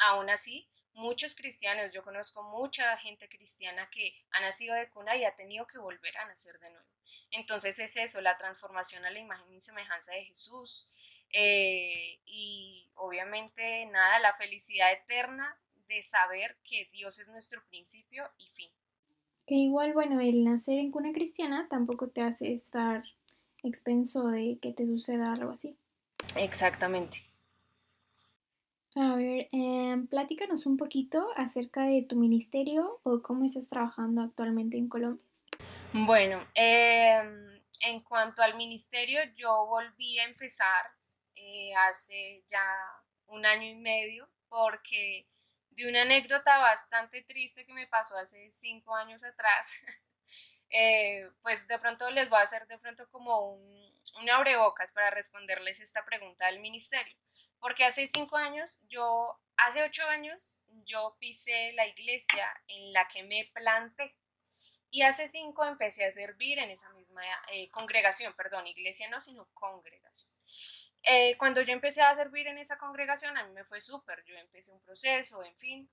aún 0.00 0.30
así, 0.30 0.68
muchos 0.98 1.34
cristianos, 1.34 1.94
yo 1.94 2.02
conozco 2.02 2.42
mucha 2.42 2.96
gente 2.98 3.28
cristiana 3.28 3.88
que 3.90 4.14
ha 4.32 4.40
nacido 4.40 4.74
de 4.74 4.90
cuna 4.90 5.16
y 5.16 5.24
ha 5.24 5.34
tenido 5.34 5.66
que 5.66 5.78
volver 5.78 6.16
a 6.18 6.26
nacer 6.26 6.58
de 6.58 6.70
nuevo. 6.70 6.86
Entonces 7.30 7.78
es 7.78 7.96
eso, 7.96 8.20
la 8.20 8.36
transformación 8.36 9.04
a 9.04 9.10
la 9.10 9.18
imagen 9.18 9.54
y 9.54 9.60
semejanza 9.60 10.12
de 10.12 10.24
Jesús. 10.24 10.90
Eh, 11.32 12.20
y 12.24 12.90
obviamente 12.94 13.86
nada, 13.86 14.18
la 14.18 14.34
felicidad 14.34 14.92
eterna 14.92 15.58
de 15.86 16.02
saber 16.02 16.56
que 16.62 16.88
Dios 16.92 17.18
es 17.18 17.28
nuestro 17.28 17.62
principio 17.68 18.24
y 18.38 18.48
fin. 18.48 18.70
Que 19.46 19.54
igual, 19.54 19.94
bueno, 19.94 20.20
el 20.20 20.44
nacer 20.44 20.78
en 20.78 20.90
cuna 20.90 21.12
cristiana 21.12 21.68
tampoco 21.70 22.08
te 22.08 22.20
hace 22.20 22.52
estar 22.52 23.02
expenso 23.62 24.26
de 24.28 24.58
que 24.60 24.72
te 24.72 24.86
suceda 24.86 25.32
algo 25.32 25.52
así. 25.52 25.78
Exactamente. 26.36 27.27
A 28.96 29.14
ver, 29.14 29.48
eh, 29.52 29.96
platícanos 30.10 30.66
un 30.66 30.76
poquito 30.76 31.28
acerca 31.36 31.84
de 31.84 32.02
tu 32.02 32.16
ministerio 32.16 33.00
o 33.04 33.22
cómo 33.22 33.44
estás 33.44 33.68
trabajando 33.68 34.22
actualmente 34.22 34.76
en 34.76 34.88
Colombia. 34.88 35.24
Bueno, 35.92 36.46
em, 36.54 37.48
en 37.80 38.00
cuanto 38.00 38.42
al 38.42 38.56
ministerio, 38.56 39.20
yo 39.34 39.66
volví 39.66 40.18
a 40.18 40.24
empezar 40.24 40.90
eh, 41.34 41.72
hace 41.88 42.42
ya 42.46 42.64
un 43.26 43.46
año 43.46 43.68
y 43.68 43.74
medio 43.76 44.28
porque 44.48 45.26
de 45.70 45.88
una 45.88 46.02
anécdota 46.02 46.58
bastante 46.58 47.22
triste 47.22 47.64
que 47.64 47.72
me 47.72 47.86
pasó 47.86 48.16
hace 48.16 48.50
cinco 48.50 48.94
años 48.94 49.22
atrás, 49.22 49.70
eh, 50.70 51.30
pues 51.40 51.66
de 51.68 51.78
pronto 51.78 52.10
les 52.10 52.28
voy 52.28 52.40
a 52.40 52.42
hacer 52.42 52.66
de 52.66 52.78
pronto 52.78 53.08
como 53.10 53.52
un, 53.52 53.92
un 54.20 54.30
abrebocas 54.30 54.92
para 54.92 55.10
responderles 55.10 55.80
esta 55.80 56.04
pregunta 56.04 56.46
del 56.46 56.60
ministerio. 56.60 57.16
Porque 57.60 57.84
hace 57.84 58.06
cinco 58.06 58.36
años, 58.36 58.82
yo, 58.88 59.38
hace 59.56 59.82
ocho 59.82 60.04
años, 60.04 60.62
yo 60.84 61.16
pisé 61.18 61.72
la 61.72 61.86
iglesia 61.86 62.48
en 62.68 62.92
la 62.92 63.06
que 63.08 63.22
me 63.22 63.50
planté. 63.52 64.16
Y 64.90 65.02
hace 65.02 65.26
cinco 65.26 65.64
empecé 65.64 66.04
a 66.06 66.10
servir 66.10 66.58
en 66.58 66.70
esa 66.70 66.90
misma 66.90 67.22
eh, 67.52 67.68
congregación, 67.70 68.32
perdón, 68.34 68.66
iglesia 68.66 69.08
no, 69.10 69.20
sino 69.20 69.46
congregación. 69.52 70.32
Eh, 71.02 71.36
cuando 71.36 71.60
yo 71.62 71.72
empecé 71.72 72.02
a 72.02 72.14
servir 72.14 72.46
en 72.46 72.58
esa 72.58 72.78
congregación, 72.78 73.36
a 73.36 73.44
mí 73.44 73.52
me 73.52 73.64
fue 73.64 73.80
súper, 73.80 74.24
yo 74.24 74.34
empecé 74.36 74.72
un 74.72 74.80
proceso, 74.80 75.42
en 75.44 75.56
fin. 75.56 75.90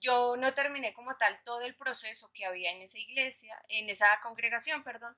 Yo 0.00 0.36
no 0.36 0.52
terminé 0.54 0.92
como 0.92 1.16
tal 1.16 1.42
todo 1.42 1.62
el 1.62 1.74
proceso 1.74 2.30
que 2.34 2.44
había 2.44 2.70
en 2.70 2.82
esa 2.82 2.98
iglesia, 2.98 3.60
en 3.68 3.88
esa 3.88 4.20
congregación, 4.22 4.82
perdón, 4.82 5.16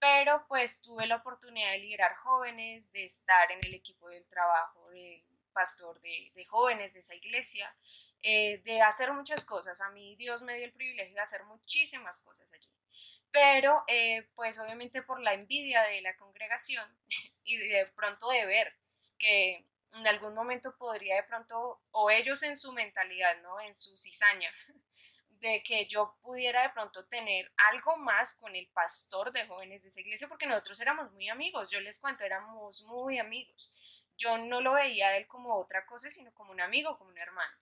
pero 0.00 0.44
pues 0.48 0.82
tuve 0.82 1.06
la 1.06 1.16
oportunidad 1.16 1.72
de 1.72 1.78
liderar 1.78 2.14
jóvenes, 2.16 2.90
de 2.92 3.04
estar 3.04 3.50
en 3.50 3.58
el 3.64 3.74
equipo 3.74 4.08
del 4.08 4.26
trabajo 4.26 4.88
del 4.90 5.22
pastor 5.52 6.00
de, 6.00 6.44
jóvenes 6.46 6.94
de 6.94 7.00
esa 7.00 7.14
iglesia, 7.14 7.74
eh, 8.22 8.58
de 8.58 8.80
hacer 8.80 9.12
muchas 9.12 9.44
cosas. 9.44 9.80
A 9.80 9.90
mí 9.90 10.14
Dios 10.16 10.42
me 10.42 10.54
dio 10.54 10.64
el 10.64 10.72
privilegio 10.72 11.14
de 11.14 11.20
hacer 11.20 11.42
muchísimas 11.44 12.20
cosas 12.20 12.52
allí. 12.52 12.70
Pero 13.30 13.84
eh, 13.88 14.28
pues 14.34 14.58
obviamente 14.58 15.02
por 15.02 15.20
la 15.20 15.34
envidia 15.34 15.82
de 15.82 16.00
la 16.00 16.16
congregación 16.16 16.86
y 17.44 17.56
de 17.56 17.86
pronto 17.86 18.30
de 18.30 18.46
ver 18.46 18.74
que 19.18 19.66
en 19.94 20.06
algún 20.06 20.34
momento 20.34 20.76
podría 20.76 21.16
de 21.16 21.22
pronto, 21.24 21.80
o 21.90 22.10
ellos 22.10 22.42
en 22.42 22.56
su 22.56 22.72
mentalidad, 22.72 23.40
¿no? 23.42 23.60
En 23.60 23.74
su 23.74 23.96
cizaña, 23.96 24.50
de 25.40 25.62
que 25.62 25.86
yo 25.86 26.16
pudiera 26.22 26.62
de 26.62 26.70
pronto 26.70 27.06
tener 27.06 27.50
algo 27.70 27.96
más 27.96 28.34
con 28.34 28.54
el 28.54 28.68
pastor 28.68 29.32
de 29.32 29.46
jóvenes 29.46 29.82
de 29.82 29.88
esa 29.88 30.00
iglesia, 30.00 30.28
porque 30.28 30.46
nosotros 30.46 30.80
éramos 30.80 31.12
muy 31.12 31.28
amigos, 31.28 31.70
yo 31.70 31.80
les 31.80 32.00
cuento, 32.00 32.24
éramos 32.24 32.82
muy 32.82 33.18
amigos. 33.18 33.72
Yo 34.16 34.36
no 34.36 34.60
lo 34.60 34.72
veía 34.72 35.08
a 35.08 35.16
él 35.16 35.28
como 35.28 35.54
otra 35.54 35.86
cosa, 35.86 36.10
sino 36.10 36.32
como 36.34 36.50
un 36.52 36.60
amigo, 36.60 36.98
como 36.98 37.10
un 37.10 37.18
hermano. 37.18 37.56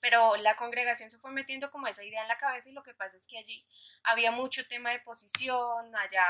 Pero 0.00 0.36
la 0.36 0.56
congregación 0.56 1.08
se 1.10 1.18
fue 1.18 1.30
metiendo 1.30 1.70
como 1.70 1.86
esa 1.86 2.04
idea 2.04 2.22
en 2.22 2.28
la 2.28 2.38
cabeza 2.38 2.68
y 2.68 2.72
lo 2.72 2.82
que 2.82 2.94
pasa 2.94 3.16
es 3.16 3.26
que 3.26 3.38
allí 3.38 3.64
había 4.02 4.30
mucho 4.30 4.66
tema 4.66 4.90
de 4.90 5.00
posición, 5.00 5.94
allá 5.96 6.24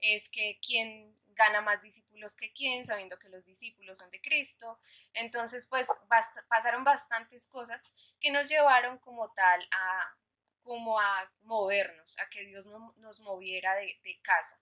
es 0.00 0.28
que 0.28 0.58
quién 0.64 1.16
gana 1.28 1.60
más 1.60 1.82
discípulos 1.82 2.36
que 2.36 2.52
quién, 2.52 2.84
sabiendo 2.84 3.18
que 3.18 3.28
los 3.28 3.44
discípulos 3.44 3.98
son 3.98 4.10
de 4.10 4.20
Cristo. 4.20 4.78
Entonces, 5.14 5.66
pues 5.66 5.88
pasaron 6.48 6.84
bastantes 6.84 7.46
cosas 7.46 7.94
que 8.20 8.30
nos 8.30 8.48
llevaron 8.48 8.98
como 8.98 9.32
tal 9.32 9.66
a 9.72 10.16
como 10.62 11.00
a 11.00 11.32
movernos, 11.42 12.18
a 12.18 12.28
que 12.28 12.44
Dios 12.44 12.66
nos 12.66 13.20
moviera 13.20 13.74
de, 13.76 13.98
de 14.04 14.20
casa. 14.20 14.60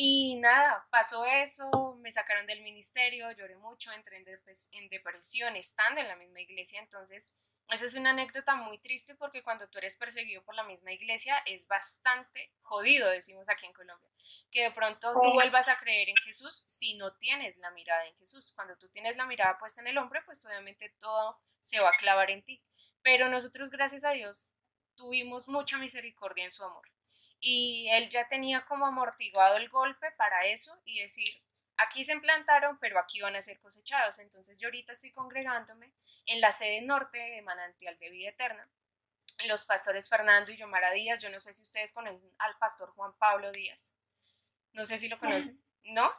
Y 0.00 0.36
nada, 0.36 0.86
pasó 0.90 1.24
eso, 1.24 1.96
me 2.00 2.12
sacaron 2.12 2.46
del 2.46 2.62
ministerio, 2.62 3.32
lloré 3.32 3.56
mucho, 3.56 3.90
entré 3.90 4.18
en, 4.18 4.88
depresión 4.88 5.56
estando 5.56 6.00
en 6.00 6.06
la 6.06 6.14
misma 6.14 6.40
iglesia, 6.40 6.78
entonces 6.78 7.34
esa 7.70 7.86
es 7.86 7.94
una 7.94 8.10
anécdota 8.10 8.54
muy 8.54 8.78
triste 8.78 9.14
porque 9.14 9.42
cuando 9.42 9.68
tú 9.68 9.78
eres 9.78 9.96
perseguido 9.96 10.42
por 10.42 10.54
la 10.54 10.64
misma 10.64 10.92
iglesia 10.92 11.42
es 11.44 11.68
bastante 11.68 12.52
jodido, 12.62 13.10
decimos 13.10 13.48
aquí 13.50 13.66
en 13.66 13.72
Colombia, 13.72 14.10
que 14.50 14.62
de 14.62 14.70
pronto 14.70 15.12
tú 15.22 15.32
vuelvas 15.32 15.68
a 15.68 15.76
creer 15.76 16.08
en 16.08 16.16
Jesús 16.16 16.64
si 16.66 16.96
no 16.96 17.12
tienes 17.16 17.58
la 17.58 17.70
mirada 17.70 18.06
en 18.06 18.16
Jesús. 18.16 18.52
Cuando 18.54 18.76
tú 18.76 18.88
tienes 18.88 19.16
la 19.16 19.26
mirada 19.26 19.58
puesta 19.58 19.80
en 19.82 19.88
el 19.88 19.98
hombre, 19.98 20.22
pues 20.24 20.44
obviamente 20.46 20.94
todo 20.98 21.38
se 21.60 21.80
va 21.80 21.90
a 21.90 21.96
clavar 21.98 22.30
en 22.30 22.42
ti. 22.42 22.62
Pero 23.02 23.28
nosotros, 23.28 23.70
gracias 23.70 24.04
a 24.04 24.10
Dios, 24.10 24.50
tuvimos 24.94 25.48
mucha 25.48 25.78
misericordia 25.78 26.44
en 26.44 26.50
su 26.50 26.64
amor. 26.64 26.90
Y 27.40 27.88
él 27.92 28.08
ya 28.08 28.26
tenía 28.26 28.64
como 28.64 28.86
amortiguado 28.86 29.56
el 29.56 29.68
golpe 29.68 30.10
para 30.16 30.40
eso 30.40 30.76
y 30.84 31.00
decir, 31.00 31.28
aquí 31.78 32.04
se 32.04 32.12
implantaron, 32.12 32.78
pero 32.78 32.98
aquí 32.98 33.20
van 33.20 33.36
a 33.36 33.42
ser 33.42 33.58
cosechados. 33.60 34.18
Entonces 34.18 34.60
yo 34.60 34.68
ahorita 34.68 34.92
estoy 34.92 35.12
congregándome 35.12 35.92
en 36.26 36.40
la 36.40 36.52
sede 36.52 36.82
norte 36.82 37.18
de 37.18 37.42
Manantial 37.42 37.96
de 37.96 38.10
Vida 38.10 38.30
Eterna. 38.30 38.68
Los 39.46 39.64
pastores 39.64 40.08
Fernando 40.08 40.50
y 40.50 40.56
Yomara 40.56 40.90
Díaz, 40.90 41.20
yo 41.22 41.30
no 41.30 41.38
sé 41.38 41.52
si 41.52 41.62
ustedes 41.62 41.92
conocen 41.92 42.30
al 42.38 42.56
pastor 42.58 42.90
Juan 42.90 43.16
Pablo 43.18 43.52
Díaz. 43.52 43.94
No 44.72 44.84
sé 44.84 44.98
si 44.98 45.08
lo 45.08 45.18
conocen. 45.18 45.62
¿No? 45.84 46.12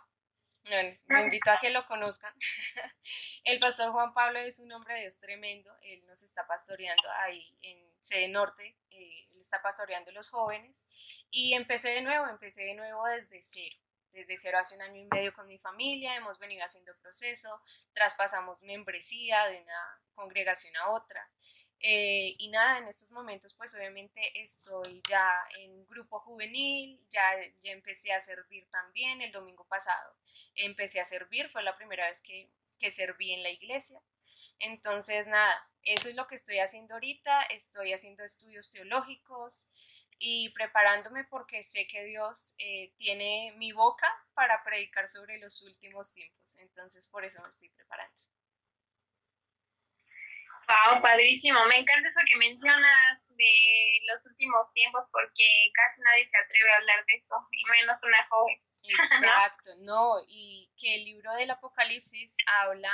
Bueno, 0.64 0.97
me 1.07 1.24
invito 1.24 1.51
a 1.51 1.60
que 1.60 1.70
lo 1.70 1.86
conozcan. 1.86 2.34
El 3.43 3.60
pastor 3.60 3.91
Juan 3.91 4.14
Pablo 4.14 4.39
es 4.39 4.60
un 4.60 4.72
hombre 4.72 4.95
de 4.95 5.01
Dios 5.01 5.20
tremendo. 5.20 5.72
Él 5.82 6.05
nos 6.05 6.24
está 6.24 6.47
pastoreando 6.47 7.10
ahí 7.22 7.55
en 7.62 7.91
sede 7.99 8.30
norte. 8.30 8.78
Eh, 8.89 9.28
él 9.32 9.39
está 9.39 9.62
pastoreando 9.62 10.12
los 10.12 10.30
jóvenes. 10.30 10.88
Y 11.30 11.53
empecé 11.53 11.89
de 11.89 12.01
nuevo, 12.01 12.28
empecé 12.28 12.64
de 12.64 12.76
nuevo 12.76 13.05
desde 13.05 13.41
cero 13.41 13.76
desde 14.12 14.38
cero 14.38 14.57
hace 14.60 14.76
un 14.76 14.82
año 14.82 15.01
y 15.01 15.05
medio 15.05 15.34
con 15.34 15.47
mi 15.47 15.57
familia, 15.57 16.16
hemos 16.16 16.39
venido 16.39 16.64
haciendo 16.64 16.95
proceso, 16.97 17.62
traspasamos 17.93 18.64
membresía 18.64 19.45
de 19.47 19.62
una 19.62 20.01
congregación 20.16 20.76
a 20.78 20.91
otra. 20.91 21.30
Eh, 21.82 22.36
y 22.38 22.49
nada, 22.49 22.80
en 22.80 22.88
estos 22.89 23.10
momentos 23.12 23.53
pues 23.53 23.74
obviamente 23.74 24.20
estoy 24.36 25.01
ya 25.10 25.32
en 25.57 25.86
grupo 25.86 26.20
juvenil, 26.20 26.99
ya, 27.10 27.22
ya 27.62 27.72
empecé 27.72 28.12
a 28.12 28.20
servir 28.20 28.70
también 28.70 29.22
el 29.22 29.32
domingo 29.32 29.66
pasado. 29.66 30.16
Empecé 30.55 30.99
a 30.99 31.05
servir, 31.05 31.49
fue 31.49 31.64
la 31.64 31.78
primera 31.78 32.07
vez 32.07 32.22
que, 32.22 32.51
que 32.78 32.91
serví 32.91 33.32
en 33.32 33.43
la 33.43 33.49
iglesia. 33.49 34.01
Entonces 34.60 35.28
nada, 35.28 35.70
eso 35.84 36.10
es 36.10 36.16
lo 36.16 36.28
que 36.28 36.36
estoy 36.36 36.60
haciendo 36.60 36.95
ahorita, 36.95 37.43
estoy 37.43 37.93
haciendo 37.93 38.26
estudios 38.26 38.70
teológicos, 38.70 39.70
y 40.20 40.50
preparándome 40.50 41.24
porque 41.24 41.64
sé 41.64 41.88
que 41.88 42.04
Dios 42.04 42.54
eh, 42.60 42.94
tiene 42.98 43.54
mi 43.58 43.72
boca 43.72 44.08
para 44.34 44.62
predicar 44.64 45.08
sobre 45.08 45.40
los 45.40 45.62
últimos 45.62 46.14
tiempos. 46.14 46.58
Entonces, 46.58 47.08
por 47.08 47.24
eso 47.24 47.42
me 47.42 47.50
estoy 47.50 47.70
preparando. 47.70 48.22
Wow, 50.68 51.02
padrísimo. 51.02 51.66
Me 51.66 51.78
encanta 51.78 52.08
eso 52.08 52.20
que 52.28 52.38
mencionas 52.38 53.28
de 53.30 54.00
los 54.08 54.24
últimos 54.28 54.72
tiempos 54.74 55.10
porque 55.12 55.72
casi 55.74 56.02
nadie 56.02 56.30
se 56.30 56.38
atreve 56.38 56.72
a 56.72 56.76
hablar 56.76 57.06
de 57.06 57.16
eso, 57.16 57.36
y 57.52 57.64
menos 57.72 58.04
una 58.04 58.28
joven. 58.28 58.62
Exacto, 58.84 59.72
no, 59.80 60.18
y 60.28 60.72
que 60.78 60.96
el 60.96 61.06
libro 61.06 61.34
del 61.34 61.52
Apocalipsis 61.52 62.38
habla 62.46 62.94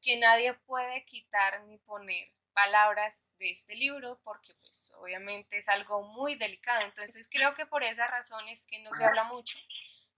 que 0.00 0.18
nadie 0.18 0.54
puede 0.66 1.04
quitar 1.04 1.62
ni 1.64 1.78
poner 1.78 2.32
palabras 2.52 3.32
de 3.38 3.50
este 3.50 3.74
libro 3.74 4.20
porque 4.22 4.54
pues 4.54 4.92
obviamente 4.98 5.56
es 5.56 5.68
algo 5.68 6.02
muy 6.02 6.34
delicado. 6.34 6.82
Entonces 6.82 7.28
creo 7.30 7.54
que 7.54 7.66
por 7.66 7.82
esa 7.82 8.06
razón 8.06 8.48
es 8.48 8.66
que 8.66 8.78
no 8.80 8.92
se 8.94 9.04
habla 9.04 9.24
mucho. 9.24 9.58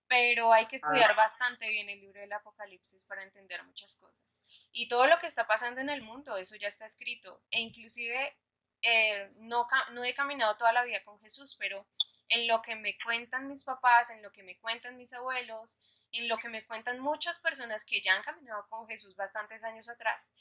pero 0.08 0.52
hay 0.52 0.66
que 0.66 0.76
estudiar 0.76 1.16
bastante 1.16 1.66
bien 1.68 1.88
el 1.88 2.00
libro 2.00 2.20
del 2.20 2.32
Apocalipsis 2.34 3.04
para 3.04 3.22
entender 3.22 3.62
muchas 3.64 3.96
cosas. 3.96 4.68
Y 4.70 4.86
todo 4.86 5.06
lo 5.06 5.18
que 5.18 5.26
está 5.26 5.46
pasando 5.46 5.80
en 5.80 5.88
el 5.88 6.02
mundo, 6.02 6.36
eso 6.36 6.54
ya 6.56 6.68
está 6.68 6.84
escrito. 6.84 7.42
E 7.50 7.60
inclusive 7.60 8.36
eh, 8.82 9.30
no, 9.36 9.66
no 9.92 10.04
he 10.04 10.12
caminado 10.12 10.56
toda 10.56 10.72
la 10.72 10.84
vida 10.84 11.02
con 11.04 11.18
Jesús, 11.20 11.56
pero 11.58 11.86
en 12.28 12.48
lo 12.48 12.60
que 12.60 12.74
me 12.74 12.98
cuentan 12.98 13.46
mis 13.46 13.64
papás, 13.64 14.10
en 14.10 14.22
lo 14.22 14.32
que 14.32 14.42
me 14.42 14.58
cuentan 14.58 14.96
mis 14.96 15.12
abuelos, 15.12 15.78
en 16.12 16.28
lo 16.28 16.36
que 16.38 16.48
me 16.48 16.64
cuentan 16.66 16.98
muchas 16.98 17.38
personas 17.38 17.84
que 17.84 18.00
ya 18.00 18.14
han 18.14 18.22
caminado 18.22 18.66
con 18.68 18.86
Jesús 18.86 19.16
bastantes 19.16 19.64
años 19.64 19.88
atrás, 19.88 20.32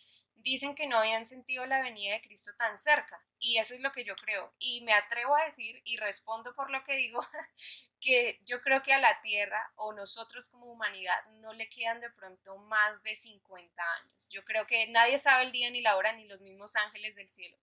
dicen 0.44 0.76
que 0.76 0.88
no 0.88 0.98
habían 0.98 1.26
sentido 1.26 1.66
la 1.66 1.82
venida 1.82 2.14
de 2.14 2.22
Cristo 2.22 2.52
tan 2.58 2.78
cerca. 2.78 3.24
Y 3.40 3.58
eso 3.58 3.74
es 3.74 3.82
lo 3.82 3.92
que 3.92 4.04
yo 4.04 4.16
creo. 4.16 4.54
Y 4.60 4.82
me 4.82 4.94
atrevo 4.94 5.36
a 5.36 5.44
decir, 5.44 5.82
y 5.84 5.98
respondo 5.98 6.54
por 6.54 6.70
lo 6.70 6.84
que 6.84 6.96
digo, 6.96 7.22
que 8.00 8.40
yo 8.46 8.62
creo 8.62 8.82
que 8.82 8.94
a 8.94 9.00
la 9.00 9.20
Tierra 9.22 9.72
o 9.76 9.94
nosotros 9.94 10.50
como 10.50 10.72
humanidad 10.72 11.26
no 11.40 11.54
le 11.54 11.70
quedan 11.70 12.02
de 12.02 12.10
pronto 12.12 12.58
más 12.58 13.02
de 13.04 13.16
50 13.16 13.82
años. 14.02 14.30
Yo 14.30 14.44
creo 14.44 14.66
que 14.68 14.88
nadie 14.88 15.18
sabe 15.18 15.44
el 15.44 15.52
día 15.52 15.70
ni 15.70 15.82
la 15.82 15.96
hora, 15.98 16.14
ni 16.14 16.26
los 16.26 16.42
mismos 16.42 16.76
ángeles 16.76 17.16
del 17.16 17.28
cielo. 17.28 17.58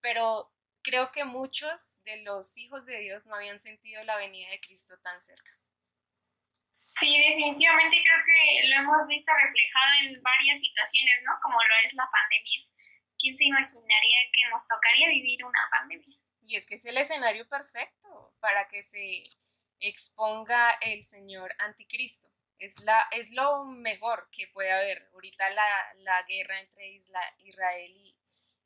Pero 0.00 0.52
creo 0.82 1.10
que 1.10 1.24
muchos 1.24 2.00
de 2.04 2.22
los 2.22 2.56
hijos 2.58 2.86
de 2.86 2.98
Dios 2.98 3.26
no 3.26 3.34
habían 3.34 3.60
sentido 3.60 4.02
la 4.02 4.16
venida 4.16 4.50
de 4.50 4.60
Cristo 4.60 4.96
tan 4.98 5.20
cerca. 5.20 5.50
Sí, 6.98 7.14
definitivamente 7.18 8.02
creo 8.02 8.24
que 8.24 8.68
lo 8.68 8.76
hemos 8.76 9.06
visto 9.06 9.30
reflejado 9.34 9.92
en 10.02 10.22
varias 10.22 10.60
situaciones, 10.60 11.20
¿no? 11.24 11.32
Como 11.42 11.56
lo 11.56 11.74
es 11.84 11.92
la 11.92 12.08
pandemia. 12.10 12.60
¿Quién 13.18 13.36
se 13.36 13.44
imaginaría 13.44 14.18
que 14.32 14.48
nos 14.50 14.66
tocaría 14.66 15.08
vivir 15.08 15.44
una 15.44 15.68
pandemia? 15.70 16.16
Y 16.46 16.56
es 16.56 16.66
que 16.66 16.76
es 16.76 16.86
el 16.86 16.96
escenario 16.96 17.46
perfecto 17.48 18.34
para 18.40 18.66
que 18.68 18.80
se 18.82 19.24
exponga 19.80 20.70
el 20.80 21.02
Señor 21.02 21.54
anticristo. 21.58 22.28
Es, 22.58 22.80
la, 22.80 23.06
es 23.10 23.32
lo 23.32 23.66
mejor 23.66 24.30
que 24.32 24.46
puede 24.48 24.72
haber. 24.72 25.10
Ahorita 25.12 25.50
la, 25.50 25.68
la 25.96 26.22
guerra 26.22 26.60
entre 26.60 26.88
Israel 26.88 27.90
y, 27.94 28.16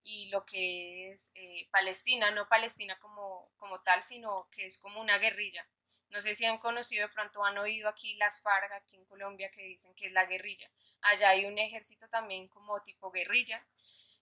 y 0.02 0.28
lo 0.30 0.46
que 0.46 1.10
es 1.10 1.32
eh, 1.34 1.68
Palestina, 1.72 2.30
no 2.30 2.48
Palestina 2.48 2.96
como, 3.00 3.50
como 3.56 3.82
tal, 3.82 4.02
sino 4.02 4.48
que 4.52 4.66
es 4.66 4.78
como 4.80 5.00
una 5.00 5.18
guerrilla. 5.18 5.66
No 6.10 6.20
sé 6.20 6.34
si 6.34 6.44
han 6.44 6.58
conocido, 6.58 7.06
de 7.06 7.14
pronto 7.14 7.44
han 7.44 7.58
oído 7.58 7.88
aquí 7.88 8.14
las 8.16 8.42
FARC, 8.42 8.72
aquí 8.72 8.96
en 8.96 9.04
Colombia, 9.04 9.50
que 9.50 9.62
dicen 9.62 9.94
que 9.94 10.06
es 10.06 10.12
la 10.12 10.26
guerrilla. 10.26 10.70
Allá 11.02 11.30
hay 11.30 11.44
un 11.46 11.58
ejército 11.58 12.08
también 12.08 12.48
como 12.48 12.82
tipo 12.82 13.10
guerrilla 13.10 13.64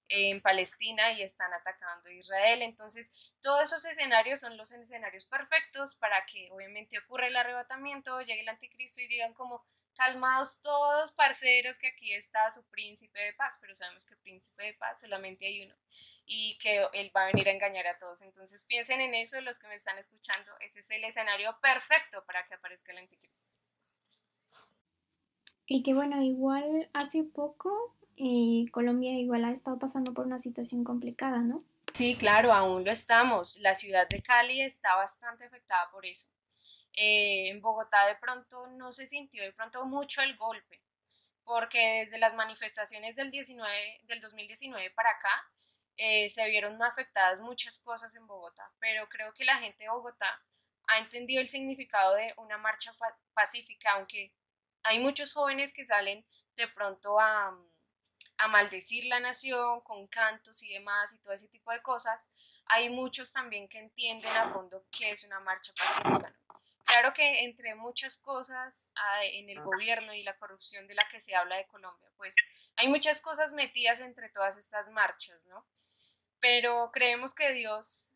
en 0.08 0.40
Palestina 0.40 1.12
y 1.12 1.22
están 1.22 1.52
atacando 1.52 2.08
a 2.08 2.12
Israel. 2.12 2.62
Entonces, 2.62 3.32
todos 3.40 3.62
esos 3.62 3.84
escenarios 3.84 4.40
son 4.40 4.56
los 4.56 4.72
escenarios 4.72 5.26
perfectos 5.26 5.94
para 5.96 6.24
que 6.26 6.48
obviamente 6.50 6.98
ocurra 6.98 7.26
el 7.26 7.36
arrebatamiento, 7.36 8.20
llegue 8.22 8.40
el 8.40 8.48
anticristo 8.48 9.00
y 9.00 9.08
digan 9.08 9.34
como, 9.34 9.64
calmados 9.98 10.60
todos, 10.62 11.10
parceros, 11.12 11.76
que 11.76 11.88
aquí 11.88 12.12
está 12.14 12.48
su 12.50 12.64
príncipe 12.70 13.18
de 13.18 13.32
paz, 13.32 13.58
pero 13.60 13.74
sabemos 13.74 14.06
que 14.06 14.16
príncipe 14.16 14.62
de 14.62 14.74
paz 14.74 15.00
solamente 15.00 15.44
hay 15.44 15.64
uno 15.64 15.74
y 16.24 16.56
que 16.58 16.86
él 16.92 17.10
va 17.14 17.24
a 17.24 17.26
venir 17.26 17.48
a 17.48 17.52
engañar 17.52 17.86
a 17.88 17.98
todos. 17.98 18.22
Entonces 18.22 18.64
piensen 18.64 19.00
en 19.00 19.14
eso, 19.14 19.40
los 19.40 19.58
que 19.58 19.66
me 19.66 19.74
están 19.74 19.98
escuchando, 19.98 20.52
ese 20.60 20.80
es 20.80 20.90
el 20.92 21.02
escenario 21.02 21.58
perfecto 21.60 22.24
para 22.24 22.44
que 22.44 22.54
aparezca 22.54 22.92
el 22.92 22.98
anticristo. 22.98 23.60
Y 25.66 25.82
que 25.82 25.94
bueno, 25.94 26.22
igual 26.22 26.88
hace 26.94 27.24
poco 27.24 27.96
eh, 28.16 28.66
Colombia 28.70 29.12
igual 29.18 29.44
ha 29.44 29.52
estado 29.52 29.78
pasando 29.80 30.14
por 30.14 30.26
una 30.26 30.38
situación 30.38 30.84
complicada, 30.84 31.38
¿no? 31.38 31.64
Sí, 31.92 32.16
claro, 32.16 32.52
aún 32.52 32.84
lo 32.84 32.92
estamos. 32.92 33.58
La 33.58 33.74
ciudad 33.74 34.08
de 34.08 34.22
Cali 34.22 34.62
está 34.62 34.94
bastante 34.94 35.44
afectada 35.44 35.90
por 35.90 36.06
eso. 36.06 36.30
Eh, 37.00 37.50
en 37.50 37.60
Bogotá 37.60 38.08
de 38.08 38.16
pronto 38.16 38.66
no 38.70 38.90
se 38.90 39.06
sintió 39.06 39.44
de 39.44 39.52
pronto 39.52 39.84
mucho 39.86 40.20
el 40.20 40.36
golpe, 40.36 40.82
porque 41.44 42.00
desde 42.00 42.18
las 42.18 42.34
manifestaciones 42.34 43.14
del, 43.14 43.30
19, 43.30 44.00
del 44.02 44.20
2019 44.20 44.90
para 44.90 45.10
acá 45.10 45.48
eh, 45.96 46.28
se 46.28 46.44
vieron 46.46 46.82
afectadas 46.82 47.40
muchas 47.40 47.78
cosas 47.78 48.16
en 48.16 48.26
Bogotá, 48.26 48.68
pero 48.80 49.08
creo 49.08 49.32
que 49.32 49.44
la 49.44 49.58
gente 49.58 49.84
de 49.84 49.90
Bogotá 49.90 50.42
ha 50.88 50.98
entendido 50.98 51.40
el 51.40 51.46
significado 51.46 52.16
de 52.16 52.34
una 52.36 52.58
marcha 52.58 52.92
pacífica, 53.32 53.92
aunque 53.92 54.34
hay 54.82 54.98
muchos 54.98 55.32
jóvenes 55.32 55.72
que 55.72 55.84
salen 55.84 56.26
de 56.56 56.66
pronto 56.66 57.20
a, 57.20 57.56
a 58.38 58.48
maldecir 58.48 59.04
la 59.04 59.20
nación 59.20 59.82
con 59.82 60.08
cantos 60.08 60.64
y 60.64 60.72
demás 60.72 61.12
y 61.12 61.20
todo 61.20 61.32
ese 61.32 61.46
tipo 61.46 61.70
de 61.70 61.80
cosas, 61.80 62.28
hay 62.66 62.90
muchos 62.90 63.32
también 63.32 63.68
que 63.68 63.78
entienden 63.78 64.36
a 64.36 64.48
fondo 64.48 64.84
que 64.90 65.12
es 65.12 65.22
una 65.22 65.38
marcha 65.38 65.72
pacífica. 65.74 66.34
Claro 66.88 67.12
que 67.12 67.44
entre 67.44 67.74
muchas 67.74 68.16
cosas 68.16 68.92
ah, 68.96 69.22
en 69.22 69.50
el 69.50 69.60
gobierno 69.60 70.14
y 70.14 70.22
la 70.22 70.38
corrupción 70.38 70.86
de 70.86 70.94
la 70.94 71.06
que 71.10 71.20
se 71.20 71.34
habla 71.34 71.56
de 71.56 71.66
Colombia, 71.66 72.08
pues 72.16 72.34
hay 72.76 72.88
muchas 72.88 73.20
cosas 73.20 73.52
metidas 73.52 74.00
entre 74.00 74.30
todas 74.30 74.56
estas 74.56 74.88
marchas, 74.88 75.44
¿no? 75.46 75.66
Pero 76.40 76.90
creemos 76.90 77.34
que 77.34 77.52
Dios 77.52 78.14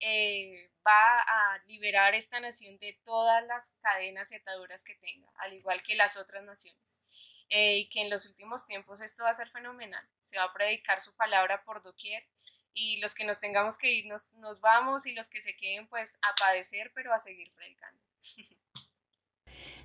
eh, 0.00 0.70
va 0.86 1.20
a 1.20 1.58
liberar 1.66 2.14
esta 2.14 2.40
nación 2.40 2.78
de 2.78 2.98
todas 3.04 3.44
las 3.44 3.76
cadenas 3.82 4.32
y 4.32 4.36
ataduras 4.36 4.84
que 4.84 4.94
tenga, 4.94 5.28
al 5.36 5.52
igual 5.52 5.82
que 5.82 5.94
las 5.94 6.16
otras 6.16 6.42
naciones. 6.44 7.02
Eh, 7.50 7.76
y 7.76 7.88
que 7.90 8.00
en 8.00 8.08
los 8.08 8.24
últimos 8.24 8.66
tiempos 8.66 9.02
esto 9.02 9.24
va 9.24 9.30
a 9.30 9.34
ser 9.34 9.50
fenomenal. 9.50 10.08
Se 10.20 10.38
va 10.38 10.44
a 10.44 10.52
predicar 10.54 11.02
su 11.02 11.14
palabra 11.14 11.62
por 11.62 11.82
doquier 11.82 12.26
y 12.74 13.00
los 13.00 13.14
que 13.14 13.24
nos 13.24 13.40
tengamos 13.40 13.78
que 13.78 13.92
ir 13.92 14.06
nos, 14.06 14.34
nos 14.34 14.60
vamos 14.60 15.06
y 15.06 15.14
los 15.14 15.28
que 15.28 15.40
se 15.40 15.56
queden 15.56 15.86
pues 15.86 16.18
a 16.22 16.34
padecer 16.34 16.92
pero 16.94 17.12
a 17.14 17.18
seguir 17.18 17.50
predicando. 17.52 18.00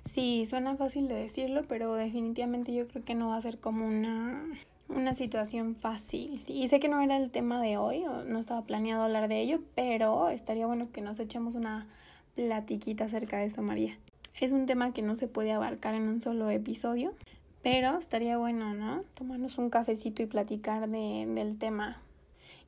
Sí, 0.04 0.46
suena 0.46 0.76
fácil 0.76 1.08
de 1.08 1.14
decirlo, 1.14 1.64
pero 1.68 1.94
definitivamente 1.94 2.72
yo 2.72 2.88
creo 2.88 3.04
que 3.04 3.14
no 3.14 3.28
va 3.28 3.36
a 3.36 3.42
ser 3.42 3.60
como 3.60 3.86
una, 3.86 4.44
una 4.88 5.14
situación 5.14 5.76
fácil. 5.76 6.42
Y 6.48 6.68
sé 6.68 6.80
que 6.80 6.88
no 6.88 7.00
era 7.02 7.16
el 7.16 7.30
tema 7.30 7.60
de 7.62 7.76
hoy, 7.76 8.04
no 8.26 8.38
estaba 8.38 8.64
planeado 8.64 9.04
hablar 9.04 9.28
de 9.28 9.40
ello, 9.40 9.60
pero 9.74 10.30
estaría 10.30 10.66
bueno 10.66 10.90
que 10.90 11.02
nos 11.02 11.18
echemos 11.18 11.54
una 11.54 11.86
platiquita 12.34 13.04
acerca 13.04 13.38
de 13.38 13.46
eso, 13.46 13.62
María. 13.62 13.98
Es 14.40 14.52
un 14.52 14.66
tema 14.66 14.92
que 14.92 15.02
no 15.02 15.16
se 15.16 15.28
puede 15.28 15.52
abarcar 15.52 15.94
en 15.94 16.08
un 16.08 16.20
solo 16.20 16.48
episodio, 16.50 17.14
pero 17.62 17.98
estaría 17.98 18.38
bueno, 18.38 18.74
¿no? 18.74 19.02
Tomarnos 19.14 19.58
un 19.58 19.68
cafecito 19.70 20.22
y 20.22 20.26
platicar 20.26 20.88
de, 20.88 21.26
del 21.28 21.58
tema. 21.58 22.00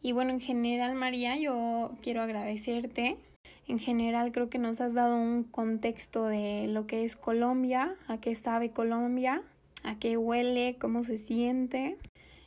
Y 0.03 0.13
bueno, 0.13 0.33
en 0.33 0.41
general, 0.41 0.95
María, 0.95 1.37
yo 1.37 1.93
quiero 2.03 2.23
agradecerte 2.23 3.17
en 3.69 3.79
general 3.79 4.33
creo 4.33 4.51
que 4.51 4.59
nos 4.59 4.81
has 4.81 4.95
dado 4.95 5.17
un 5.17 5.45
contexto 5.45 6.27
de 6.27 6.67
lo 6.69 6.87
que 6.87 7.05
es 7.05 7.17
Colombia, 7.17 7.97
a 8.09 8.19
qué 8.19 8.35
sabe 8.35 8.73
Colombia, 8.73 9.43
a 9.85 9.99
qué 9.99 10.17
huele, 10.17 10.77
cómo 10.81 11.05
se 11.05 11.19
siente. 11.19 11.97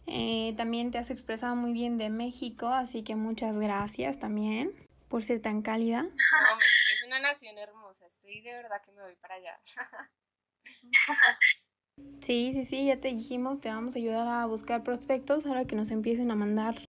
Eh, 0.08 0.53
también 0.58 0.91
te 0.91 0.97
has 0.97 1.10
expresado 1.10 1.56
muy 1.56 1.74
bien 1.74 1.97
de 1.97 2.10
México, 2.10 2.68
así 2.68 3.03
que 3.03 3.16
muchas 3.16 3.58
gracias 3.58 4.20
también 4.20 4.72
por 5.10 5.24
ser 5.24 5.41
tan 5.41 5.62
cálida. 5.62 6.01
No, 6.03 6.58
México 6.58 6.91
es 6.93 7.03
una 7.08 7.20
nación 7.20 7.58
hermosa, 7.58 8.06
estoy 8.06 8.41
de 8.41 8.53
verdad 8.53 8.82
que 8.84 8.91
me 8.91 9.01
voy 9.01 9.16
para 9.16 9.36
allá. 9.36 9.58
Sí, 12.22 12.51
sí, 12.53 12.66
sí, 12.66 12.86
ya 12.86 12.99
te 12.99 13.08
dijimos, 13.08 13.62
te 13.62 13.70
vamos 13.70 13.95
a 13.95 13.99
ayudar 13.99 14.28
a 14.28 14.45
buscar 14.45 14.84
prospectos 14.84 15.45
ahora 15.45 15.66
que 15.66 15.76
nos 15.76 15.91
empiecen 15.91 16.30
a 16.30 16.36
mandar 16.36 16.86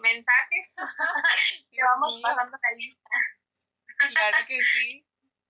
mensajes. 0.00 0.74
te 1.70 1.82
vamos 1.82 2.20
pasando 2.22 2.56
la 2.56 2.76
lista. 2.78 3.10
Claro 4.08 4.46
que 4.46 4.62
sí. 4.62 5.06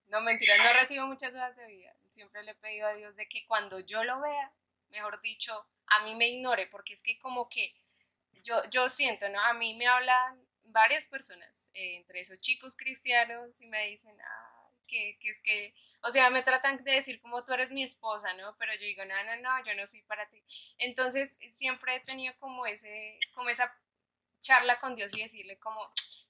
No, 0.08 0.20
mentira, 0.20 0.56
no 0.58 0.72
recibo 0.78 1.06
muchas 1.06 1.34
hojas 1.34 1.56
de 1.56 1.66
vida. 1.66 1.94
Siempre 2.08 2.42
le 2.42 2.52
he 2.52 2.54
pedido 2.56 2.86
a 2.86 2.94
Dios 2.94 3.16
de 3.16 3.28
que 3.28 3.46
cuando 3.46 3.78
yo 3.80 4.02
lo 4.04 4.20
vea, 4.20 4.52
mejor 4.88 5.20
dicho, 5.20 5.66
a 5.86 6.04
mí 6.04 6.14
me 6.14 6.28
ignore, 6.28 6.66
porque 6.66 6.92
es 6.92 7.02
que 7.02 7.18
como 7.18 7.48
que 7.48 7.72
yo, 8.42 8.62
yo 8.70 8.88
siento, 8.88 9.28
¿no? 9.28 9.40
A 9.40 9.52
mí 9.54 9.74
me 9.74 9.86
hablan 9.86 10.44
varias 10.64 11.06
personas, 11.06 11.70
eh, 11.74 11.96
entre 11.96 12.20
esos 12.20 12.40
chicos 12.40 12.76
cristianos, 12.76 13.60
y 13.60 13.66
me 13.66 13.86
dicen, 13.86 14.16
ah, 14.20 14.70
que, 14.88 15.16
que, 15.20 15.28
es 15.28 15.40
que, 15.40 15.74
o 16.02 16.10
sea, 16.10 16.30
me 16.30 16.42
tratan 16.42 16.76
de 16.82 16.92
decir 16.92 17.20
como 17.20 17.44
tú 17.44 17.52
eres 17.52 17.70
mi 17.70 17.84
esposa, 17.84 18.32
¿no? 18.34 18.56
Pero 18.56 18.74
yo 18.74 18.80
digo, 18.80 19.04
no, 19.04 19.14
no, 19.24 19.36
no, 19.36 19.64
yo 19.64 19.74
no 19.74 19.86
soy 19.86 20.02
para 20.02 20.28
ti. 20.28 20.42
Entonces, 20.78 21.38
siempre 21.48 21.96
he 21.96 22.00
tenido 22.00 22.34
como 22.38 22.66
ese, 22.66 23.18
como 23.32 23.48
esa 23.48 23.72
charla 24.40 24.80
con 24.80 24.96
Dios 24.96 25.14
y 25.14 25.22
decirle 25.22 25.58
como, 25.58 25.80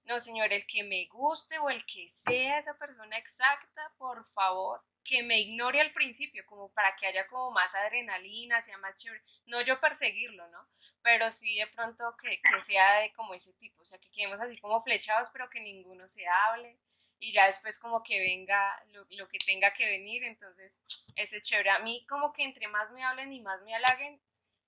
no, 0.04 0.20
Señor, 0.20 0.52
el 0.52 0.66
que 0.66 0.82
me 0.82 1.06
guste 1.06 1.58
o 1.58 1.70
el 1.70 1.84
que 1.86 2.08
sea 2.08 2.58
esa 2.58 2.76
persona 2.76 3.16
exacta, 3.16 3.92
por 3.96 4.24
favor, 4.26 4.82
que 5.02 5.22
me 5.22 5.40
ignore 5.40 5.80
al 5.80 5.92
principio, 5.92 6.44
como 6.46 6.72
para 6.72 6.94
que 6.96 7.06
haya 7.06 7.26
como 7.26 7.50
más 7.50 7.74
adrenalina, 7.74 8.60
sea 8.60 8.76
más 8.78 8.94
chévere. 8.96 9.22
No 9.46 9.60
yo 9.62 9.80
perseguirlo, 9.80 10.46
¿no? 10.48 10.68
Pero 11.02 11.30
sí 11.30 11.56
de 11.56 11.66
pronto 11.68 12.16
que, 12.20 12.40
que 12.40 12.60
sea 12.60 13.00
de 13.00 13.12
como 13.12 13.34
ese 13.34 13.52
tipo, 13.54 13.82
o 13.82 13.84
sea, 13.84 13.98
que 13.98 14.10
quedemos 14.10 14.40
así 14.40 14.58
como 14.58 14.82
flechados, 14.82 15.30
pero 15.32 15.48
que 15.48 15.60
ninguno 15.60 16.06
se 16.06 16.26
hable 16.26 16.78
y 17.20 17.32
ya 17.32 17.46
después 17.46 17.78
como 17.78 18.02
que 18.02 18.18
venga 18.18 18.82
lo, 18.92 19.06
lo, 19.10 19.28
que 19.28 19.38
tenga 19.38 19.72
que 19.74 19.86
venir, 19.86 20.24
entonces 20.24 20.78
eso 21.16 21.36
es 21.36 21.42
chévere. 21.42 21.70
A 21.70 21.78
mí 21.80 22.04
como 22.08 22.32
que 22.32 22.42
entre 22.42 22.66
más 22.68 22.90
me 22.92 23.04
hablen 23.04 23.32
y 23.32 23.40
más 23.40 23.60
me 23.62 23.74
halaguen, 23.74 24.20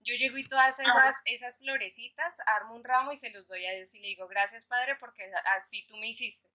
yo 0.02 0.14
llego 0.14 0.38
y 0.38 0.46
todas 0.46 0.78
esas, 0.78 1.22
esas 1.24 1.58
florecitas, 1.58 2.38
armo 2.46 2.74
un 2.74 2.84
ramo 2.84 3.12
y 3.12 3.16
se 3.16 3.30
los 3.30 3.48
doy 3.48 3.64
a 3.66 3.72
Dios 3.72 3.94
y 3.94 4.00
le 4.00 4.08
digo, 4.08 4.26
gracias 4.28 4.64
Padre, 4.64 4.96
porque 5.00 5.30
así 5.56 5.86
tú 5.86 5.96
me 5.98 6.08
hiciste. 6.08 6.48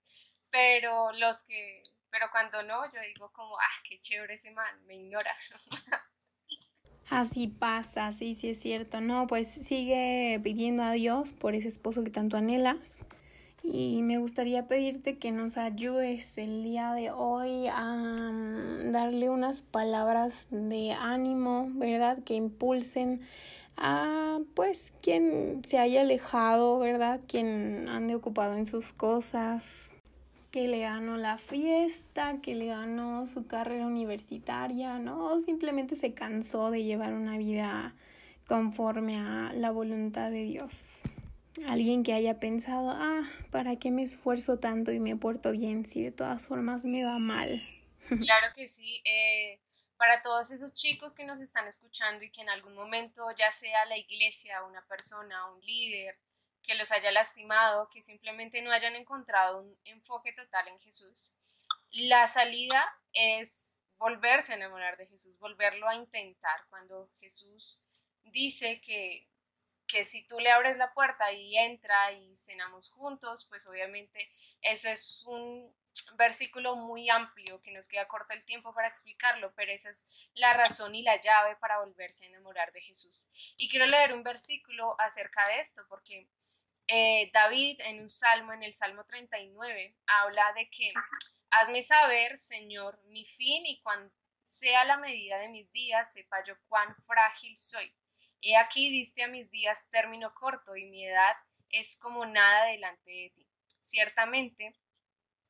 pero 0.50 1.12
los 1.14 1.44
que, 1.44 1.82
pero 2.10 2.28
cuando 2.32 2.64
no, 2.64 2.86
yo 2.92 3.02
digo 3.02 3.32
como, 3.32 3.58
ah, 3.58 3.82
qué 3.88 4.00
chévere 4.00 4.34
ese 4.34 4.52
man, 4.52 4.86
me 4.86 4.96
ignora. 4.96 5.34
Así 7.10 7.48
pasa, 7.48 8.12
sí, 8.12 8.36
sí 8.36 8.50
es 8.50 8.60
cierto. 8.60 9.00
No, 9.00 9.28
pues 9.28 9.48
sigue 9.50 10.40
pidiendo 10.44 10.84
a 10.84 10.92
Dios 10.92 11.32
por 11.32 11.56
ese 11.56 11.70
esposo 11.70 12.04
que 12.04 12.10
tanto 12.10 12.36
anhelas. 12.36 12.96
Y 13.64 14.02
me 14.04 14.18
gustaría 14.18 14.68
pedirte 14.68 15.18
que 15.18 15.32
nos 15.32 15.58
ayudes 15.58 16.38
el 16.38 16.64
día 16.64 16.94
de 16.94 17.12
hoy 17.12 17.68
a 17.68 18.32
darle 18.86 19.30
unas 19.30 19.62
palabras 19.62 20.34
de 20.52 20.92
ánimo, 20.92 21.68
¿verdad? 21.74 22.24
Que 22.24 22.36
impulsen 22.36 23.22
a 23.76 24.40
pues 24.54 24.94
quien 25.02 25.62
se 25.66 25.80
haya 25.80 26.02
alejado, 26.02 26.80
¿verdad? 26.80 27.20
Quien 27.28 27.90
ande 27.90 28.16
ocupado 28.16 28.56
en 28.56 28.66
sus 28.66 28.94
cosas, 28.94 29.66
que 30.52 30.68
le 30.68 30.80
ganó 30.80 31.18
la 31.18 31.38
fiesta, 31.38 32.40
que 32.42 32.56
le 32.56 32.68
ganó 32.68 33.28
su 33.28 33.48
carrera 33.48 33.86
universitaria, 33.86 34.98
¿no? 35.00 35.34
O 35.34 35.40
simplemente 35.40 35.96
se 35.96 36.14
cansó 36.14 36.72
de 36.72 36.84
llevar 36.84 37.14
una 37.14 37.38
vida 37.38 37.96
conforme 38.48 39.18
a 39.18 39.52
la 39.54 39.72
voluntad 39.72 40.32
de 40.32 40.44
Dios. 40.44 40.74
Alguien 41.66 42.04
que 42.04 42.14
haya 42.14 42.40
pensado, 42.40 42.92
ah, 42.92 43.24
¿para 43.52 43.78
qué 43.78 43.92
me 43.92 44.04
esfuerzo 44.04 44.60
tanto 44.60 44.92
y 44.92 45.00
me 45.00 45.16
porto 45.16 45.52
bien 45.52 45.86
si 45.86 46.04
de 46.04 46.12
todas 46.12 46.46
formas 46.46 46.84
me 46.84 47.04
va 47.04 47.20
mal? 47.20 47.64
Claro 48.26 48.54
que 48.56 48.68
sí. 48.68 49.02
Eh, 49.04 49.60
para 49.98 50.22
todos 50.22 50.52
esos 50.52 50.74
chicos 50.74 51.16
que 51.16 51.26
nos 51.26 51.42
están 51.42 51.68
escuchando 51.68 52.24
y 52.24 52.32
que 52.32 52.42
en 52.42 52.50
algún 52.50 52.74
momento, 52.74 53.26
ya 53.36 53.52
sea 53.52 53.86
la 53.86 53.98
iglesia, 53.98 54.64
una 54.64 54.86
persona, 54.86 55.52
un 55.52 55.60
líder, 55.62 56.18
que 56.64 56.76
los 56.76 56.92
haya 56.92 57.12
lastimado, 57.12 57.90
que 57.90 58.02
simplemente 58.02 58.62
no 58.62 58.72
hayan 58.72 58.96
encontrado 58.96 59.62
un 59.62 59.78
enfoque 59.86 60.34
total 60.34 60.68
en 60.68 60.80
Jesús, 60.80 61.34
la 61.92 62.28
salida 62.28 62.86
es 63.14 63.80
volverse 63.98 64.54
a 64.54 64.58
enamorar 64.58 64.98
de 64.98 65.08
Jesús, 65.08 65.40
volverlo 65.40 65.88
a 65.88 65.96
intentar. 65.96 66.68
Cuando 66.70 67.10
Jesús 67.20 67.82
dice 68.26 68.82
que, 68.82 69.28
que 69.88 70.04
si 70.04 70.28
tú 70.28 70.40
le 70.40 70.52
abres 70.52 70.78
la 70.78 70.94
puerta 70.94 71.32
y 71.32 71.58
entra 71.58 72.12
y 72.12 72.36
cenamos 72.36 72.90
juntos, 72.90 73.46
pues 73.50 73.66
obviamente 73.68 74.30
eso 74.62 74.90
es 74.90 75.26
un 75.26 75.74
versículo 76.16 76.76
muy 76.76 77.10
amplio 77.10 77.62
que 77.62 77.72
nos 77.72 77.88
queda 77.88 78.08
corto 78.08 78.34
el 78.34 78.46
tiempo 78.46 78.74
para 78.74 78.88
explicarlo, 78.88 79.54
pero 79.56 79.72
esa 79.72 79.90
es 79.90 80.30
la 80.36 80.54
razón 80.54 80.94
y 80.94 81.02
la 81.02 81.20
llave 81.20 81.56
para 81.56 81.80
volverse 81.80 82.26
a 82.26 82.28
enamorar 82.28 82.72
de 82.72 82.82
Jesús. 82.82 83.54
Y 83.58 83.70
quiero 83.70 83.86
leer 83.86 84.14
un 84.14 84.24
versículo 84.24 84.96
acerca 85.00 85.48
de 85.48 85.60
esto, 85.60 85.84
porque 85.90 86.28
eh, 86.88 87.30
David 87.34 87.82
en 87.82 88.02
un 88.02 88.10
salmo, 88.10 88.54
en 88.54 88.64
el 88.64 88.74
Salmo 88.74 89.04
39, 89.06 89.96
habla 90.06 90.54
de 90.54 90.70
que 90.70 90.94
hazme 91.50 91.82
saber, 91.82 92.38
Señor, 92.38 93.02
mi 93.06 93.26
fin 93.26 93.66
y 93.66 93.82
cuando 93.82 94.14
sea 94.44 94.86
la 94.86 94.98
medida 94.98 95.38
de 95.40 95.50
mis 95.50 95.72
días, 95.72 96.14
sepa 96.14 96.44
yo 96.44 96.56
cuán 96.68 96.96
frágil 97.04 97.58
soy. 97.58 97.94
He 98.42 98.56
aquí 98.58 98.92
diste 98.92 99.24
a 99.24 99.28
mis 99.28 99.50
días 99.50 99.90
término 99.90 100.34
corto 100.34 100.76
y 100.76 100.86
mi 100.86 101.06
edad 101.06 101.36
es 101.70 101.98
como 102.00 102.26
nada 102.26 102.66
delante 102.66 103.12
de 103.12 103.32
ti. 103.36 103.48
Ciertamente, 103.80 104.74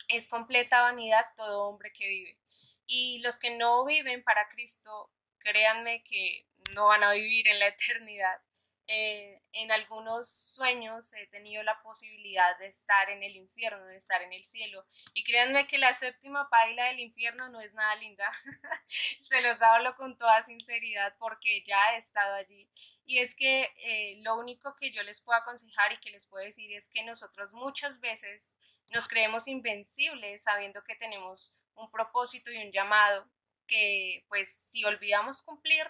es 0.10 0.28
completa 0.28 0.82
vanidad 0.82 1.26
todo 1.36 1.68
hombre 1.68 1.92
que 1.92 2.08
vive. 2.08 2.38
Y 2.86 3.20
los 3.20 3.38
que 3.40 3.58
no 3.58 3.86
viven 3.86 4.24
para 4.24 4.48
Cristo, 4.50 5.12
créanme 5.40 6.04
que 6.04 6.48
no 6.74 6.88
van 6.88 7.04
a 7.04 7.12
vivir 7.12 7.48
en 7.48 7.60
la 7.60 7.68
eternidad. 7.78 8.42
Eh, 8.90 9.42
en 9.52 9.70
algunos 9.72 10.30
sueños 10.30 11.14
he 11.14 11.28
tenido 11.28 11.62
la 11.64 11.82
posibilidad 11.82 12.58
de 12.58 12.68
estar 12.68 13.10
en 13.10 13.22
el 13.22 13.36
infierno, 13.36 13.86
de 13.86 13.98
estar 13.98 14.22
en 14.22 14.32
el 14.32 14.44
cielo. 14.44 14.86
Y 15.14 15.26
créanme 15.26 15.68
que 15.68 15.78
la 15.78 15.92
séptima 15.92 16.50
paila 16.50 16.86
del 16.86 17.00
infierno 17.00 17.50
no 17.50 17.60
es 17.60 17.74
nada 17.74 17.96
linda. 17.96 18.30
Se 19.20 19.42
los 19.42 19.62
hablo 19.62 19.94
con 19.96 20.18
toda 20.18 20.42
sinceridad 20.42 21.16
porque 21.20 21.64
ya 21.66 21.94
he 21.94 21.98
estado 21.98 22.36
allí. 22.36 22.70
Y 23.06 23.20
es 23.20 23.36
que 23.36 23.74
eh, 23.84 24.20
lo 24.22 24.38
único 24.38 24.76
que 24.76 24.90
yo 24.90 25.04
les 25.04 25.22
puedo 25.22 25.38
aconsejar 25.38 25.92
y 25.92 25.98
que 25.98 26.12
les 26.12 26.26
puedo 26.26 26.46
decir 26.46 26.72
es 26.72 26.88
que 26.88 27.04
nosotros 27.04 27.54
muchas 27.54 28.00
veces 28.00 28.58
nos 28.90 29.08
creemos 29.10 29.50
invencibles 29.50 30.44
sabiendo 30.44 30.82
que 30.84 30.96
tenemos 30.96 31.60
un 31.76 31.92
propósito 31.92 32.52
y 32.52 32.58
un 32.58 32.72
llamado 32.72 33.30
que 33.68 34.26
pues 34.30 34.50
si 34.50 34.86
olvidamos 34.86 35.42
cumplir, 35.42 35.86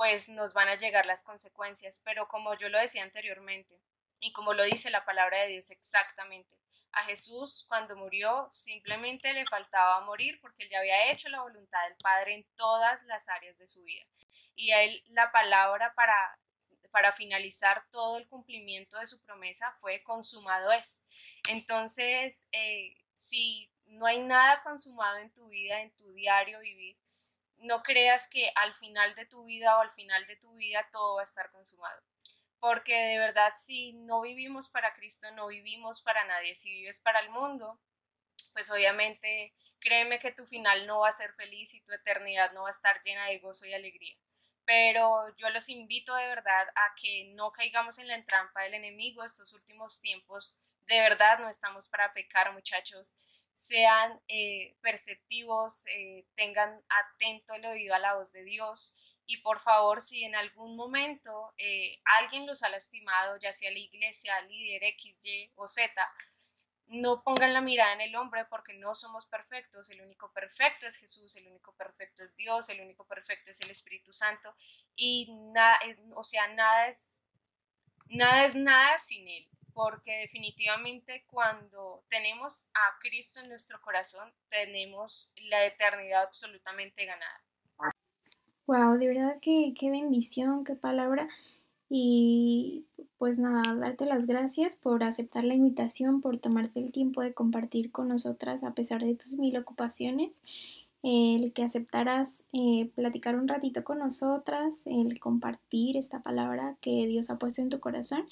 pues 0.00 0.30
nos 0.30 0.54
van 0.54 0.70
a 0.70 0.76
llegar 0.76 1.04
las 1.04 1.22
consecuencias. 1.22 2.00
Pero 2.02 2.26
como 2.26 2.56
yo 2.56 2.70
lo 2.70 2.78
decía 2.78 3.02
anteriormente 3.02 3.78
y 4.18 4.32
como 4.32 4.54
lo 4.54 4.62
dice 4.62 4.88
la 4.88 5.04
palabra 5.04 5.42
de 5.42 5.48
Dios 5.48 5.70
exactamente, 5.70 6.56
a 6.92 7.04
Jesús 7.04 7.66
cuando 7.68 7.94
murió 7.96 8.48
simplemente 8.50 9.30
le 9.34 9.44
faltaba 9.44 10.00
morir 10.00 10.40
porque 10.40 10.62
él 10.62 10.70
ya 10.70 10.78
había 10.78 11.12
hecho 11.12 11.28
la 11.28 11.42
voluntad 11.42 11.84
del 11.84 11.98
Padre 12.02 12.34
en 12.34 12.46
todas 12.56 13.02
las 13.04 13.28
áreas 13.28 13.58
de 13.58 13.66
su 13.66 13.82
vida. 13.82 14.06
Y 14.54 14.70
a 14.70 14.82
él 14.84 15.04
la 15.08 15.30
palabra 15.32 15.92
para 15.94 16.38
para 16.90 17.12
finalizar 17.12 17.84
todo 17.90 18.16
el 18.16 18.26
cumplimiento 18.26 18.98
de 18.98 19.06
su 19.06 19.20
promesa 19.20 19.70
fue 19.76 20.02
consumado 20.02 20.72
es. 20.72 21.04
Entonces, 21.46 22.48
eh, 22.52 22.96
si 23.12 23.70
no 23.84 24.06
hay 24.06 24.22
nada 24.22 24.62
consumado 24.62 25.18
en 25.18 25.32
tu 25.34 25.46
vida, 25.50 25.82
en 25.82 25.94
tu 25.94 26.10
diario 26.14 26.58
vivir, 26.60 26.96
no 27.60 27.82
creas 27.82 28.28
que 28.28 28.52
al 28.56 28.74
final 28.74 29.14
de 29.14 29.26
tu 29.26 29.44
vida 29.44 29.76
o 29.76 29.80
al 29.80 29.90
final 29.90 30.24
de 30.26 30.36
tu 30.36 30.52
vida 30.54 30.86
todo 30.92 31.16
va 31.16 31.22
a 31.22 31.24
estar 31.24 31.50
consumado. 31.50 32.00
Porque 32.58 32.94
de 32.94 33.18
verdad, 33.18 33.52
si 33.56 33.92
no 33.94 34.20
vivimos 34.20 34.68
para 34.68 34.92
Cristo, 34.94 35.30
no 35.32 35.46
vivimos 35.46 36.02
para 36.02 36.24
nadie. 36.24 36.54
Si 36.54 36.70
vives 36.70 37.00
para 37.00 37.20
el 37.20 37.30
mundo, 37.30 37.80
pues 38.52 38.70
obviamente 38.70 39.54
créeme 39.80 40.18
que 40.18 40.32
tu 40.32 40.46
final 40.46 40.86
no 40.86 41.00
va 41.00 41.08
a 41.08 41.12
ser 41.12 41.32
feliz 41.34 41.74
y 41.74 41.82
tu 41.82 41.92
eternidad 41.92 42.52
no 42.52 42.62
va 42.62 42.68
a 42.68 42.72
estar 42.72 43.00
llena 43.02 43.26
de 43.26 43.38
gozo 43.38 43.66
y 43.66 43.74
alegría 43.74 44.16
pero 44.70 45.34
yo 45.36 45.50
los 45.50 45.68
invito 45.68 46.14
de 46.14 46.28
verdad 46.28 46.68
a 46.76 46.94
que 46.94 47.32
no 47.34 47.50
caigamos 47.50 47.98
en 47.98 48.06
la 48.06 48.22
trampa 48.22 48.62
del 48.62 48.74
enemigo 48.74 49.24
estos 49.24 49.52
últimos 49.52 50.00
tiempos. 50.00 50.56
De 50.86 51.00
verdad 51.00 51.40
no 51.40 51.48
estamos 51.48 51.88
para 51.88 52.12
pecar, 52.12 52.52
muchachos. 52.52 53.16
Sean 53.60 54.18
eh, 54.26 54.74
perceptivos, 54.80 55.86
eh, 55.88 56.24
tengan 56.34 56.80
atento 56.88 57.52
el 57.52 57.66
oído 57.66 57.94
a 57.94 57.98
la 57.98 58.14
voz 58.14 58.32
de 58.32 58.42
Dios. 58.42 58.94
Y 59.26 59.42
por 59.42 59.60
favor, 59.60 60.00
si 60.00 60.24
en 60.24 60.34
algún 60.34 60.76
momento 60.76 61.52
eh, 61.58 62.00
alguien 62.18 62.46
los 62.46 62.62
ha 62.62 62.70
lastimado, 62.70 63.36
ya 63.38 63.52
sea 63.52 63.70
la 63.70 63.78
iglesia, 63.78 64.40
líder 64.40 64.84
X, 64.84 65.26
Y 65.26 65.52
o 65.56 65.68
Z, 65.68 65.92
no 66.86 67.22
pongan 67.22 67.52
la 67.52 67.60
mirada 67.60 67.92
en 67.92 68.00
el 68.00 68.16
hombre 68.16 68.46
porque 68.46 68.78
no 68.78 68.94
somos 68.94 69.26
perfectos, 69.26 69.90
el 69.90 70.00
único 70.00 70.32
perfecto 70.32 70.86
es 70.86 70.96
Jesús, 70.96 71.36
el 71.36 71.46
único 71.46 71.74
perfecto 71.76 72.24
es 72.24 72.34
Dios, 72.36 72.70
el 72.70 72.80
único 72.80 73.06
perfecto 73.06 73.50
es 73.50 73.60
el 73.60 73.68
Espíritu 73.68 74.10
Santo. 74.10 74.54
Y 74.96 75.30
nada, 75.52 75.78
o 76.14 76.22
sea, 76.22 76.48
nada 76.48 76.88
es, 76.88 77.20
nada 78.08 78.42
es 78.46 78.54
nada 78.54 78.96
sin 78.96 79.28
Él, 79.28 79.46
porque 79.74 80.18
definitivamente 80.18 81.24
cuando 81.28 82.04
tenemos 82.08 82.68
a 82.74 82.98
Cristo 83.00 83.40
en 83.40 83.48
nuestro 83.48 83.80
corazón, 83.80 84.32
tenemos 84.48 85.32
la 85.48 85.66
eternidad 85.66 86.22
absolutamente 86.22 87.04
ganada. 87.04 87.40
Wow, 88.66 88.98
de 88.98 89.08
verdad 89.08 89.38
que 89.40 89.74
qué 89.78 89.90
bendición, 89.90 90.64
qué 90.64 90.74
palabra. 90.74 91.28
Y 91.88 92.86
pues 93.18 93.40
nada, 93.40 93.74
darte 93.74 94.06
las 94.06 94.26
gracias 94.26 94.76
por 94.76 95.02
aceptar 95.02 95.42
la 95.42 95.54
invitación, 95.54 96.20
por 96.20 96.38
tomarte 96.38 96.78
el 96.78 96.92
tiempo 96.92 97.20
de 97.20 97.34
compartir 97.34 97.90
con 97.90 98.06
nosotras 98.06 98.62
a 98.62 98.74
pesar 98.74 99.02
de 99.02 99.16
tus 99.16 99.34
mil 99.34 99.56
ocupaciones, 99.58 100.40
el 101.02 101.52
que 101.52 101.64
aceptaras 101.64 102.44
eh, 102.52 102.90
platicar 102.94 103.34
un 103.34 103.48
ratito 103.48 103.82
con 103.82 103.98
nosotras, 103.98 104.82
el 104.86 105.18
compartir 105.18 105.96
esta 105.96 106.20
palabra 106.20 106.76
que 106.80 107.06
Dios 107.08 107.28
ha 107.28 107.38
puesto 107.38 107.60
en 107.60 107.70
tu 107.70 107.80
corazón 107.80 108.28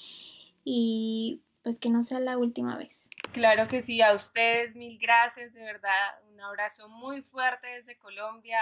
y 0.63 1.41
pues 1.63 1.79
que 1.79 1.89
no 1.89 2.03
sea 2.03 2.19
la 2.19 2.37
última 2.37 2.77
vez. 2.77 3.07
Claro 3.33 3.67
que 3.67 3.81
sí, 3.81 4.01
a 4.01 4.13
ustedes 4.13 4.75
mil 4.75 4.97
gracias, 4.97 5.53
de 5.53 5.61
verdad, 5.63 6.21
un 6.31 6.41
abrazo 6.41 6.89
muy 6.89 7.21
fuerte 7.21 7.67
desde 7.67 7.97
Colombia 7.97 8.59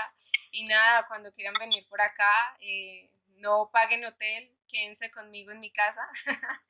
y 0.51 0.65
nada, 0.65 1.05
cuando 1.07 1.31
quieran 1.31 1.53
venir 1.59 1.87
por 1.87 2.01
acá, 2.01 2.57
eh, 2.59 3.09
no 3.37 3.69
paguen 3.71 4.05
hotel, 4.05 4.51
quédense 4.67 5.09
conmigo 5.11 5.51
en 5.51 5.59
mi 5.59 5.71
casa. 5.71 6.01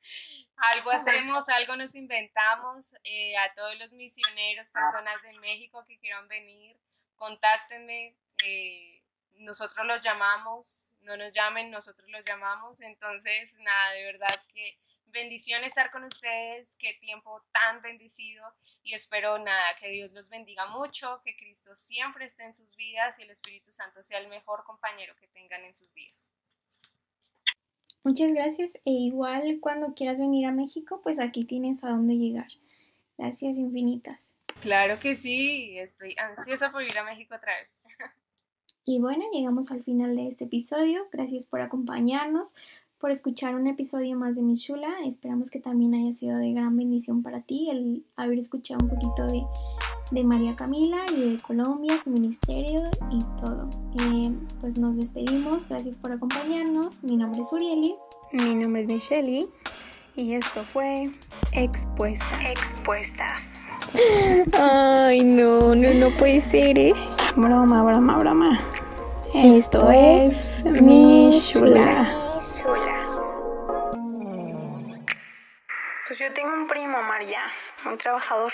algo 0.56 0.90
hacemos, 0.90 1.48
algo 1.48 1.76
nos 1.76 1.94
inventamos. 1.94 2.94
Eh, 3.04 3.36
a 3.36 3.52
todos 3.54 3.78
los 3.78 3.92
misioneros, 3.92 4.70
personas 4.70 5.20
de 5.22 5.32
México 5.40 5.84
que 5.86 5.98
quieran 5.98 6.28
venir, 6.28 6.76
contáctenme. 7.16 8.14
Eh, 8.44 9.02
nosotros 9.40 9.86
los 9.86 10.02
llamamos, 10.02 10.92
no 11.02 11.16
nos 11.16 11.32
llamen, 11.32 11.70
nosotros 11.70 12.08
los 12.08 12.24
llamamos. 12.26 12.80
Entonces, 12.80 13.58
nada, 13.60 13.92
de 13.92 14.04
verdad 14.04 14.37
que 14.58 14.76
bendición 15.06 15.62
estar 15.62 15.90
con 15.92 16.02
ustedes, 16.02 16.76
qué 16.76 16.94
tiempo 17.00 17.42
tan 17.52 17.80
bendecido 17.80 18.44
y 18.82 18.92
espero 18.92 19.38
nada, 19.38 19.76
que 19.80 19.88
Dios 19.88 20.12
los 20.14 20.28
bendiga 20.30 20.66
mucho, 20.66 21.20
que 21.24 21.36
Cristo 21.36 21.74
siempre 21.76 22.24
esté 22.24 22.42
en 22.42 22.52
sus 22.52 22.74
vidas 22.74 23.20
y 23.20 23.22
el 23.22 23.30
Espíritu 23.30 23.70
Santo 23.70 24.02
sea 24.02 24.18
el 24.18 24.28
mejor 24.28 24.64
compañero 24.64 25.14
que 25.20 25.28
tengan 25.28 25.64
en 25.64 25.72
sus 25.72 25.94
días. 25.94 26.30
Muchas 28.02 28.32
gracias 28.32 28.74
e 28.84 28.90
igual 28.90 29.58
cuando 29.60 29.94
quieras 29.94 30.20
venir 30.20 30.46
a 30.46 30.50
México, 30.50 31.00
pues 31.02 31.20
aquí 31.20 31.44
tienes 31.44 31.84
a 31.84 31.90
dónde 31.90 32.14
llegar. 32.14 32.48
Gracias 33.16 33.58
infinitas. 33.58 34.34
Claro 34.60 34.98
que 34.98 35.14
sí, 35.14 35.78
estoy 35.78 36.16
ansiosa 36.18 36.72
por 36.72 36.82
ir 36.82 36.98
a 36.98 37.04
México 37.04 37.36
otra 37.36 37.56
vez. 37.58 37.84
Y 38.90 39.00
bueno, 39.00 39.22
llegamos 39.30 39.70
al 39.70 39.84
final 39.84 40.16
de 40.16 40.28
este 40.28 40.44
episodio. 40.44 41.06
Gracias 41.12 41.44
por 41.44 41.60
acompañarnos, 41.60 42.54
por 43.00 43.10
escuchar 43.10 43.54
un 43.54 43.66
episodio 43.66 44.16
más 44.16 44.34
de 44.36 44.42
Michula. 44.42 44.88
Esperamos 45.06 45.50
que 45.50 45.60
también 45.60 45.94
haya 45.94 46.14
sido 46.14 46.36
de 46.38 46.52
gran 46.52 46.76
bendición 46.76 47.22
para 47.22 47.40
ti 47.40 47.70
el 47.70 48.04
haber 48.16 48.38
escuchado 48.38 48.80
un 48.82 48.90
poquito 48.90 49.26
de, 49.26 49.44
de 50.10 50.24
María 50.24 50.56
Camila 50.56 50.98
y 51.16 51.32
de 51.32 51.36
Colombia, 51.42 51.98
su 52.02 52.10
ministerio 52.10 52.80
y 53.10 53.18
todo. 53.40 53.68
Eh, 54.00 54.32
pues 54.60 54.78
nos 54.78 54.96
despedimos. 54.96 55.68
Gracias 55.68 55.98
por 55.98 56.12
acompañarnos. 56.12 57.02
Mi 57.04 57.16
nombre 57.16 57.42
es 57.42 57.52
Urieli. 57.52 57.94
Mi 58.32 58.54
nombre 58.56 58.82
es 58.82 58.88
Michelle 58.88 59.46
y 60.16 60.32
esto 60.32 60.64
fue 60.66 60.94
Expuestas. 61.52 62.28
Expuestas. 62.50 63.32
Ay, 64.52 65.24
no, 65.24 65.74
no, 65.74 65.94
no 65.94 66.10
puede 66.18 66.40
ser, 66.40 66.78
¿eh? 66.78 66.92
Broma, 67.36 67.82
broma, 67.84 68.18
broma. 68.18 68.60
Esto 69.32 69.90
es 69.90 70.64
mi 70.64 71.40
Yo 76.18 76.32
tengo 76.32 76.52
un 76.52 76.66
primo, 76.66 77.00
María, 77.00 77.42
muy 77.84 77.96
trabajador. 77.96 78.52